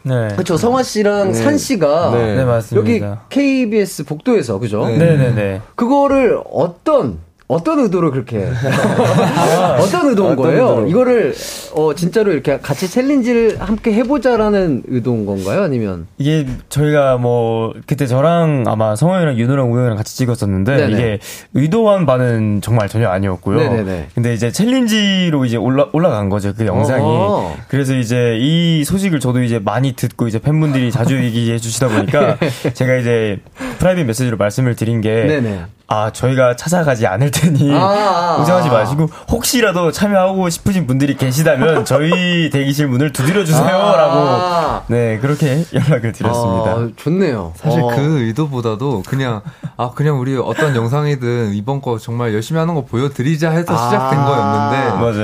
네. 0.01 0.30
그쵸, 0.36 0.57
성화 0.57 0.82
씨랑 0.82 1.28
네. 1.28 1.34
산 1.36 1.55
씨가 1.57 2.11
네. 2.15 2.36
네, 2.38 2.45
맞습니다. 2.45 2.80
여기 2.80 3.18
KBS 3.30 4.05
복도에서 4.05 4.57
그죠? 4.57 4.88
네. 4.88 4.97
네네네. 4.97 5.61
그거를 5.76 6.39
어떤 6.51 7.20
어떤 7.47 7.79
의도로 7.79 8.11
그렇게 8.11 8.37
어떤 9.79 10.09
의도인 10.09 10.33
어떤 10.33 10.35
거예요? 10.35 10.67
의도로? 10.69 10.87
이거를 10.87 11.35
어 11.73 11.93
진짜로 11.95 12.33
이렇게 12.33 12.59
같이 12.59 12.89
챌린지를 12.89 13.61
함께 13.61 13.93
해보자라는 13.93 14.83
의도인 14.87 15.25
건가요? 15.25 15.63
아니면 15.63 16.07
이게 16.17 16.45
저희가 16.67 17.17
뭐 17.17 17.73
그때 17.85 18.05
저랑 18.05 18.65
아마 18.67 18.95
성호이랑 18.95 19.37
윤호랑 19.37 19.71
우영이랑 19.71 19.95
같이 19.95 20.17
찍었었는데 20.17 20.75
네네. 20.75 20.93
이게 20.93 21.19
의도한 21.53 22.05
바는 22.05 22.59
정말 22.61 22.89
전혀 22.89 23.07
아니었고요. 23.07 23.57
네네네. 23.57 24.07
근데 24.13 24.33
이제 24.33 24.51
챌린지로 24.51 25.45
이제 25.45 25.55
올라 25.55 25.87
올라간 25.93 26.29
거죠 26.29 26.53
그 26.53 26.65
영상이. 26.65 27.01
어허. 27.03 27.55
그래서 27.69 27.95
이제 27.95 28.37
이 28.41 28.83
소식을 28.83 29.21
저도 29.21 29.41
이제 29.41 29.59
많이 29.59 29.93
듣고 29.93 30.27
이제 30.27 30.39
팬분들이 30.39 30.91
자주 30.91 31.15
얘기해 31.23 31.59
주시다 31.59 31.87
보니까 31.87 32.37
제가 32.73 32.95
이제 32.97 33.39
private 33.79 34.05
메시지로 34.05 34.35
말씀을 34.35 34.75
드린 34.75 34.99
게 34.99 35.23
네네. 35.25 35.61
아, 35.89 36.11
저희가 36.11 36.55
찾아가지 36.57 37.07
않을 37.07 37.31
테니 37.31 37.73
아, 37.73 37.77
아, 37.77 38.38
걱정하지 38.38 38.69
아. 38.69 38.73
마시고 38.73 39.05
혹시라도 39.29 39.91
참여하고 39.91 40.49
싶으신 40.49 40.85
분들이 40.85 41.15
계시다면 41.15 41.85
저희 41.85 42.49
대기실 42.49 42.88
문을 42.88 43.13
두드려 43.13 43.45
주세요라고 43.45 44.13
아. 44.13 44.83
네, 44.88 45.17
그렇게 45.19 45.63
연락을 45.73 46.11
드렸습니다. 46.11 46.71
아, 46.71 46.89
좋네요. 46.97 47.53
사실 47.55 47.81
어. 47.81 47.88
그 47.88 48.21
의도보다도 48.21 49.03
그냥 49.07 49.41
아 49.80 49.91
그냥 49.93 50.19
우리 50.19 50.36
어떤 50.36 50.75
영상이든 50.75 51.53
이번 51.53 51.82
거 51.82 51.99
정말 51.99 52.34
열심히 52.34 52.57
하는 52.59 52.73
거 52.73 52.84
보여드리자 52.84 53.51
해서 53.51 53.75
아. 53.75 53.78
시작된 53.78 54.19
거였는데 54.25 54.78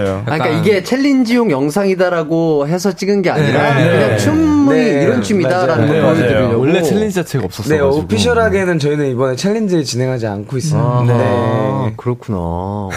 맞아요. 0.03 0.17
아, 0.19 0.23
그러니까 0.25 0.37
약간- 0.47 0.59
이게 0.59 0.83
challenge용 0.83 1.49
영상이다라고 1.49 2.67
해서 2.67 2.91
찍은 2.91 3.23
게 3.23 3.31
아니라 3.31 3.73
네. 3.75 3.89
그냥 3.91 4.17
춤이 4.19 4.69
네, 4.75 5.03
이런 5.03 5.21
춤이다라는. 5.23 5.87
걸 5.87 5.95
네, 5.95 6.01
보여드리려고. 6.03 6.59
원래 6.59 6.81
challenge 6.83 7.15
자체가 7.15 7.45
없었어요. 7.45 7.75
네, 7.75 7.81
official하게는 7.83 8.77
저희는 8.77 9.09
이번에 9.11 9.35
challenge를 9.35 9.83
진행하지 9.85 10.27
않고 10.27 10.55
있습니다. 10.57 10.87
아, 10.87 11.03
네. 11.87 11.93
그렇구나. 11.97 12.89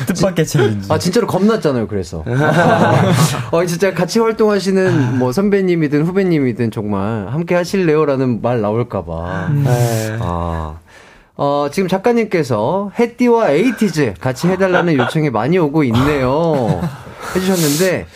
아. 0.00 0.04
뜻밖의 0.06 0.46
challenge. 0.46 0.92
아, 0.92 0.98
진짜로 0.98 1.26
겁났잖아요, 1.26 1.88
그래서. 1.88 2.24
어, 3.50 3.66
진짜 3.66 3.92
같이 3.94 4.18
활동하시는 4.18 5.18
뭐 5.18 5.32
선배님이든 5.32 6.04
후배님이든 6.06 6.70
정말 6.70 7.28
함께 7.28 7.54
하실래요라는 7.54 8.40
말 8.42 8.60
나올까봐. 8.60 9.50
네. 9.64 10.16
아. 10.20 10.78
어, 11.36 11.68
지금 11.70 11.88
작가님께서 11.88 12.90
해띠와 12.98 13.50
에이티즈 13.50 14.14
같이 14.20 14.48
해달라는 14.48 14.96
요청이 14.96 15.30
많이 15.30 15.56
오고 15.58 15.84
있네요. 15.84 16.80
해주셨는데, 17.36 18.06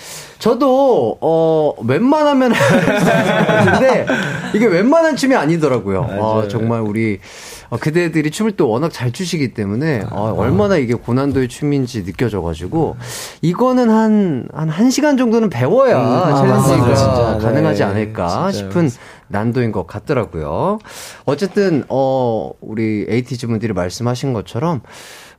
저도, 0.41 1.19
어, 1.21 1.73
웬만하면 1.87 2.53
하는데, 2.53 4.07
이게 4.55 4.67
웬만한 4.67 5.15
춤이 5.15 5.37
아니더라고요. 5.37 6.03
아, 6.21 6.49
정말 6.49 6.81
우리, 6.81 7.21
어, 7.73 7.79
그대들이 7.79 8.31
춤을 8.31 8.53
또 8.53 8.69
워낙 8.69 8.93
잘 8.93 9.13
추시기 9.13 9.55
때문에, 9.55 10.05
어, 10.11 10.35
얼마나 10.37 10.77
이게 10.77 10.93
고난도의 10.93 11.49
춤인지 11.49 12.05
느껴져가지고, 12.05 12.97
이거는 13.41 13.89
한, 13.89 14.47
한, 14.53 14.69
한 14.69 14.91
시간 14.91 15.17
정도는 15.17 15.49
배워야 15.49 15.99
음, 15.99 16.05
아, 16.05 16.43
챌린지가. 16.43 16.95
진짜. 16.95 17.39
가능하지 17.41 17.79
네. 17.79 17.85
않을까 17.85 18.53
진짜요. 18.53 18.71
싶은 18.71 18.91
난도인 19.29 19.73
것 19.73 19.87
같더라고요. 19.87 20.81
어쨌든, 21.25 21.85
어, 21.89 22.51
우리 22.61 23.07
에이티즈 23.09 23.47
분들이 23.47 23.73
말씀하신 23.73 24.35
것처럼, 24.35 24.83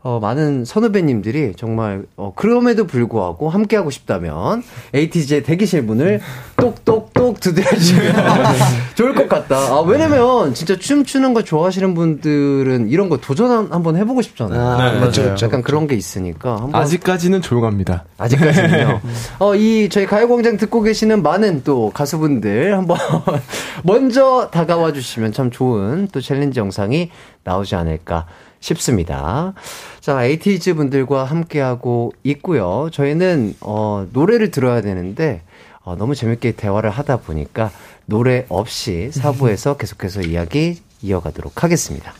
어, 0.01 0.17
많은 0.19 0.65
선후배님들이 0.65 1.53
정말, 1.55 2.07
어, 2.17 2.33
그럼에도 2.35 2.87
불구하고 2.87 3.51
함께하고 3.51 3.91
싶다면, 3.91 4.63
에이티즈의 4.95 5.43
대기실 5.43 5.83
문을 5.83 6.19
똑똑똑 6.57 7.12
꼭 7.33 7.39
두드려주면 7.39 8.15
좋을 8.95 9.15
것 9.15 9.27
같다. 9.27 9.55
아, 9.55 9.81
왜냐면 9.81 10.53
진짜 10.53 10.75
춤추는 10.77 11.33
거 11.33 11.41
좋아하시는 11.43 11.93
분들은 11.95 12.89
이런 12.89 13.09
거 13.09 13.17
도전 13.17 13.71
한번 13.71 13.97
해보고 13.97 14.21
싶잖아요. 14.21 14.61
아, 14.61 14.91
네, 14.91 14.99
그렇죠? 14.99 15.21
맞아요. 15.23 15.35
약간 15.41 15.63
그런 15.63 15.87
게 15.87 15.95
있으니까. 15.95 16.69
아직까지는 16.71 17.41
조용합니다. 17.41 18.05
아직까지는요. 18.17 19.01
어, 19.39 19.55
이 19.55 19.89
저희 19.89 20.05
가요광장 20.05 20.57
듣고 20.57 20.81
계시는 20.81 21.23
많은 21.23 21.63
또 21.63 21.89
가수분들 21.91 22.77
한번 22.77 22.97
먼저 23.83 24.49
다가와 24.51 24.93
주시면 24.93 25.33
참 25.33 25.49
좋은 25.49 26.07
또 26.11 26.21
챌린지 26.21 26.59
영상이 26.59 27.09
나오지 27.43 27.75
않을까 27.75 28.27
싶습니다. 28.59 29.53
자, 29.99 30.23
에이티즈 30.23 30.75
분들과 30.75 31.25
함께하고 31.25 32.13
있고요. 32.23 32.89
저희는 32.91 33.55
어, 33.59 34.05
노래를 34.13 34.51
들어야 34.51 34.81
되는데 34.81 35.41
어, 35.83 35.95
너무 35.95 36.15
재밌게 36.15 36.53
대화를 36.53 36.89
하다 36.89 37.17
보니까 37.17 37.71
노래 38.05 38.45
없이 38.49 39.09
4부에서 39.13 39.77
계속해서 39.77 40.21
이야기 40.21 40.81
이어가도록 41.01 41.63
하겠습니다. 41.63 42.13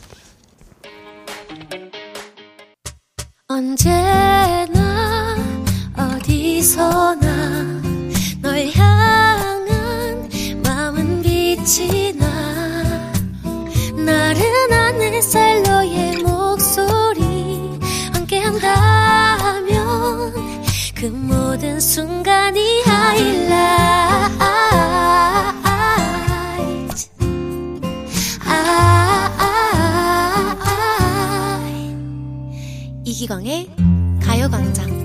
언제나 3.48 5.36
어디서나 5.96 7.82
널 8.42 8.68
향한 8.74 10.28
마음은 10.62 11.22
빛이 11.22 12.12
나. 12.14 12.24
나른한 13.96 15.00
햇살 15.00 15.62
너의 15.62 16.18
목소리 16.18 17.78
함께한다면 18.12 19.33
그 21.04 21.08
모든 21.10 21.78
순간이 21.78 22.82
이기광의 33.04 33.68
가요광장. 34.22 35.04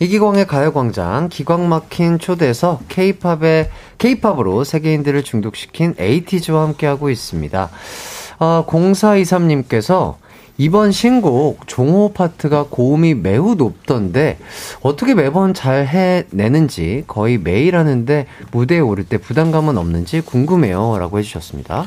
이기광의 0.00 0.46
가요광장 0.48 1.28
기광 1.28 1.68
막힌 1.68 2.18
초대석 2.18 2.88
K-팝의 2.88 3.70
K-팝으로 3.98 4.64
세계인들을 4.64 5.22
중독시킨 5.22 5.94
에이티즈와 5.96 6.62
함께하고 6.62 7.08
있습니다. 7.08 7.70
아, 8.40 8.64
0423님께서 8.66 10.25
이번 10.58 10.90
신곡 10.90 11.66
종호 11.66 12.12
파트가 12.12 12.66
고음이 12.70 13.14
매우 13.14 13.54
높던데 13.54 14.38
어떻게 14.80 15.14
매번 15.14 15.52
잘 15.52 15.86
해내는지 15.86 17.04
거의 17.06 17.38
매일 17.38 17.76
하는데 17.76 18.26
무대에 18.52 18.80
오를 18.80 19.04
때 19.04 19.18
부담감은 19.18 19.76
없는지 19.76 20.22
궁금해요 20.22 20.98
라고 20.98 21.18
해주셨습니다. 21.18 21.84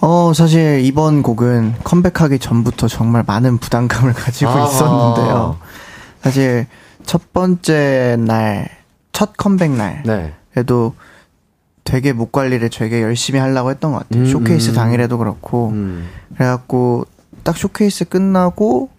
어, 0.00 0.32
사실 0.34 0.80
이번 0.84 1.22
곡은 1.22 1.74
컴백하기 1.84 2.38
전부터 2.38 2.88
정말 2.88 3.24
많은 3.26 3.58
부담감을 3.58 4.12
가지고 4.12 4.50
아하. 4.50 4.68
있었는데요. 4.68 5.58
사실 6.22 6.66
첫 7.04 7.32
번째 7.32 8.16
날, 8.18 8.68
첫 9.12 9.36
컴백 9.36 9.72
날, 9.72 10.02
네. 10.04 10.32
에도 10.56 10.94
되게 11.84 12.12
목 12.12 12.30
관리를 12.32 12.68
되게 12.70 13.00
열심히 13.02 13.40
하려고 13.40 13.70
했던 13.70 13.92
것 13.92 14.00
같아요. 14.00 14.22
음, 14.22 14.26
showcase 14.26 14.70
음. 14.70 14.74
당일에도 14.74 15.18
그렇고. 15.18 15.72
그래갖고 16.34 17.06
딱 17.42 17.56
showcase 17.56 18.04
끝나고 18.06 18.90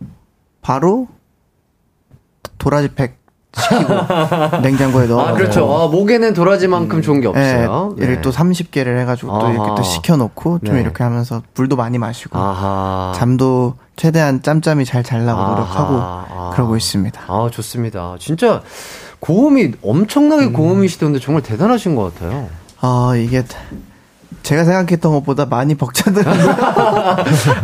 바로 0.61 1.07
도라지 2.57 2.93
팩 2.95 3.17
시키고 3.55 3.93
냉장고에 4.63 5.05
넣어. 5.07 5.27
아 5.27 5.33
그렇죠. 5.33 5.71
아, 5.71 5.87
목에는 5.87 6.33
도라지만큼 6.33 7.01
좋은 7.03 7.21
게 7.21 7.27
없어요. 7.27 7.93
네, 7.97 8.03
얘를 8.03 8.21
또 8.21 8.31
30개를 8.31 8.99
해가지고 9.01 9.39
또 9.39 9.49
이렇게 9.49 9.67
아하. 9.67 9.75
또 9.75 9.83
식혀놓고 9.83 10.59
좀 10.65 10.75
네. 10.75 10.81
이렇게 10.81 11.03
하면서 11.03 11.43
물도 11.55 11.75
많이 11.75 11.97
마시고 11.99 12.37
아하. 12.37 13.13
잠도 13.15 13.75
최대한 13.95 14.41
짬짬이 14.41 14.85
잘 14.85 15.03
아하. 15.29 15.49
노력하고 15.51 15.93
아. 16.01 16.51
그러고 16.53 16.75
있습니다. 16.75 17.21
아, 17.27 17.49
좋습니다. 17.51 18.15
진짜 18.19 18.63
고음이 19.19 19.73
엄청나게 19.83 20.47
고음이시던데 20.47 21.19
정말 21.19 21.43
대단하신 21.43 21.95
것 21.95 22.13
같아요. 22.15 22.49
아 22.81 23.13
이게 23.15 23.43
제가 24.43 24.65
생각했던 24.65 25.11
것보다 25.13 25.45
많이 25.45 25.73
벅차더라고요. 25.75 26.55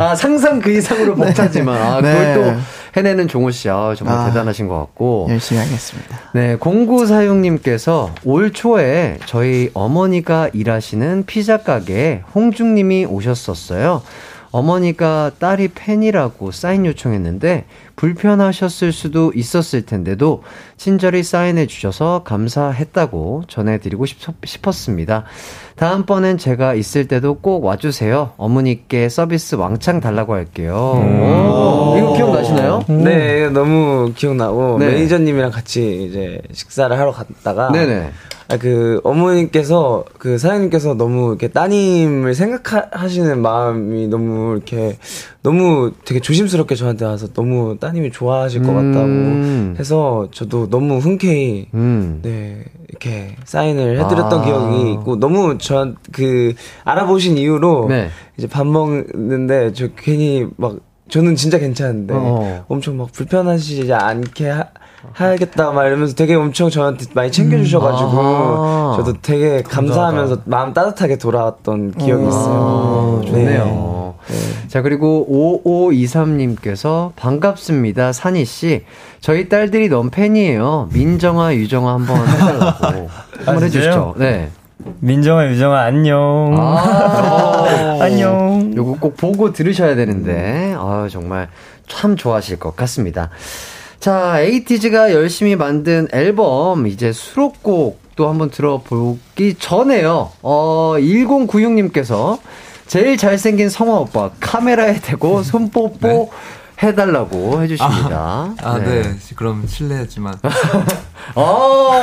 아, 0.00 0.14
상상 0.14 0.60
그 0.60 0.70
이상으로 0.70 1.14
벅차지만, 1.14 1.80
아, 1.80 1.96
그걸 1.96 2.12
네. 2.12 2.34
또 2.34 2.60
해내는 2.96 3.28
종호 3.28 3.50
씨, 3.50 3.68
아, 3.68 3.94
정말 3.96 4.18
아, 4.18 4.24
대단하신 4.26 4.66
것 4.66 4.78
같고. 4.78 5.26
열심히 5.28 5.60
하겠습니다. 5.60 6.18
네, 6.32 6.56
0946님께서 6.56 8.10
올 8.24 8.52
초에 8.52 9.18
저희 9.26 9.70
어머니가 9.74 10.48
일하시는 10.52 11.24
피자 11.26 11.58
가게에 11.58 12.22
홍중님이 12.34 13.04
오셨었어요. 13.04 14.02
어머니가 14.52 15.30
딸이 15.38 15.68
팬이라고 15.68 16.50
사인 16.50 16.84
요청했는데 16.86 17.66
불편하셨을 18.00 18.92
수도 18.92 19.30
있었을 19.34 19.82
텐데도 19.82 20.42
친절히 20.78 21.22
사인해 21.22 21.66
주셔서 21.66 22.22
감사했다고 22.24 23.42
전해드리고 23.46 24.06
싶, 24.06 24.18
싶었습니다. 24.42 25.24
다음번엔 25.76 26.38
제가 26.38 26.72
있을 26.72 27.06
때도 27.08 27.34
꼭 27.34 27.62
와주세요. 27.62 28.32
어머니께 28.38 29.10
서비스 29.10 29.54
왕창 29.56 30.00
달라고 30.00 30.32
할게요. 30.32 30.74
오, 30.74 31.98
이거 31.98 32.14
기억나시나요? 32.14 32.84
네, 32.88 33.50
너무 33.50 34.12
기억나고 34.16 34.78
네. 34.78 34.86
매니저님이랑 34.86 35.50
같이 35.50 36.06
이제 36.08 36.40
식사를 36.52 36.98
하러 36.98 37.12
갔다가 37.12 37.70
네네. 37.70 38.12
아, 38.50 38.56
그 38.56 39.00
어머님께서 39.04 40.04
그 40.18 40.36
사장님께서 40.36 40.94
너무 40.94 41.28
이렇게 41.28 41.46
따님을 41.46 42.34
생각하시는 42.34 43.40
마음이 43.40 44.08
너무 44.08 44.56
이렇게 44.56 44.98
너무 45.42 45.92
되게 46.04 46.18
조심스럽게 46.18 46.74
저한테 46.74 47.04
와서 47.04 47.28
너무 47.32 47.76
따 47.78 47.89
님이 47.92 48.10
좋아하실 48.10 48.62
것 48.62 48.70
음. 48.70 48.92
같다고 48.92 49.78
해서 49.80 50.28
저도 50.32 50.68
너무 50.68 50.98
흔쾌히 50.98 51.68
네 51.72 52.64
이렇게 52.88 53.36
사인을 53.44 54.00
해드렸던 54.00 54.40
아. 54.40 54.44
기억이 54.44 54.92
있고 54.92 55.18
너무 55.18 55.58
전그 55.58 56.54
알아보신 56.84 57.38
이후로 57.38 57.86
네. 57.88 58.08
이제 58.36 58.46
밥 58.46 58.66
먹는데 58.66 59.72
저 59.72 59.88
괜히 59.96 60.46
막 60.56 60.76
저는 61.08 61.34
진짜 61.36 61.58
괜찮은데 61.58 62.14
어. 62.16 62.64
엄청 62.68 62.96
막 62.96 63.10
불편하시지 63.12 63.92
않게 63.92 64.48
하, 64.48 64.66
하겠다 65.12 65.72
막 65.72 65.86
이러면서 65.86 66.14
되게 66.14 66.34
엄청 66.34 66.70
저한테 66.70 67.06
많이 67.14 67.32
챙겨주셔가지고 67.32 68.10
아하. 68.10 68.94
저도 68.96 69.20
되게 69.20 69.62
감사하면서 69.62 70.42
마음 70.44 70.72
따뜻하게 70.72 71.18
돌아왔던 71.18 71.92
기억이 71.92 72.28
있어요. 72.28 73.22
아, 73.22 73.26
좋네요. 73.26 73.99
자, 74.68 74.82
그리고 74.82 75.62
5523님께서 75.64 77.12
반갑습니다. 77.16 78.12
산희 78.12 78.44
씨. 78.44 78.84
저희 79.20 79.48
딸들이 79.48 79.88
너무 79.88 80.10
팬이에요. 80.10 80.88
민정아, 80.92 81.54
유정아 81.54 81.92
한번 81.94 82.26
해달라고. 82.26 83.10
한번 83.44 83.64
해주시죠. 83.64 84.14
네. 84.18 84.50
민정아, 85.00 85.48
유정아, 85.48 85.80
안녕. 85.80 86.54
아, 86.58 87.98
안녕. 88.00 88.72
요거 88.74 88.96
꼭 89.00 89.16
보고 89.16 89.52
들으셔야 89.52 89.94
되는데, 89.94 90.74
아 90.76 91.06
정말 91.10 91.48
참 91.86 92.16
좋아하실 92.16 92.58
것 92.58 92.76
같습니다. 92.76 93.30
자, 93.98 94.40
에이티즈가 94.40 95.12
열심히 95.12 95.56
만든 95.56 96.08
앨범, 96.12 96.86
이제 96.86 97.12
수록곡도 97.12 98.28
한번 98.28 98.50
들어보기 98.50 99.56
전에요. 99.58 100.30
어, 100.40 100.94
1096님께서 100.96 102.38
제일 102.90 103.16
잘생긴 103.16 103.68
성화 103.68 104.00
오빠, 104.00 104.30
카메라에 104.40 104.98
대고 104.98 105.44
손 105.44 105.70
뽀뽀 105.70 106.32
해달라고 106.82 107.62
해주십니다. 107.62 108.52
아, 108.60 108.78
네. 108.84 109.14
그럼 109.36 109.64
실례지만. 109.68 110.34
어, 111.36 112.00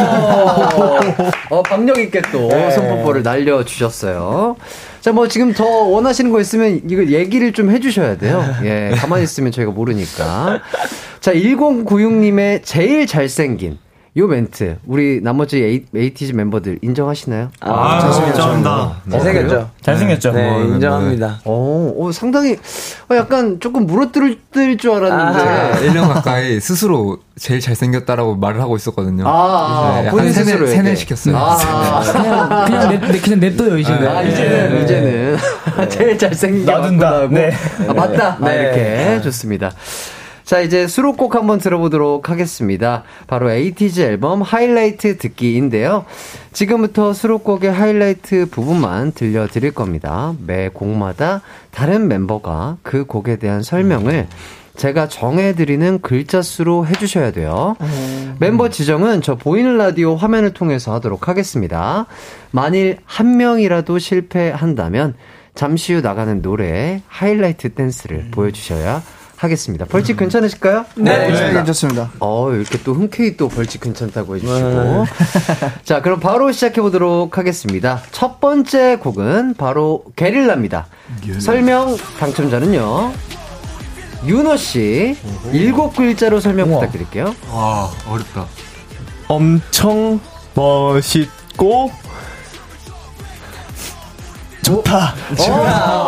어, 1.49 1.63
박력 1.63 1.97
있게 1.97 2.21
또 2.31 2.47
네. 2.47 2.71
손뽀뽀를 2.71 3.21
날려주셨어요. 3.21 4.55
자, 5.01 5.11
뭐 5.11 5.27
지금 5.27 5.53
더 5.53 5.65
원하시는 5.65 6.31
거 6.31 6.39
있으면 6.39 6.79
이거 6.89 7.05
얘기를 7.05 7.51
좀 7.51 7.69
해주셔야 7.69 8.15
돼요. 8.15 8.41
예, 8.63 8.93
가만히 8.95 9.25
있으면 9.25 9.51
저희가 9.51 9.73
모르니까. 9.73 10.61
자, 11.19 11.33
1096님의 11.33 12.61
제일 12.63 13.07
잘생긴 13.07 13.77
요 14.17 14.25
멘트, 14.25 14.77
우리 14.87 15.21
나머지 15.21 15.63
에이, 15.63 15.85
에이티즈 15.95 16.33
멤버들 16.33 16.79
인정하시나요? 16.81 17.51
아, 17.59 17.99
잘생겼죠. 18.01 18.31
인정합니다. 18.57 19.01
잘생겼죠. 19.11 19.47
그래요? 19.47 19.69
잘생겼죠. 19.81 20.31
네, 20.31 20.49
뭐, 20.49 20.61
인정합니다. 20.63 21.41
어, 21.45 21.93
어, 21.99 22.11
상당히 22.11 22.53
어, 23.11 23.15
약간 23.15 23.59
조금 23.59 23.85
물어뜯을 23.85 24.77
줄 24.77 24.91
알았는데. 24.91 25.39
제가 25.39 25.93
1년 25.93 26.11
가까이 26.13 26.59
스스로 26.59 27.19
제일 27.37 27.59
잘생겼다라고 27.59 28.37
말을 28.37 28.59
하고 28.59 28.75
있었거든요. 28.75 29.23
아, 29.27 30.01
네, 30.03 30.09
본인 30.09 30.33
세뇌, 30.33 30.45
스스로에게. 30.53 30.75
세뇌 30.75 30.95
시켰어요. 30.95 31.37
아, 31.37 32.01
그냥, 32.11 32.65
그냥, 32.65 32.89
내, 32.89 33.07
내- 33.11 33.19
그냥 33.19 33.39
냅둬요, 33.39 33.77
이제는. 33.77 34.07
아, 34.07 34.23
이제는, 34.23 34.83
이제는. 34.83 35.37
제일 35.89 36.17
하고. 36.17 37.27
네. 37.27 37.51
아, 37.87 37.93
맞다. 37.93 38.37
아, 38.41 38.45
네. 38.45 38.55
이렇게. 38.61 39.21
좋습니다. 39.21 39.71
자, 40.47 40.61
이제 40.61 40.87
수록곡 40.87 41.35
한번 41.35 41.59
들어보도록 41.59 42.29
하겠습니다. 42.29 43.03
바로 43.27 43.51
에이티즈 43.51 43.99
앨범 43.99 44.41
하이라이트 44.41 45.17
듣기인데요. 45.17 46.05
지금부터 46.53 47.11
수록곡의 47.11 47.69
하이라이트 47.69 48.45
부분만 48.49 49.11
들려드릴 49.11 49.73
겁니다. 49.73 50.35
매 50.45 50.69
곡마다 50.69 51.41
다른 51.69 52.07
멤버가 52.07 52.77
그 52.81 53.03
곡에 53.03 53.35
대한 53.35 53.61
설명을 53.61 54.27
제가 54.77 55.09
정해드리는 55.09 55.99
글자 55.99 56.41
수로 56.41 56.85
해주셔야 56.85 57.31
돼요. 57.31 57.75
멤버 58.39 58.69
지정은 58.69 59.21
저 59.21 59.35
보이는 59.35 59.77
라디오 59.77 60.15
화면을 60.15 60.53
통해서 60.53 60.93
하도록 60.93 61.27
하겠습니다. 61.27 62.05
만일 62.51 62.99
한 63.03 63.35
명이라도 63.35 63.99
실패한다면 63.99 65.15
잠시 65.55 65.93
후 65.93 65.99
나가는 65.99 66.41
노래에 66.41 67.01
하이라이트 67.09 67.73
댄스를 67.73 68.29
보여주셔야 68.31 69.03
하겠습니다. 69.37 69.85
벌칙 69.85 70.17
괜찮으실까요? 70.17 70.85
네, 70.95 71.29
네, 71.29 71.53
괜찮습니다. 71.53 72.11
어, 72.19 72.51
이렇게 72.51 72.79
또 72.83 72.93
흔쾌히 72.93 73.37
또 73.37 73.47
벌칙 73.47 73.81
괜찮다고 73.81 74.35
해주시고. 74.35 75.05
자, 75.85 76.01
그럼 76.01 76.19
바로 76.19 76.51
시작해보도록 76.51 77.37
하겠습니다. 77.37 78.01
첫 78.11 78.39
번째 78.39 78.97
곡은 78.97 79.53
바로 79.55 80.03
게릴라입니다. 80.15 80.87
설명 81.39 81.95
당첨자는요. 82.19 83.13
윤호 84.25 84.57
씨 84.57 85.15
일곱 85.53 85.95
글자로 85.95 86.39
설명 86.39 86.69
부탁드릴게요. 86.71 87.35
와 87.51 87.89
어렵다. 88.09 88.47
엄청 89.27 90.19
멋있고 90.55 91.91
좋다. 94.67 95.13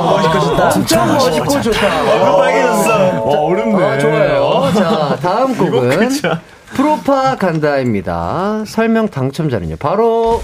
멋있고 0.03 0.39
좋다. 0.39 0.69
진짜 0.69 1.05
멋있고 1.05 1.61
좋다. 1.61 2.11
얼굴 2.11 2.37
빨개졌어. 2.37 3.23
와, 3.23 3.39
어렵네. 3.39 3.85
아, 3.85 3.97
좋아요. 3.97 4.71
자, 4.75 5.17
다음 5.21 5.55
곡은 5.57 6.09
프로파간다입니다. 6.73 8.63
설명 8.67 9.07
당첨자는요. 9.07 9.77
바로 9.77 10.41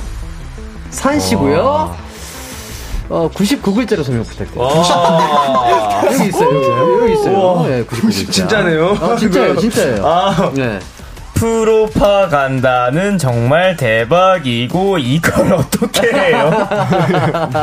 산 0.89 1.19
씨고요. 1.19 1.93
어, 3.09 3.29
99글자로 3.35 4.03
설명 4.03 4.23
부탁드려요. 4.23 4.67
여기 6.05 6.27
있어요. 6.29 7.01
여기 7.01 7.13
있어요. 7.13 7.63
네, 7.67 7.83
99글자. 7.85 8.31
진짜네요. 8.31 8.97
아, 8.99 9.15
진짜예요. 9.15 9.55
진짜예요. 9.61 10.07
아, 10.07 10.51
네. 10.55 10.79
프로파간다는 11.45 13.19
정말 13.19 13.77
대박이고 13.77 14.97
이걸 14.97 15.53
어떻게 15.53 16.11
해요? 16.11 16.49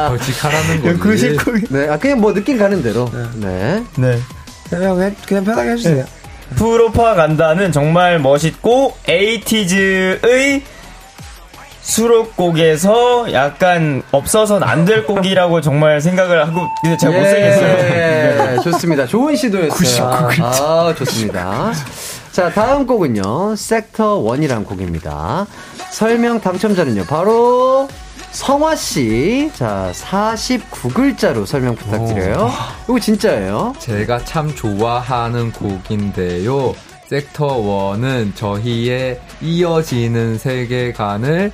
벌칙하라는 0.08 0.82
거지. 0.82 0.88
네, 1.70 1.88
아, 1.88 1.98
그냥 1.98 2.20
뭐 2.20 2.32
느낌 2.32 2.58
가는 2.58 2.80
대로. 2.80 3.10
네. 3.34 3.82
네. 3.96 4.18
그냥, 4.70 5.14
그냥 5.26 5.44
편하게 5.44 5.70
해주세요. 5.72 6.04
프로파간다는 6.56 7.72
정말 7.72 8.20
멋있고 8.20 8.96
에이티즈의 9.08 10.62
수록곡에서 11.80 13.32
약간 13.32 14.02
없어서는 14.12 14.66
안 14.66 14.84
될 14.84 15.04
곡이라고 15.04 15.60
정말 15.60 16.00
생각을 16.00 16.46
하고 16.46 16.60
근데 16.82 16.96
제가 16.96 17.12
못생겼어요. 17.18 17.68
예, 17.78 18.56
좋습니다. 18.62 19.06
좋은 19.06 19.34
시도였어요. 19.34 19.74
아, 20.44 20.94
좋습니다. 20.96 21.72
자, 22.32 22.50
다음 22.50 22.86
곡은요. 22.86 23.56
섹터 23.56 24.22
1이란 24.22 24.64
곡입니다. 24.66 25.46
설명 25.90 26.40
당첨자는요. 26.40 27.04
바로 27.04 27.88
성화 28.30 28.74
씨. 28.74 29.50
자, 29.54 29.92
49글자로 29.94 31.44
설명 31.44 31.74
부탁드려요. 31.74 32.50
이거 32.84 32.98
진짜예요. 32.98 33.74
제가 33.78 34.24
참 34.24 34.54
좋아하는 34.54 35.52
곡인데요. 35.52 36.74
섹터 37.08 37.48
1은 37.58 38.34
저희의 38.34 39.20
이어지는 39.42 40.38
세계관을 40.38 41.52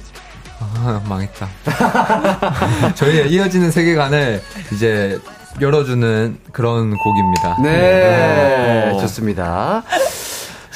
아, 0.60 1.02
망했다. 1.08 1.48
저희의 2.94 3.32
이어지는 3.32 3.72
세계관을 3.72 4.40
이제 4.72 5.18
열어주는 5.60 6.38
그런 6.52 6.96
곡입니다. 6.96 7.56
네, 7.64 8.96
좋습니다. 9.00 9.82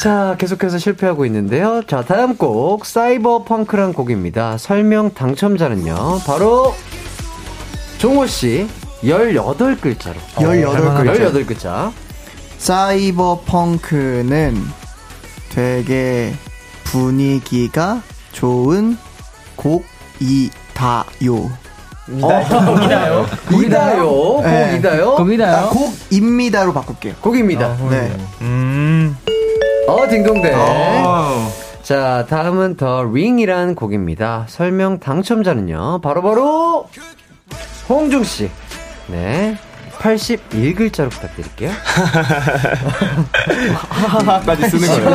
자, 0.02 0.34
계속해서 0.36 0.78
실패하고 0.78 1.24
있는데요. 1.26 1.80
자, 1.86 2.02
다음 2.02 2.36
곡, 2.36 2.84
사이버 2.86 3.44
펑크란 3.44 3.92
곡입니다. 3.92 4.58
설명 4.58 5.14
당첨자는요, 5.14 6.22
바로, 6.26 6.74
종호씨, 7.98 8.66
18글자로. 9.04 10.16
18글자. 10.34 11.32
18글자. 11.32 11.92
사이버 12.58 13.42
펑크는 13.46 14.56
되게 15.50 16.34
분위기가 16.82 18.02
좋은 18.32 18.96
곡이다요. 19.54 21.48
곡이다요? 22.08 23.26
곡이다요? 23.48 24.40
네. 24.42 24.70
곡이다요? 24.72 25.14
곡이다요? 25.14 25.56
아, 25.56 25.70
곡입니다로 25.70 26.72
바꿀게요. 26.72 27.14
곡입니다. 27.20 27.76
네. 27.88 28.12
음. 28.40 29.16
어, 29.88 30.08
딩동댕. 30.08 30.52
아. 30.54 31.48
자, 31.82 32.26
다음은 32.28 32.76
더 32.76 33.02
링이란 33.04 33.74
곡입니다. 33.74 34.46
설명 34.48 35.00
당첨자는요, 35.00 36.00
바로바로, 36.00 36.88
홍중 37.88 38.22
씨. 38.24 38.48
네. 39.08 39.56
81글자로 40.02 41.10
부탁드릴게요. 41.10 41.70
하하하까지 43.88 44.70
쓰는 44.70 44.88
거예요. 44.88 45.10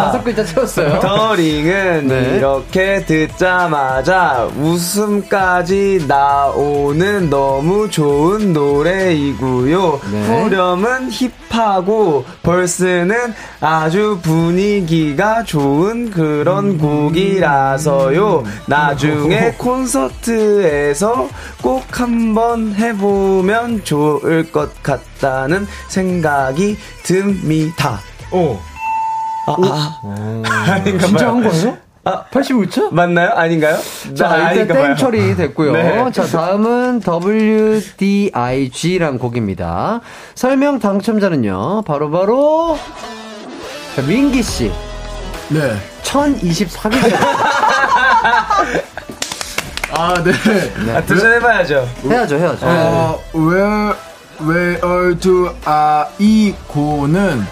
다섯 0.00 0.24
글자 0.24 0.44
채웠어요. 0.44 1.00
더링은 1.00 2.08
네. 2.08 2.36
이렇게 2.36 3.04
듣자마자 3.04 4.48
웃음까지 4.56 6.06
나오는 6.08 7.30
너무 7.30 7.88
좋은 7.88 8.52
노래이고요. 8.52 10.00
네. 10.12 10.26
후렴은 10.26 11.10
힙하고 11.10 12.24
벌스는 12.42 13.34
아주 13.60 14.18
분위기가 14.22 15.44
좋은 15.44 16.10
그런 16.10 16.78
곡이라서요. 16.78 18.42
나중에 18.66 19.52
콘서트에서 19.58 21.28
꼭 21.62 22.00
한번 22.00 22.72
해보면 22.80 23.84
좋을 23.84 24.50
것 24.50 24.82
같다는 24.82 25.66
생각이 25.88 26.76
듭니다. 27.04 28.00
오. 28.32 28.56
아, 29.46 29.56
아. 29.62 30.72
아닌가 30.72 31.06
진짜 31.06 31.26
봐요. 31.26 31.36
한 31.36 31.42
거예요? 31.48 31.78
아, 32.04 32.24
85초? 32.30 32.92
맞나요? 32.94 33.30
아닌가요? 33.30 33.76
자, 34.16 34.28
나 34.28 34.52
일단 34.52 34.76
땡. 34.76 34.96
처리 34.96 35.36
됐고요. 35.36 35.72
네. 35.72 36.10
자, 36.12 36.24
다음은 36.24 37.02
WDIG란 38.00 39.18
곡입니다. 39.18 40.00
설명 40.34 40.78
당첨자는요, 40.78 41.82
바로바로, 41.82 42.78
자, 43.96 44.02
민기씨. 44.02 44.72
네. 45.50 45.76
1024글자. 46.02 47.18
아, 49.92 50.14
네. 50.22 50.32
아, 50.94 51.04
도전해봐야죠. 51.04 51.88
해야죠, 52.04 52.36
해야죠. 52.36 52.66
어, 52.66 53.20
where, 53.34 53.94
where 54.40 55.14
do 55.18 55.50
I, 55.64 56.04
이 56.18 56.54
고는 56.68 57.44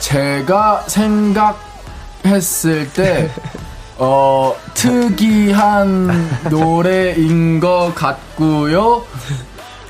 제가 0.00 0.84
생각했을 0.88 2.92
때, 2.92 3.30
어, 3.98 4.54
특이한 4.74 6.28
노래인 6.50 7.60
것 7.60 7.92
같고요. 7.94 9.04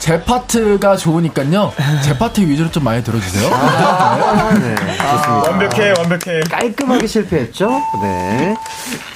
제 0.07 0.23
파트가 0.23 0.97
좋으니까요. 0.97 1.73
제 2.05 2.17
파트 2.17 2.41
위주로 2.41 2.71
좀 2.71 2.85
많이 2.85 3.03
들어주세요. 3.03 3.51
아, 3.53 4.55
네. 4.55 4.77
좋습니다. 4.77 5.51
완벽해, 5.51 5.95
완벽해. 5.99 6.41
깔끔하게 6.49 7.09
실패했죠? 7.09 7.83
네. 8.03 8.55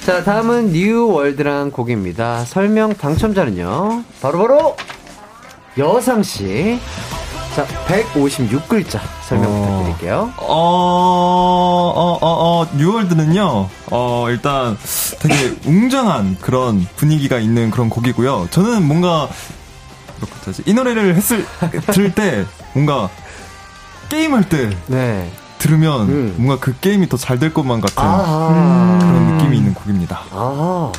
자, 0.05 0.21
다음은 0.21 0.73
New 0.73 1.07
World란 1.07 1.71
곡입니다. 1.71 2.43
설명 2.43 2.93
당첨자는요. 2.93 4.03
바로바로 4.21 4.75
여상씨. 5.77 6.77
자, 7.55 7.65
156글자 7.87 8.99
설명 9.29 9.49
부탁드릴게요. 9.61 10.33
어, 10.39 11.93
어, 11.95 12.17
어, 12.19 12.19
어, 12.21 12.67
New 12.75 12.94
World는요, 12.94 13.69
어, 13.91 14.25
일단 14.29 14.77
되게 15.19 15.55
웅장한 15.65 16.37
그런 16.41 16.85
분위기가 16.97 17.39
있는 17.39 17.71
그런 17.71 17.89
곡이고요. 17.89 18.49
저는 18.51 18.85
뭔가, 18.85 19.29
어떡하지? 20.21 20.63
이 20.65 20.73
노래를 20.73 21.15
했을, 21.15 21.45
들을 21.93 22.13
때, 22.13 22.45
뭔가, 22.73 23.09
게임할 24.09 24.49
때, 24.49 24.69
네. 24.87 25.29
들으면, 25.59 26.33
뭔가 26.37 26.57
그 26.59 26.75
게임이 26.79 27.07
더 27.09 27.17
잘 27.17 27.37
될 27.39 27.53
것만 27.53 27.81
같은 27.81 27.95
아. 27.97 28.97
그런 29.01 29.37
느낌이 29.37 29.57
있는 29.57 29.73
곡입니다. 29.73 30.21
아, 30.31 30.91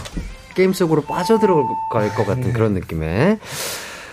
게임 0.54 0.72
속으로 0.72 1.02
빠져들어갈 1.02 2.14
것 2.14 2.26
같은 2.26 2.52
그런 2.52 2.74
느낌의. 2.74 3.38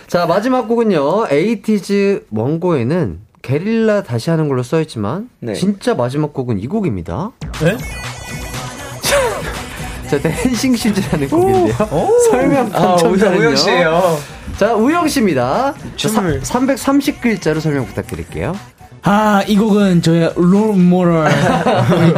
자, 0.08 0.26
마지막 0.26 0.66
곡은요, 0.66 1.28
에이티즈 1.30 2.26
원고에는 2.30 3.20
게릴라 3.42 4.02
다시 4.02 4.28
하는 4.30 4.48
걸로 4.48 4.62
써있지만 4.62 5.30
네. 5.38 5.54
진짜 5.54 5.94
마지막 5.94 6.32
곡은 6.34 6.58
이 6.58 6.66
곡입니다. 6.66 7.30
네? 7.62 7.76
자, 10.10 10.18
Dancing 10.18 10.74
Shoes라는 10.74 11.28
곡인데요. 11.28 11.76
설명 12.30 12.66
아, 12.72 12.96
당첨자는요. 12.96 13.40
우영 13.40 13.56
씨예요. 13.56 14.18
자, 14.56 14.74
우영 14.74 15.06
씨입니다. 15.06 15.72
330글자로 15.96 17.60
설명 17.60 17.86
부탁드릴게요. 17.86 18.56
아, 19.02 19.44
이 19.46 19.56
곡은 19.56 20.02
저의 20.02 20.32
role 20.34 20.77
model 20.77 21.30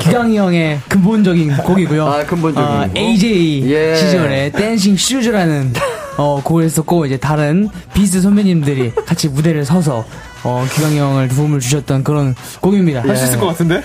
기광이 0.00 0.38
형의 0.38 0.80
근본적인 0.88 1.58
곡이고요. 1.58 2.06
아, 2.06 2.24
근본적인 2.24 2.68
아, 2.68 2.86
곡. 2.86 2.96
AJ 2.96 3.70
예. 3.70 3.94
시절에 3.94 4.50
Dancing 4.52 4.96
Shoes라는 4.96 5.74
어, 6.16 6.40
곡을 6.42 6.64
했었고 6.64 7.04
이제 7.04 7.18
다른 7.18 7.68
비스트 7.92 8.22
선배님들이 8.22 8.92
같이 9.06 9.28
무대를 9.28 9.66
서서 9.66 10.04
어, 10.44 10.64
기광이 10.72 10.98
형을 10.98 11.28
도움을 11.28 11.60
주셨던 11.60 12.02
그런 12.02 12.34
곡입니다. 12.60 13.02
할 13.02 13.16
수 13.16 13.24
있을 13.24 13.38
것 13.38 13.46
같은데? 13.46 13.80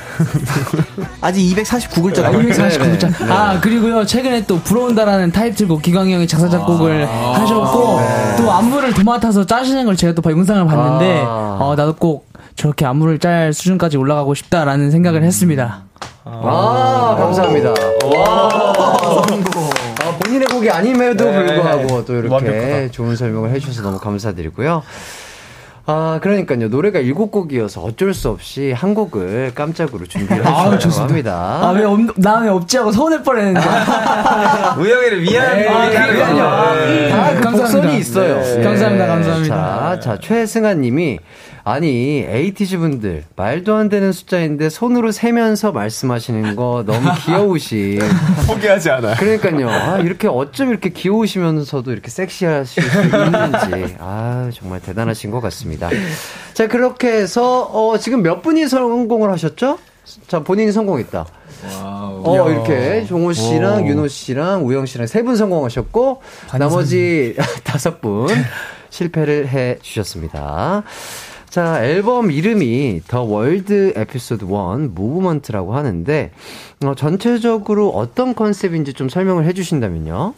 아직 1.21 1.41
249글자 1.55 2.19
아, 2.19 2.29
남았 2.31 2.45
249글자. 2.45 3.25
네. 3.25 3.31
아, 3.31 3.59
그리고요, 3.59 4.05
최근에 4.05 4.45
또 4.45 4.59
불어온다라는 4.61 5.31
타이틀곡 5.31 5.81
기광이 5.83 6.13
형이 6.13 6.27
작사, 6.27 6.49
작곡을 6.49 7.07
하셨고, 7.07 7.99
또 8.37 8.51
안무를 8.51 8.93
도맡아서 8.93 9.45
짜시는 9.45 9.85
걸 9.85 9.95
제가 9.95 10.19
또 10.19 10.31
영상을 10.31 10.65
봤는데, 10.65 11.21
아. 11.25 11.57
어, 11.61 11.75
나도 11.77 11.95
꼭 11.95 12.27
저렇게 12.55 12.85
안무를 12.85 13.19
짤 13.19 13.53
수준까지 13.53 13.97
올라가고 13.97 14.33
싶다라는 14.33 14.89
생각을 14.89 15.23
했습니다. 15.23 15.83
아, 16.25 17.15
감사합니다. 17.19 17.69
와, 17.69 18.49
아, 20.03 20.17
본인의 20.19 20.47
곡이 20.47 20.69
아님에도 20.71 21.23
네. 21.25 21.45
불구하고 21.45 22.03
또 22.05 22.13
이렇게 22.15 22.33
완벽하다. 22.33 22.91
좋은 22.91 23.15
설명을 23.15 23.51
해주셔서 23.51 23.81
너무 23.83 23.99
감사드리고요. 23.99 24.81
아, 25.89 26.19
그러니까요. 26.21 26.67
노래가 26.67 26.99
일곱 26.99 27.31
곡이어서 27.31 27.81
어쩔 27.81 28.13
수 28.13 28.27
없이 28.29 28.73
한 28.73 28.93
곡을 28.93 29.53
깜짝으로 29.55 30.01
해주셨다고 30.05 30.79
좋습니다. 30.79 31.03
합니다. 31.07 31.59
아, 31.63 31.71
왜, 31.71 31.85
없, 31.85 31.97
나왜 32.17 32.49
없지 32.49 32.77
하고 32.77 32.91
서운할 32.91 33.23
뻔했는데. 33.23 33.61
우영이를 34.79 35.21
위한 35.23 35.57
네, 35.57 35.65
곡이라는 35.65 36.13
그러니까요. 36.13 36.49
거죠. 36.49 36.85
네. 36.85 37.09
다 37.09 37.17
그 37.35 37.41
감사합니다. 37.41 37.57
복선이 37.63 37.97
있어요. 37.99 38.41
네. 38.41 38.63
감사합니다, 38.63 39.07
감사합니다. 39.07 39.99
자, 39.99 39.99
자, 40.01 40.19
최승아 40.19 40.73
님이, 40.73 41.19
아니, 41.69 42.25
에이티즈 42.25 42.77
분들, 42.77 43.25
말도 43.35 43.75
안 43.75 43.89
되는 43.89 44.13
숫자인데 44.13 44.69
손으로 44.69 45.11
세면서 45.11 45.73
말씀하시는 45.73 46.55
거 46.55 46.85
너무 46.87 47.09
귀여우시. 47.25 47.99
포기하지 48.47 48.89
않아요. 48.91 49.15
그러니까요. 49.19 49.69
아, 49.69 49.97
이렇게 49.99 50.29
어쩜 50.29 50.69
이렇게 50.69 50.89
귀여우시면서도 50.91 51.91
이렇게 51.91 52.09
섹시하실 52.09 52.83
수 52.83 53.01
있는지. 53.01 53.95
아, 53.99 54.49
정말 54.53 54.79
대단하신 54.79 55.29
것 55.29 55.41
같습니다. 55.41 55.89
자, 56.53 56.67
그렇게 56.69 57.09
해서, 57.09 57.63
어, 57.63 57.97
지금 57.97 58.21
몇 58.23 58.41
분이 58.41 58.69
성공을 58.69 59.29
하셨죠? 59.33 59.77
자, 60.29 60.39
본인이 60.39 60.71
성공했다. 60.71 61.25
어, 61.83 62.45
이렇게 62.49 63.03
종호 63.05 63.33
씨랑 63.33 63.83
오. 63.83 63.87
윤호 63.87 64.07
씨랑 64.07 64.65
우영 64.65 64.85
씨랑 64.85 65.05
세 65.07 65.21
분 65.21 65.35
성공하셨고 65.35 66.21
나머지 66.57 67.35
다섯 67.65 67.99
분 67.99 68.29
실패를 68.89 69.49
해 69.49 69.77
주셨습니다. 69.81 70.83
자, 71.49 71.83
앨범 71.83 72.31
이름이 72.31 73.01
The 73.07 73.21
World 73.21 73.93
Episode 73.95 74.45
1 74.45 74.89
Movement라고 74.89 75.75
하는데 75.75 76.31
어, 76.85 76.93
전체적으로 76.95 77.89
어떤 77.89 78.35
컨셉인지 78.35 78.93
좀 78.93 79.09
설명을 79.09 79.45
해 79.45 79.53
주신다면요. 79.53 80.33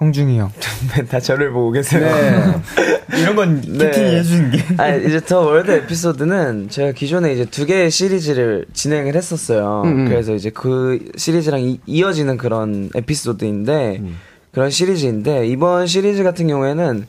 홍중이 0.00 0.38
형. 0.38 0.50
다 1.10 1.20
저를 1.20 1.52
보고 1.52 1.70
계세요. 1.72 2.00
네. 2.00 2.90
이런 3.20 3.36
건 3.36 3.60
캡틴이 3.60 4.16
해주는 4.16 4.50
게. 4.50 4.64
아, 4.78 4.88
이제 4.94 5.20
더 5.20 5.40
월드 5.40 5.70
에피소드는 5.70 6.70
제가 6.70 6.92
기존에 6.92 7.34
이제 7.34 7.44
두 7.44 7.66
개의 7.66 7.90
시리즈를 7.90 8.64
진행을 8.72 9.14
했었어요. 9.14 9.82
음, 9.84 9.90
음. 9.90 10.08
그래서 10.08 10.34
이제 10.34 10.48
그 10.48 11.10
시리즈랑 11.16 11.60
이, 11.60 11.80
이어지는 11.86 12.38
그런 12.38 12.88
에피소드인데, 12.94 13.98
음. 14.00 14.16
그런 14.52 14.70
시리즈인데, 14.70 15.46
이번 15.48 15.86
시리즈 15.86 16.22
같은 16.22 16.46
경우에는, 16.48 17.06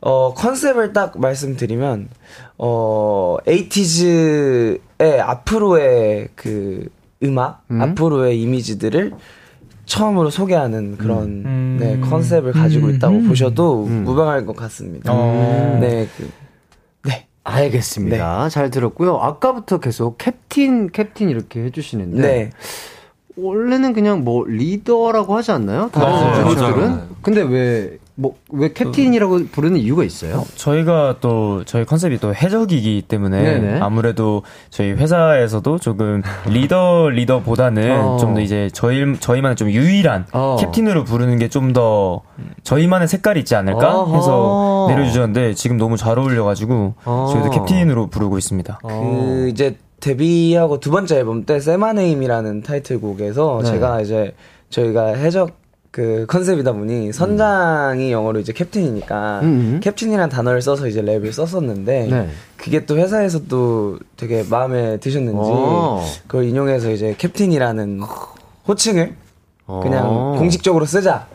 어, 0.00 0.34
컨셉을 0.34 0.92
딱 0.92 1.18
말씀드리면, 1.18 2.08
어, 2.58 3.36
에이티즈의 3.46 4.78
앞으로의 5.22 6.28
그 6.34 6.88
음악, 7.22 7.62
음. 7.70 7.80
앞으로의 7.82 8.40
이미지들을 8.40 9.12
처음으로 9.84 10.30
소개하는 10.30 10.96
그런 10.96 11.24
음. 11.44 11.76
네, 11.80 11.98
컨셉을 12.00 12.52
가지고 12.52 12.90
있다고 12.90 13.16
음. 13.16 13.28
보셔도 13.28 13.84
음. 13.84 14.04
무방할 14.04 14.46
것 14.46 14.54
같습니다. 14.56 15.12
어. 15.12 15.78
네, 15.80 16.06
그, 16.16 16.30
알겠습니다. 17.42 18.48
잘 18.48 18.70
들었고요. 18.70 19.16
아까부터 19.16 19.80
계속 19.80 20.18
캡틴 20.18 20.90
캡틴 20.90 21.30
이렇게 21.30 21.64
해주시는데 21.64 22.20
네. 22.20 22.50
원래는 23.36 23.92
그냥 23.92 24.24
뭐 24.24 24.44
리더라고 24.46 25.36
하지 25.36 25.50
않나요? 25.52 25.88
다른 25.92 26.10
맞아요. 26.12 26.34
선수들은? 26.44 26.90
맞아요. 26.90 27.08
근데 27.22 27.42
왜 27.42 27.98
뭐 28.20 28.34
왜 28.52 28.72
캡틴이라고 28.72 29.46
부르는 29.52 29.78
이유가 29.78 30.02
있어요? 30.04 30.44
저희가 30.56 31.16
또 31.20 31.62
저희 31.64 31.84
컨셉이 31.84 32.18
또 32.18 32.34
해적이기 32.34 33.02
때문에 33.02 33.40
네네. 33.42 33.80
아무래도 33.80 34.42
저희 34.70 34.90
회사에서도 34.90 35.78
조금 35.78 36.22
리더 36.48 37.08
리더보다는 37.10 37.90
어. 38.00 38.16
좀더 38.18 38.40
이제 38.40 38.68
저희 38.72 39.14
저희만의 39.18 39.54
좀 39.56 39.70
유일한 39.70 40.26
어. 40.32 40.56
캡틴으로 40.58 41.04
부르는 41.04 41.38
게 41.38 41.48
좀 41.48 41.72
더 41.72 42.22
저희만의 42.64 43.06
색깔이 43.08 43.40
있지 43.40 43.54
않을까 43.54 44.00
어허. 44.00 44.16
해서 44.16 44.86
내려주셨는데 44.90 45.54
지금 45.54 45.76
너무 45.76 45.96
잘 45.96 46.18
어울려가지고 46.18 46.94
어. 47.04 47.28
저희도 47.32 47.50
캡틴으로 47.50 48.08
부르고 48.08 48.36
있습니다. 48.38 48.80
그 48.82 49.48
이제 49.50 49.76
데뷔하고 50.00 50.80
두 50.80 50.90
번째 50.90 51.18
앨범 51.18 51.44
때 51.44 51.60
Say 51.60 51.79
My 51.79 51.92
Name이라는 51.92 52.62
타이틀곡에서 52.62 53.60
네. 53.62 53.70
제가 53.70 54.00
이제 54.00 54.34
저희가 54.70 55.08
해적 55.14 55.59
그 55.90 56.24
컨셉이다 56.28 56.72
보니 56.72 57.12
선장이 57.12 58.12
영어로 58.12 58.38
이제 58.38 58.52
캡틴이니까 58.52 59.40
음. 59.42 59.80
캡틴이라는 59.82 60.28
단어를 60.28 60.62
써서 60.62 60.86
이제 60.86 61.02
랩을 61.02 61.32
썼었는데 61.32 62.06
네. 62.08 62.28
그게 62.56 62.86
또 62.86 62.96
회사에서도 62.96 63.98
되게 64.16 64.44
마음에 64.48 64.98
드셨는지 64.98 65.36
어. 65.36 66.04
그걸 66.28 66.44
인용해서 66.44 66.92
이제 66.92 67.14
캡틴이라는 67.18 68.00
호칭을 68.68 69.14
그냥 69.82 70.06
어. 70.06 70.36
공식적으로 70.38 70.84
쓰자 70.84 71.26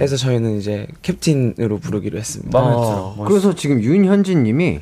해서 0.00 0.16
저희는 0.16 0.56
이제 0.56 0.86
캡틴으로 1.02 1.78
부르기로 1.78 2.18
했습니다. 2.18 2.58
어, 2.58 3.24
그래서 3.26 3.54
지금 3.54 3.80
윤현진 3.80 4.42
님이 4.42 4.80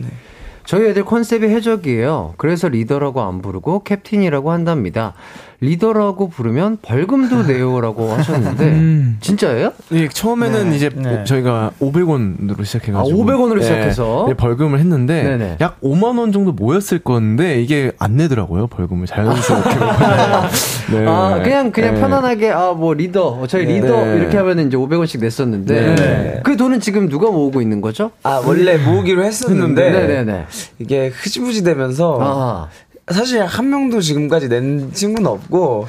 저희 0.64 0.88
애들 0.88 1.04
컨셉이 1.04 1.48
해적이에요. 1.48 2.34
그래서 2.38 2.68
리더라고 2.68 3.22
안 3.22 3.42
부르고 3.42 3.84
캡틴이라고 3.84 4.50
한답니다. 4.50 5.14
리더라고 5.60 6.28
부르면 6.28 6.78
벌금도 6.82 7.44
내요라고 7.48 8.12
하셨는데 8.12 9.16
진짜예요? 9.20 9.72
예, 9.92 10.08
처음에는 10.08 10.70
네. 10.70 10.76
이제 10.76 10.90
네. 10.94 11.24
저희가 11.24 11.72
500원으로 11.80 12.64
시작해가지고 12.64 12.98
아, 13.22 13.24
500원 13.24 13.50
으로 13.50 13.60
예, 13.60 13.64
시작해서? 13.64 14.26
예, 14.28 14.34
벌금을 14.34 14.78
했는데 14.78 15.22
네네. 15.22 15.56
약 15.60 15.80
5만 15.80 16.18
원 16.18 16.32
정도 16.32 16.52
모였을 16.52 16.98
건데 16.98 17.60
이게 17.62 17.92
안 17.98 18.16
내더라고요 18.16 18.66
벌금을 18.66 19.06
자연스럽게 19.06 19.70
네. 20.92 21.06
아, 21.06 21.40
그냥, 21.42 21.72
그냥 21.72 21.94
네. 21.94 22.00
편안하게, 22.00 22.50
아, 22.52 22.72
뭐, 22.72 22.94
리더, 22.94 23.26
어, 23.26 23.46
저희 23.48 23.66
네. 23.66 23.74
리더, 23.74 24.04
네. 24.04 24.16
이렇게 24.18 24.36
하면 24.36 24.68
이제 24.68 24.76
500원씩 24.76 25.20
냈었는데, 25.20 25.94
네. 25.96 26.40
그 26.44 26.56
돈은 26.56 26.78
지금 26.78 27.08
누가 27.08 27.28
모으고 27.28 27.60
있는 27.60 27.80
거죠? 27.80 28.12
아 28.22 28.40
원래 28.44 28.76
모으기로 28.78 29.24
했었는데 29.24 29.90
네네네. 29.90 30.46
이게 30.78 31.08
흐지부지 31.08 31.64
되면서 31.64 32.18
아. 32.20 32.68
사실 33.12 33.44
한 33.44 33.70
명도 33.70 34.00
지금까지 34.00 34.48
낸 34.48 34.92
친구는 34.92 35.30
없고 35.30 35.86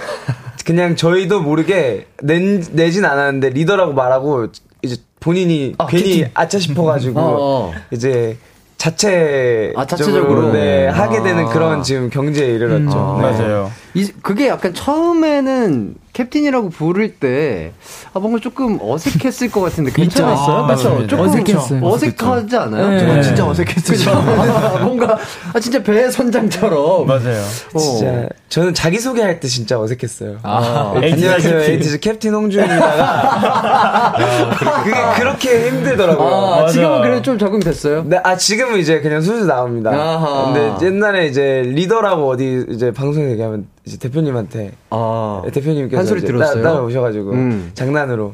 그냥 0.66 0.96
저희도 0.96 1.42
모르게 1.42 2.08
낸 2.22 2.64
내진 2.72 3.06
않았는데 3.06 3.50
리더라고 3.50 3.94
말하고 3.94 4.48
이제 4.82 4.98
본인이 5.20 5.76
괜히 5.90 6.26
아차 6.34 6.60
싶어가지고 6.60 7.20
어, 7.20 7.36
어. 7.40 7.74
이제 7.92 8.38
자체 8.78 9.74
아, 9.76 9.86
자체적으로? 9.86 10.52
네, 10.52 10.88
하게 10.88 11.24
되는 11.24 11.46
아. 11.46 11.50
그런 11.50 11.82
지금 11.82 12.10
경제에 12.10 12.48
이르렀죠. 12.54 13.18
음, 13.20 13.22
네. 13.22 13.68
이, 13.96 14.12
그게 14.22 14.48
약간 14.50 14.74
처음에는 14.74 15.96
캡틴이라고 16.18 16.70
부를 16.70 17.14
때, 17.14 17.74
아, 18.12 18.20
뭔가 18.20 18.40
조금 18.40 18.80
어색했을 18.82 19.52
것 19.52 19.62
같은데 19.62 19.92
괜찮았어요? 19.92 20.56
아, 20.56 20.68
맞죠? 20.68 21.06
조금 21.06 21.26
어색했어요. 21.28 21.86
어색하지 21.86 22.58
않아요? 22.58 22.90
네. 22.90 23.00
저는 23.00 23.22
진짜 23.22 23.48
어색했어요. 23.48 24.22
뭔가, 24.84 25.16
아, 25.54 25.60
진짜 25.60 25.84
배 25.84 26.10
선장처럼. 26.10 27.06
맞아요. 27.06 27.44
진짜 27.78 28.30
저는 28.50 28.74
자기 28.74 28.98
소개할 28.98 29.40
때 29.40 29.48
진짜 29.48 29.80
어색했어요. 29.80 30.38
아. 30.42 30.94
네, 31.00 31.08
에이티즈 31.08 31.26
안녕하세요, 31.26 31.60
캡틴. 31.60 31.74
에이티즈 31.74 32.00
캡틴 32.00 32.34
홍준입니다가 32.34 34.14
그게 34.84 34.92
그렇게 35.20 35.68
힘들더라고요. 35.70 36.28
아, 36.28 36.68
지금은 36.68 37.02
그래도 37.02 37.22
좀 37.22 37.38
적응됐어요? 37.38 38.04
네, 38.06 38.20
아 38.24 38.38
지금은 38.38 38.80
이제 38.80 39.02
그냥 39.02 39.22
술술 39.22 39.48
나옵니다. 39.48 39.92
아하. 39.92 40.54
근데 40.54 40.86
옛날에 40.86 41.28
이제 41.28 41.62
리더라고 41.66 42.30
어디 42.30 42.66
이제 42.70 42.92
방송에 42.92 43.32
얘기하면 43.32 43.68
이제 43.86 43.98
대표님한테 43.98 44.72
아, 44.92 45.42
대표님께서 45.52 46.00
한 46.00 46.06
소리 46.08 46.22
들었어요? 46.22 46.64
따, 46.64 46.74
라오셔가지고 46.74 47.32
음. 47.32 47.72
장난으로 47.74 48.34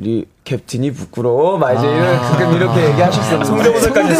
리 0.00 0.26
캡틴이 0.44 0.92
부끄러워 0.92 1.58
막 1.58 1.72
이제 1.72 1.86
이런 1.86 2.18
가끔 2.20 2.52
이렇게 2.54 2.88
얘기하셨었는데 2.90 3.44
성대모사까지 3.46 4.14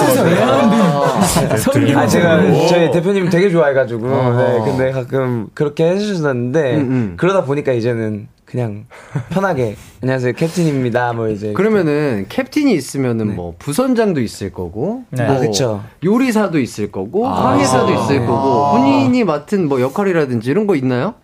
아 1.94 2.06
제가 2.06 2.66
저희 2.66 2.90
대표님 2.90 3.30
되게 3.30 3.48
좋아해가지고 3.48 4.06
어. 4.06 4.36
네, 4.36 4.58
근데 4.64 4.90
가끔 4.90 5.48
그렇게 5.54 5.88
해주셨는데 5.90 6.76
음, 6.76 6.80
음. 6.80 7.14
그러다 7.16 7.44
보니까 7.44 7.72
이제는 7.72 8.26
그냥 8.44 8.86
편하게 9.30 9.76
안녕하세요 10.02 10.32
캡틴입니다 10.32 11.12
뭐 11.12 11.28
이제 11.28 11.52
그러면은 11.52 12.26
캡틴이 12.28 12.72
있으면은 12.72 13.36
뭐 13.36 13.54
부선장도 13.58 14.20
있을 14.20 14.50
거고, 14.50 15.04
네. 15.10 15.26
뭐 15.26 15.36
아, 15.36 15.38
그쵸. 15.38 15.84
요리사도 16.04 16.58
있을 16.58 16.90
거고, 16.90 17.28
아. 17.28 17.52
항해사도 17.52 17.92
있을 17.92 18.20
거고, 18.20 18.66
아. 18.66 18.70
본인이 18.72 19.24
맡은 19.24 19.68
뭐 19.68 19.80
역할이라든지 19.80 20.50
이런 20.50 20.66
거 20.66 20.76
있나요? 20.76 21.14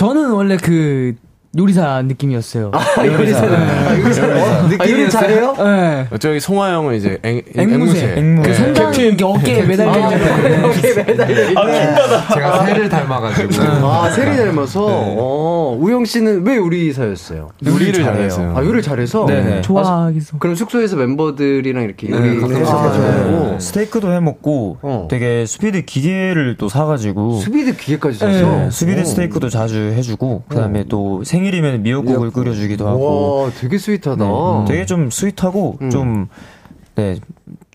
저는 0.00 0.30
원래 0.30 0.56
그 0.56 1.14
요리사 1.58 2.02
느낌이었어요. 2.02 2.70
아, 2.72 3.04
요리사. 3.04 3.40
아, 3.44 3.98
요리사. 3.98 4.24
어? 4.24 4.68
아, 4.78 4.88
요리 4.88 5.10
잘해요? 5.10 5.54
네. 5.58 6.06
저기 6.20 6.38
송하 6.38 6.72
형은 6.72 6.94
이제 6.94 7.18
앵, 7.24 7.42
앵무새. 7.56 8.14
그 8.14 8.20
네. 8.20 8.54
선장 8.54 8.94
이렇게 8.94 9.24
어깨에 9.24 9.62
매달려 9.64 10.12
있는 10.12 10.64
어깨에 10.64 10.94
매달려 11.02 11.60
아, 11.60 11.66
킹받아. 11.66 12.34
제가 12.34 12.64
새를 12.66 12.88
닮아가지고. 12.88 13.64
아, 13.84 14.10
세리 14.10 14.36
닮아서. 14.36 14.86
어, 14.86 15.76
우영 15.80 16.04
씨는 16.04 16.46
왜 16.46 16.56
요리사였어요? 16.56 17.48
요리를 17.66 18.04
잘했어요. 18.04 18.54
아, 18.56 18.60
요리를 18.60 18.82
잘해서? 18.82 19.26
네네. 19.26 19.62
좋아하겠어. 19.62 20.38
그럼 20.38 20.54
숙소에서 20.54 20.94
멤버들이랑 20.94 21.82
이렇게 21.82 22.10
요리 22.10 22.30
네, 22.36 22.40
가끔 22.40 22.54
네. 22.54 22.60
해가지고. 22.60 23.50
네. 23.50 23.56
스테이크도 23.58 24.12
해 24.12 24.20
먹고 24.20 24.78
어. 24.82 25.08
되게 25.10 25.46
sous 25.46 25.65
vide 25.65 25.84
기계를 25.84 26.56
또 26.58 26.68
사가지고 26.68 27.40
sous 27.40 27.58
vide 27.58 27.76
기계까지 27.76 28.18
사서? 28.18 28.30
네, 28.30 28.66
오. 28.66 28.70
스테이크도 28.70 29.48
자주 29.48 29.92
해주고 29.96 30.44
그 30.48 30.54
다음에 30.56 30.84
또 30.84 31.20
생일이면 31.24 31.82
미역국을 31.82 32.30
끓여주기도 32.30 32.86
하고 32.86 33.42
와, 33.44 33.50
되게 33.50 33.78
sweet하다. 33.78 34.16
네, 34.24 34.64
되게 34.68 34.86
좀 34.86 35.10
sweet하고 35.10 35.78
음. 35.82 35.90
좀 35.90 36.28
네. 36.94 37.18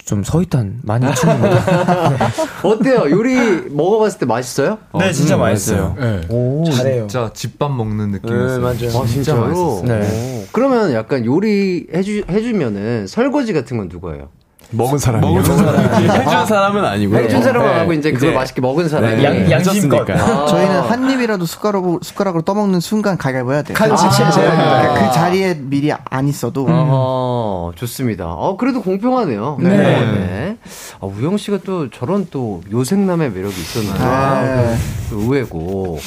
좀 0.06 0.24
서있단 0.24 0.82
많이 0.84 1.14
친구입니다. 1.16 2.30
어때요? 2.64 3.10
요리 3.10 3.36
먹어봤을 3.72 4.20
때 4.20 4.26
맛있어요? 4.28 4.78
네, 5.00 5.12
진짜 5.12 5.36
맛있어요. 5.36 5.96
오, 6.30 6.64
잘해요. 6.70 7.08
진짜 7.08 7.32
집밥 7.34 7.72
먹는 7.72 8.12
느낌이었어요. 8.12 8.58
네, 8.58 8.60
맞아요. 8.60 9.02
아, 9.02 9.08
진짜로? 9.08 9.48
맛있었어요. 9.48 9.84
네. 9.88 10.44
오. 10.44 10.46
그러면 10.52 10.94
약간 10.94 11.26
요리 11.26 11.88
해주, 11.92 12.26
해주면은 12.30 13.08
설거지 13.08 13.52
같은 13.54 13.78
건 13.78 13.90
누구예요? 13.92 14.30
먹은 14.72 14.98
사람이요. 14.98 15.32
먹은 15.32 15.44
사람이. 15.58 16.10
해준 16.10 16.46
사람은 16.46 16.86
아니고요. 16.86 17.20
해준 17.20 17.42
사람은 17.42 17.68
네. 17.68 17.80
하고 17.80 17.94
이제 17.94 18.12
그걸 18.12 18.30
이제 18.30 18.38
맛있게 18.38 18.62
먹은 18.62 18.90
사람이. 18.90 19.16
네, 19.18 19.24
양- 19.24 19.52
양심껏. 19.52 20.10
아. 20.10 20.46
저희는 20.48 20.82
한 20.82 21.10
입이라도 21.10 21.46
숟가락으로, 21.46 22.00
숟가락으로 22.02 22.42
떠먹는 22.44 22.80
순간 22.80 23.18
가위바위보 23.18 23.54
해야 23.54 23.62
돼요. 23.62 23.78
쳐야 23.78 24.32
돼요. 24.32 24.32
그러니까 24.32 24.94
그 25.08 25.14
자리에 25.14 25.56
미리 25.60 25.92
안 25.94 26.28
있어도. 26.28 26.66
어, 26.70 27.72
좋습니다. 27.76 28.26
어, 28.28 28.58
그래도 28.58 28.82
공평하네요. 28.82 29.58
네. 29.62 29.70
네. 29.70 30.58
아, 31.00 31.06
우영 31.06 31.38
씨가 31.38 31.60
또 31.64 31.90
저런 31.90 32.28
또 32.32 32.62
요생남의 32.72 33.32
매력이 33.32 33.56
있었는데. 33.56 34.00
네. 34.00 34.76
또 35.10 35.20
의외고. 35.20 36.00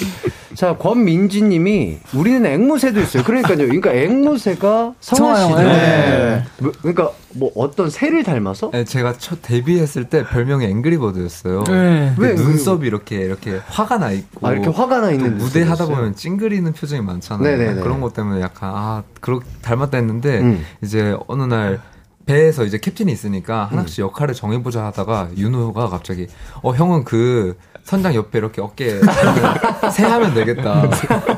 자, 0.55 0.77
권민지 0.77 1.43
님이 1.43 1.99
우리는 2.15 2.45
앵무새도 2.45 3.01
있어요. 3.01 3.23
그러니까요. 3.23 3.59
그러니까 3.59 3.93
앵무새가 3.93 4.95
성화 5.01 5.37
씨죠. 5.37 5.55
형, 5.55 5.65
네. 5.65 6.45
뭐, 6.59 6.73
그러니까 6.81 7.11
뭐 7.35 7.53
어떤 7.55 7.91
새를 7.91 8.25
닮아서? 8.25 8.71
네, 8.73 8.85
제가 8.85 9.15
첫 9.19 9.39
데뷔했을 9.43 10.05
때 10.05 10.25
별명이 10.25 10.65
앵그리버드였어요. 10.65 11.65
네. 11.65 12.15
왜? 12.19 12.29
왜 12.29 12.35
눈썹이 12.35 12.87
이렇게 12.87 13.17
이렇게 13.17 13.61
화가 13.69 13.99
나 13.99 14.11
있고 14.11 14.47
아, 14.47 14.53
이렇게 14.53 14.69
화가 14.69 15.01
나또 15.01 15.13
있는 15.13 15.39
무대 15.39 15.63
하다? 15.63 15.87
보면 15.87 16.15
찡그리는 16.17 16.73
표정이 16.73 17.03
많잖아요. 17.03 17.57
네네네. 17.57 17.83
그런 17.83 18.01
것 18.01 18.13
때문에 18.15 18.41
약간 18.41 18.73
아 18.75 19.03
그렇 19.21 19.41
닮았다 19.63 19.97
했는데 19.99 20.41
음. 20.41 20.65
이제 20.83 21.17
어느 21.29 21.43
날 21.45 21.81
배에서 22.29 22.65
이제 22.65 22.77
캡틴이 22.79 23.11
있으니까 23.11 23.71
음. 23.73 23.79
하나씩 23.79 24.01
역할을 24.01 24.35
정해보자 24.35 24.85
하다가 24.85 25.31
윤호가 25.37 25.89
갑자기 25.89 26.27
어 26.63 26.73
형은 26.75 27.05
그 27.05 27.57
선장 27.85 28.15
옆에 28.15 28.39
이렇게 28.39 28.61
어깨 28.61 29.01
새 29.91 30.05
하면 30.05 30.35
되겠다. 30.35 30.91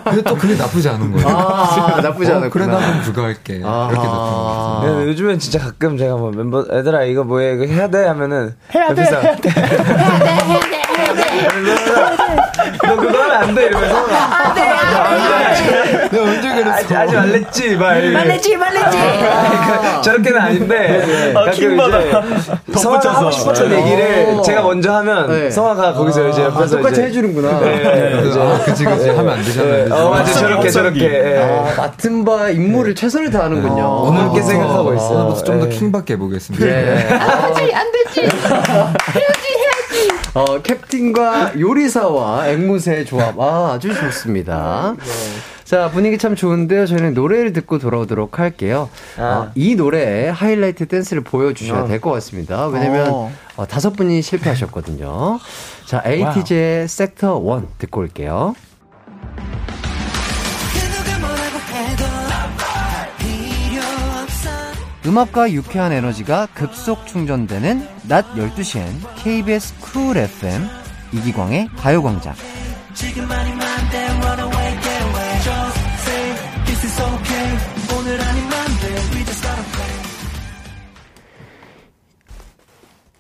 근데 0.04 0.20
또 0.22 0.34
그게 0.34 0.56
나쁘지 0.56 0.88
않은 0.88 1.12
거예요. 1.12 1.28
아, 1.28 2.00
나쁘지 2.02 2.32
어, 2.32 2.38
않았구나. 2.38 2.50
그래 2.50 2.66
나좀 2.66 3.02
그거 3.02 3.22
할게. 3.22 3.62
아. 3.64 3.88
이렇게 3.88 4.02
됐던 4.02 4.18
것 4.18 4.80
같아요. 4.80 4.98
네, 4.98 5.06
요즘엔 5.06 5.38
진짜 5.38 5.60
가끔 5.60 5.96
제가 5.96 6.16
뭐 6.16 6.32
멤버 6.32 6.66
애들아 6.68 7.04
이거 7.04 7.22
뭐해 7.22 7.54
이거 7.54 7.66
해야 7.66 7.88
돼 7.88 8.04
하면은 8.04 8.56
해야 8.74 8.92
돼, 8.92 9.02
옆에서 9.02 9.20
해야 9.20 9.36
돼. 9.36 9.50
너 12.86 12.96
그거 12.96 13.18
하면 13.22 13.36
안 13.36 13.54
돼 13.54 13.66
이러면서 13.66 14.06
내가 14.54 16.22
언제 16.22 16.48
그랬어? 16.54 16.70
하지, 16.72 16.94
하지 16.94 17.14
말랬지. 17.14 17.76
말랬지, 17.76 18.56
말랬지. 18.56 18.98
아, 18.98 20.00
저렇게는 20.02 20.40
아닌데 20.40 21.32
아, 21.34 21.44
가끔 21.44 21.52
킹받아. 21.52 22.00
이제 22.00 22.78
성화가 22.78 23.12
하고 23.14 23.30
싶었던 23.30 23.72
얘기를 23.72 24.34
어. 24.38 24.42
제가 24.42 24.62
먼저 24.62 24.92
하면 24.96 25.28
네. 25.28 25.50
성화가 25.50 25.92
거기서 25.94 26.28
이제 26.28 26.42
아, 26.42 26.44
옆에서 26.46 26.76
똑같이 26.78 27.02
해주는구나. 27.02 27.60
네, 27.60 27.76
네, 27.82 28.32
아, 28.38 28.58
그치, 28.64 28.84
그치. 28.84 29.08
하면 29.10 29.28
안 29.28 29.42
되잖아요. 29.44 29.84
네. 29.88 29.94
어, 29.94 30.10
맞아 30.10 30.32
저렇게 30.32 30.68
저렇게 30.70 31.34
예. 31.34 31.38
아, 31.38 31.74
맡은 31.76 32.24
바 32.24 32.48
임무를 32.50 32.94
최선을 32.94 33.30
다하는군요. 33.30 34.02
오늘 34.04 34.22
그렇게 34.22 34.42
생각하고 34.42 34.94
있어요. 34.94 35.18
오늘부터 35.18 35.44
좀더 35.44 35.66
예. 35.66 35.70
킹받게 35.70 36.14
해보겠습니다. 36.14 36.64
네. 36.64 37.08
하지, 37.08 37.72
안 37.74 37.86
되지. 37.92 38.28
어, 40.34 40.62
캡틴과 40.62 41.58
요리사와 41.58 42.48
앵무새의 42.50 43.04
조합. 43.04 43.38
아, 43.40 43.72
아주 43.74 43.92
좋습니다. 43.92 44.94
자, 45.64 45.90
분위기 45.90 46.18
참 46.18 46.36
좋은데요. 46.36 46.86
저희는 46.86 47.14
노래를 47.14 47.52
듣고 47.52 47.78
돌아오도록 47.78 48.38
할게요. 48.38 48.88
어, 49.18 49.50
이 49.54 49.74
노래의 49.74 50.32
하이라이트 50.32 50.86
댄스를 50.86 51.22
보여주셔야 51.22 51.82
어. 51.82 51.86
될것 51.88 52.12
같습니다. 52.14 52.66
왜냐면 52.68 53.08
어. 53.10 53.32
어, 53.56 53.66
다섯 53.66 53.90
분이 53.90 54.22
실패하셨거든요. 54.22 55.40
자, 55.86 56.02
에이티즈의 56.04 56.86
섹터 56.86 57.40
1 57.40 57.66
듣고 57.78 58.00
올게요. 58.00 58.54
음악과 65.06 65.50
유쾌한 65.52 65.92
에너지가 65.92 66.48
급속 66.52 67.06
충전되는 67.06 67.86
낮 68.06 68.26
12시엔 68.34 68.84
KBS 69.16 69.74
쿨 69.80 70.16
FM 70.18 70.62
이기광의 71.12 71.68
가요광장. 71.76 72.34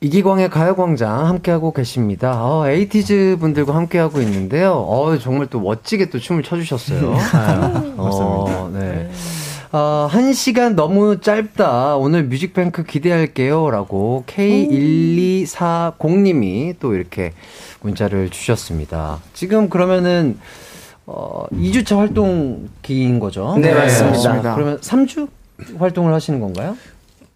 이기광의 0.02 0.48
가요광장 0.48 1.26
함께하고 1.26 1.72
계십니다. 1.72 2.44
어, 2.44 2.66
에이티즈 2.68 3.36
분들과 3.38 3.74
함께하고 3.74 4.20
있는데요. 4.22 4.72
어, 4.72 5.18
정말 5.18 5.46
또 5.48 5.60
멋지게 5.60 6.08
또 6.08 6.18
춤을 6.18 6.42
춰주셨어요. 6.42 7.16
어, 7.98 8.70
네. 8.72 9.10
어, 9.72 10.08
한 10.10 10.32
시간 10.32 10.74
너무 10.74 11.20
짧다. 11.20 11.94
오늘 11.96 12.24
뮤직뱅크 12.24 12.82
기대할게요. 12.82 13.70
라고 13.70 14.24
K1240님이 14.26 16.74
또 16.80 16.94
이렇게 16.94 17.32
문자를 17.80 18.30
주셨습니다. 18.30 19.20
지금 19.32 19.68
그러면은, 19.68 20.38
어, 21.06 21.44
2주차 21.52 21.98
활동기인 21.98 23.20
거죠? 23.20 23.56
네, 23.58 23.72
맞습니다. 23.72 24.56
그러면 24.56 24.80
3주 24.80 25.28
활동을 25.78 26.12
하시는 26.14 26.40
건가요? 26.40 26.76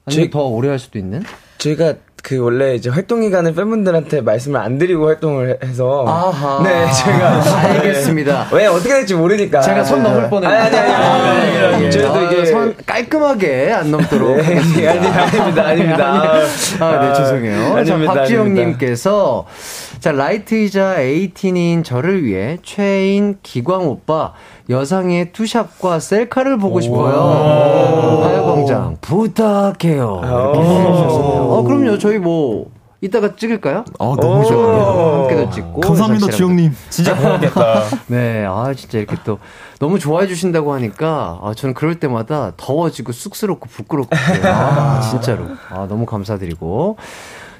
아니면 0.06 0.24
저희- 0.24 0.30
더 0.30 0.42
오래 0.48 0.68
할 0.68 0.80
수도 0.80 0.98
있는? 0.98 1.22
저희가 1.58 1.94
그 2.24 2.38
원래 2.38 2.74
이제 2.74 2.88
활동 2.88 3.20
기간을 3.20 3.54
팬분들한테 3.54 4.22
말씀을 4.22 4.58
안 4.58 4.78
드리고 4.78 5.06
활동을 5.06 5.58
해서 5.62 6.06
아하. 6.08 6.62
네 6.64 6.90
저희가 6.90 7.58
알겠습니다. 7.68 8.48
왜 8.50 8.64
어떻게 8.66 8.88
될지 8.88 9.14
모르니까 9.14 9.60
제가 9.60 9.84
손 9.84 10.02
넘을. 10.02 10.24
아니 10.32 10.46
아니 10.46 10.76
아니, 10.78 10.94
아니, 10.94 11.74
아니, 11.74 11.90
저희도 11.90 12.14
아, 12.14 12.22
이게 12.22 12.46
선 12.46 12.74
깔끔하게 12.86 13.72
안 13.74 13.90
넘도록. 13.90 14.38
네. 14.38 14.88
아니, 14.88 15.06
아닙니다, 15.06 15.66
아닙니다. 15.66 16.22
아니, 16.22 16.40
아, 16.80 17.00
네, 17.00 17.06
아, 17.08 17.12
죄송해요. 17.12 17.84
자, 17.84 17.94
아닙니다, 17.94 18.14
박지영님께서, 18.14 19.44
자, 20.04 20.12
라이트이자 20.12 21.00
에이틴인 21.00 21.82
저를 21.82 22.24
위해 22.26 22.58
최애인 22.62 23.38
기광 23.42 23.88
오빠, 23.88 24.34
여상의 24.68 25.32
투샵과 25.32 25.98
셀카를 25.98 26.58
보고 26.58 26.78
싶어요. 26.82 28.20
가요광장, 28.20 28.98
부탁해요. 29.00 30.20
이렇게 30.22 30.58
해주셨습니다. 30.60 31.40
어, 31.40 31.62
그럼요. 31.62 31.96
저희 31.96 32.18
뭐, 32.18 32.66
이따가 33.00 33.34
찍을까요? 33.34 33.86
아, 33.98 34.14
너무 34.20 34.44
좋아요. 34.44 35.22
함께도 35.22 35.50
찍고. 35.50 35.80
감사합니다, 35.80 36.30
지영님. 36.32 36.76
진짜 36.90 37.16
고맙겠다. 37.16 37.84
네, 38.08 38.44
아, 38.46 38.74
진짜 38.76 38.98
이렇게 38.98 39.16
또 39.24 39.38
너무 39.78 39.98
좋아해 39.98 40.26
주신다고 40.26 40.74
하니까, 40.74 41.38
아, 41.42 41.54
저는 41.56 41.72
그럴 41.72 41.98
때마다 41.98 42.52
더워지고 42.58 43.12
쑥스럽고 43.12 43.70
부끄럽고. 43.70 44.14
아, 44.44 45.00
진짜로. 45.00 45.46
아, 45.70 45.86
너무 45.88 46.04
감사드리고. 46.04 46.98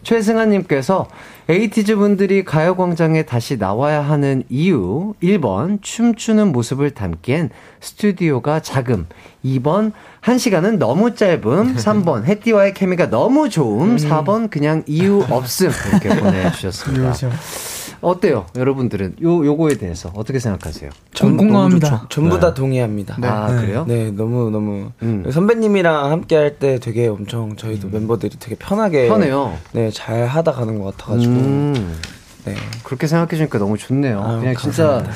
최승아님께서 0.05 1.09
에이티즈 1.49 1.97
분들이 1.97 2.45
가요광장에 2.45 3.25
다시 3.25 3.59
나와야 3.59 4.01
하는 4.01 4.45
이유. 4.49 5.15
1번 5.23 5.83
춤추는 5.83 6.53
모습을 6.53 6.93
담기엔 6.93 7.51
스튜디오가 7.81 8.61
작음. 8.61 9.07
2번 9.45 9.93
1시간은 10.23 10.79
너무 10.79 11.15
짧음. 11.15 11.77
3번 11.77 12.25
해띠와의 12.25 12.75
케미가 12.75 13.11
너무 13.11 13.49
좋음. 13.51 13.97
4번 13.97 14.51
그냥 14.51 14.83
이유 14.87 15.25
없음. 15.29 15.71
이렇게 15.91 16.09
보내주셨습니다. 16.21 17.15
어때요, 18.05 18.47
여러분들은 18.57 19.17
요 19.23 19.45
요거에 19.47 19.75
대해서 19.77 20.13
어떻게 20.15 20.39
생각하세요? 20.39 20.91
전 21.15 21.37
공감합니다. 21.37 22.07
전부 22.11 22.35
네. 22.37 22.41
다 22.41 22.55
동의합니다. 22.55 23.17
아, 23.23 23.47
그래요? 23.61 23.85
네, 23.89 24.11
너무 24.11 24.51
너무 24.51 24.91
음. 25.03 25.25
선배님이랑 25.31 26.11
함께 26.11 26.37
할 26.37 26.59
때 26.59 26.79
되게 26.79 27.09
엄청 27.09 27.57
저희도 27.57 27.89
멤버들이 27.89 28.37
되게 28.39 28.55
편하게 28.55 29.09
편해요. 29.09 29.57
네, 29.73 29.91
잘 29.91 30.27
하다 30.27 30.53
가는 30.53 30.79
것 30.79 30.97
같아가지고 30.97 31.33
음. 31.33 31.99
네. 32.45 32.55
그렇게 32.85 33.07
생각해 33.07 33.37
주니까 33.37 33.59
너무 33.59 33.77
좋네요. 33.79 34.23
아유, 34.23 34.41
그냥 34.41 34.55
진짜 34.57 34.85
감사합니다. 34.87 35.13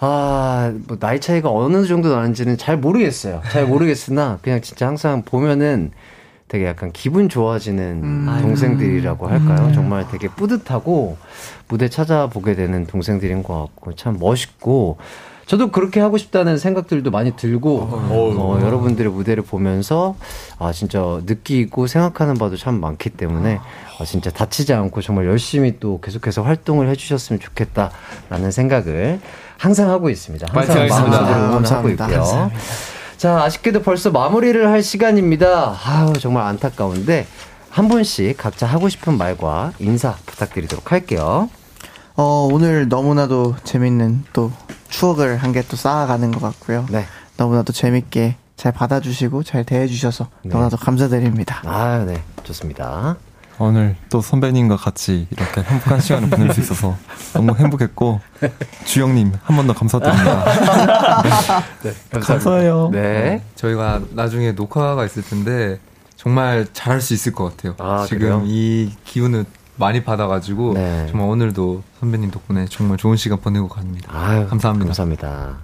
아, 0.00 0.72
뭐 0.88 0.96
나이 0.98 1.20
차이가 1.20 1.50
어느 1.52 1.86
정도 1.86 2.14
나는지는 2.14 2.56
잘 2.56 2.78
모르겠어요. 2.78 3.42
잘 3.52 3.66
모르겠으나 3.66 4.38
그냥 4.42 4.60
진짜 4.62 4.86
항상 4.86 5.22
보면은 5.22 5.90
되게 6.50 6.66
약간 6.66 6.90
기분 6.90 7.28
좋아지는 7.28 8.00
음. 8.02 8.38
동생들이라고 8.42 9.28
할까요? 9.28 9.70
정말 9.72 10.04
되게 10.10 10.26
뿌듯하고 10.26 11.16
무대 11.68 11.88
찾아보게 11.88 12.56
되는 12.56 12.86
동생들인 12.86 13.44
것 13.44 13.56
같고 13.56 13.94
참 13.94 14.18
멋있고 14.18 14.98
저도 15.46 15.70
그렇게 15.70 16.00
하고 16.00 16.18
싶다는 16.18 16.58
생각들도 16.58 17.12
많이 17.12 17.36
들고 17.36 17.88
어, 17.92 18.58
여러분들의 18.62 19.12
무대를 19.12 19.44
보면서 19.44 20.16
아 20.58 20.72
진짜 20.72 21.20
느끼고 21.24 21.86
생각하는 21.86 22.34
바도 22.34 22.56
참 22.56 22.80
많기 22.80 23.10
때문에 23.10 23.60
아, 24.00 24.04
진짜 24.04 24.30
다치지 24.30 24.72
않고 24.72 25.02
정말 25.02 25.26
열심히 25.26 25.78
또 25.78 26.00
계속해서 26.00 26.42
활동을 26.42 26.88
해주셨으면 26.88 27.38
좋겠다라는 27.38 28.50
생각을 28.50 29.20
항상 29.56 29.88
하고 29.88 30.10
있습니다. 30.10 30.48
항상. 30.50 30.76
마음속으로 30.76 31.16
응원하고 31.16 31.52
감사합니다. 31.52 32.04
있고요. 32.06 32.18
감사합니다. 32.18 32.60
자 33.20 33.42
아쉽게도 33.42 33.82
벌써 33.82 34.10
마무리를 34.10 34.66
할 34.66 34.82
시간입니다. 34.82 35.76
아우 35.84 36.14
정말 36.14 36.44
안타까운데 36.46 37.26
한 37.68 37.86
분씩 37.88 38.38
각자 38.38 38.66
하고 38.66 38.88
싶은 38.88 39.18
말과 39.18 39.72
인사 39.78 40.14
부탁드리도록 40.24 40.90
할게요. 40.90 41.50
어, 42.16 42.48
오늘 42.50 42.88
너무나도 42.88 43.56
재밌는 43.62 44.24
또 44.32 44.50
추억을 44.88 45.36
한 45.36 45.52
개 45.52 45.60
또 45.68 45.76
쌓아가는 45.76 46.30
것 46.30 46.40
같고요. 46.40 46.86
네. 46.88 47.04
너무나도 47.36 47.74
재밌게 47.74 48.36
잘 48.56 48.72
받아주시고 48.72 49.42
잘 49.42 49.64
대해주셔서 49.64 50.28
네. 50.44 50.48
너무나도 50.48 50.78
감사드립니다. 50.78 51.60
아, 51.66 52.02
네. 52.06 52.22
좋습니다. 52.44 53.16
오늘 53.60 53.94
또 54.08 54.20
선배님과 54.22 54.76
같이 54.76 55.26
이렇게 55.30 55.60
행복한 55.62 56.00
시간을 56.00 56.30
보낼 56.30 56.52
수 56.54 56.60
있어서 56.60 56.96
너무 57.34 57.54
행복했고 57.54 58.20
주영님 58.86 59.32
한 59.42 59.56
번 59.56 59.66
더 59.66 59.74
감사드립니다. 59.74 60.44
네, 61.84 61.92
감사해요. 62.20 62.88
네. 62.90 63.42
저희가 63.56 64.00
나중에 64.14 64.52
녹화가 64.52 65.04
있을 65.04 65.22
텐데 65.22 65.78
정말 66.16 66.66
잘할 66.72 67.00
수 67.02 67.12
있을 67.14 67.32
것 67.32 67.44
같아요. 67.56 67.74
아, 67.78 68.04
지금 68.08 68.18
그래요? 68.20 68.42
이 68.46 68.90
기운을 69.04 69.44
많이 69.76 70.02
받아가지고 70.04 70.74
네. 70.74 71.06
정말 71.10 71.28
오늘도 71.28 71.82
선배님 72.00 72.30
덕분에 72.30 72.64
정말 72.70 72.96
좋은 72.96 73.16
시간 73.16 73.38
보내고 73.40 73.68
갑니다. 73.68 74.10
아유, 74.14 74.46
감사합니다. 74.48 74.86
감사합니다. 74.86 75.56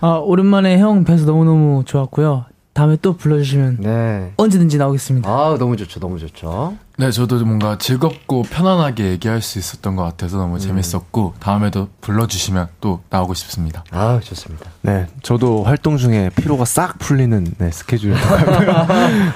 아, 0.00 0.08
오랜만에 0.22 0.78
형 0.78 1.04
뵈서 1.04 1.24
너무너무 1.26 1.82
좋았고요. 1.86 2.44
다음에 2.76 2.98
또 3.00 3.16
불러주시면 3.16 3.78
네. 3.80 4.32
언제든지 4.36 4.76
나오겠습니다. 4.76 5.26
아, 5.30 5.56
너무 5.58 5.78
좋죠. 5.78 5.98
너무 5.98 6.18
좋죠. 6.18 6.76
네, 6.98 7.10
저도 7.10 7.42
뭔가 7.46 7.78
즐겁고 7.78 8.42
편안하게 8.42 9.12
얘기할 9.12 9.40
수 9.40 9.58
있었던 9.58 9.96
것 9.96 10.02
같아서 10.02 10.36
너무 10.36 10.58
재밌었고 10.58 11.34
다음에도 11.40 11.88
불러주시면 12.02 12.68
또 12.82 13.00
나오고 13.08 13.32
싶습니다. 13.32 13.82
아, 13.92 14.20
좋습니다. 14.22 14.66
네, 14.82 15.06
저도 15.22 15.64
활동 15.64 15.96
중에 15.96 16.30
피로가 16.36 16.66
싹 16.66 16.98
풀리는 16.98 17.46
네. 17.56 17.70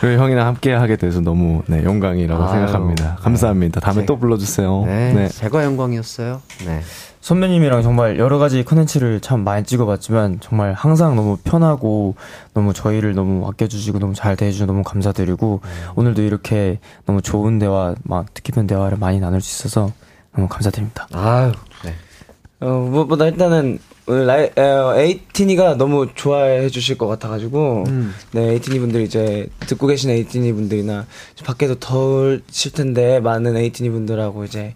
그리고 0.01 0.23
형이랑 0.23 0.47
함께 0.47 0.75
하게 0.75 0.97
돼서 0.97 1.21
너무 1.23 1.63
네, 1.67 1.83
영광이라고 1.83 2.43
아유, 2.43 2.51
생각합니다. 2.53 3.17
감사합니다. 3.23 3.81
다음에 3.81 4.01
제- 4.03 4.07
또 4.07 4.19
불러주세요. 4.19 4.85
네. 4.85 5.13
네. 5.15 5.29
제가 5.29 5.65
영광이었어요. 5.65 6.43
네. 6.67 6.83
선배님이랑 7.21 7.83
정말 7.83 8.19
여러 8.19 8.39
가지 8.39 8.65
컨텐츠를 8.65 9.21
참 9.21 9.45
많이 9.45 9.65
찍어봤지만 9.65 10.39
정말 10.41 10.73
항상 10.73 11.17
너무 11.17 11.37
편하고 11.45 12.15
너무 12.55 12.73
저희를 12.73 13.15
너무 13.15 13.47
아껴주시고 13.47 13.99
너무 13.99 14.15
잘 14.15 14.37
대해주셔서 14.37 14.67
너무 14.67 14.83
감사드리고 14.83 15.61
오늘도 15.97 16.23
이렇게 16.23 16.79
너무 17.05 17.21
좋은 17.21 17.59
대화, 17.59 17.95
막 18.05 18.33
뜻깊은 18.33 18.67
대화를 18.67 18.97
많이 18.99 19.21
나눌 19.21 19.41
수 19.41 19.67
있어서 19.67 19.93
너무 20.35 20.49
감사드립니다. 20.49 21.09
아유, 21.13 21.53
네. 21.85 21.95
어, 22.61 22.69
무엇보다 22.91 23.27
일단은 23.27 23.79
오늘 24.07 24.27
라이, 24.27 24.51
어, 24.57 24.95
에이티니가 24.97 25.77
너무 25.77 26.09
좋아해 26.15 26.69
주실 26.69 26.99
것 26.99 27.07
같아가지고 27.07 27.85
음. 27.87 28.13
네 28.33 28.51
에이티니 28.53 28.81
분들 28.81 29.03
이제 29.03 29.49
듣고 29.61 29.87
계신 29.87 30.11
에이티니 30.11 30.53
분들이나 30.53 31.07
밖에도 31.45 31.77
더우실 31.79 32.73
텐데 32.73 33.21
많은 33.21 33.57
에이티니 33.57 33.91
분들하고 33.91 34.45
이제 34.45 34.75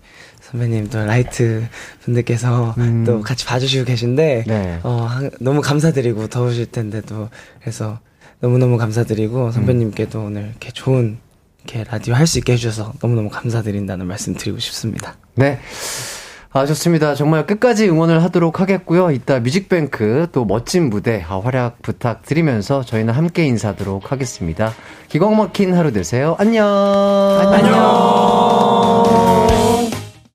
선배님 0.55 0.89
또 0.89 1.05
라이트 1.05 1.65
분들께서 2.05 2.77
또 3.05 3.21
같이 3.23 3.45
봐주시고 3.45 3.87
계신데 3.87 4.45
음. 4.47 4.49
네. 4.49 4.79
어, 4.85 5.05
한- 5.11 5.31
너무 5.41 5.61
감사드리고 5.61 6.29
더우실 6.29 6.67
텐데도 6.71 7.29
그래서 7.61 7.99
너무 8.39 8.59
너무 8.59 8.79
감사드리고 8.79 9.51
선배님께도 9.51 10.21
오늘 10.23 10.43
이렇게 10.51 10.71
좋은 10.71 11.19
이렇게 11.65 11.83
라디오 11.91 12.15
할 12.15 12.29
수 12.29 12.39
있게 12.39 12.53
해주셔서 12.53 12.93
너무 13.01 13.17
너무 13.17 13.31
감사드린다는 13.31 14.07
말씀 14.07 14.35
드리고 14.35 14.61
싶습니다. 14.61 15.17
네. 15.35 15.59
아, 16.53 16.67
좋습니다. 16.67 17.17
정말 17.17 17.47
끝까지 17.49 17.89
응원을 17.89 18.23
하도록 18.23 18.61
하겠고요. 18.61 19.11
이따 19.11 19.41
뮤직뱅크 19.41 20.29
또 20.31 20.45
멋진 20.45 20.89
무대 20.89 21.25
아, 21.29 21.41
활약 21.41 21.83
부탁드리면서 21.83 22.85
저희는 22.85 23.13
함께 23.13 23.45
인사하도록 23.45 24.13
하겠습니다. 24.13 24.73
기광 25.09 25.37
막힌 25.37 25.75
하루 25.75 25.91
되세요. 25.91 26.37
안녕. 26.39 26.65
안녕. 27.53 29.24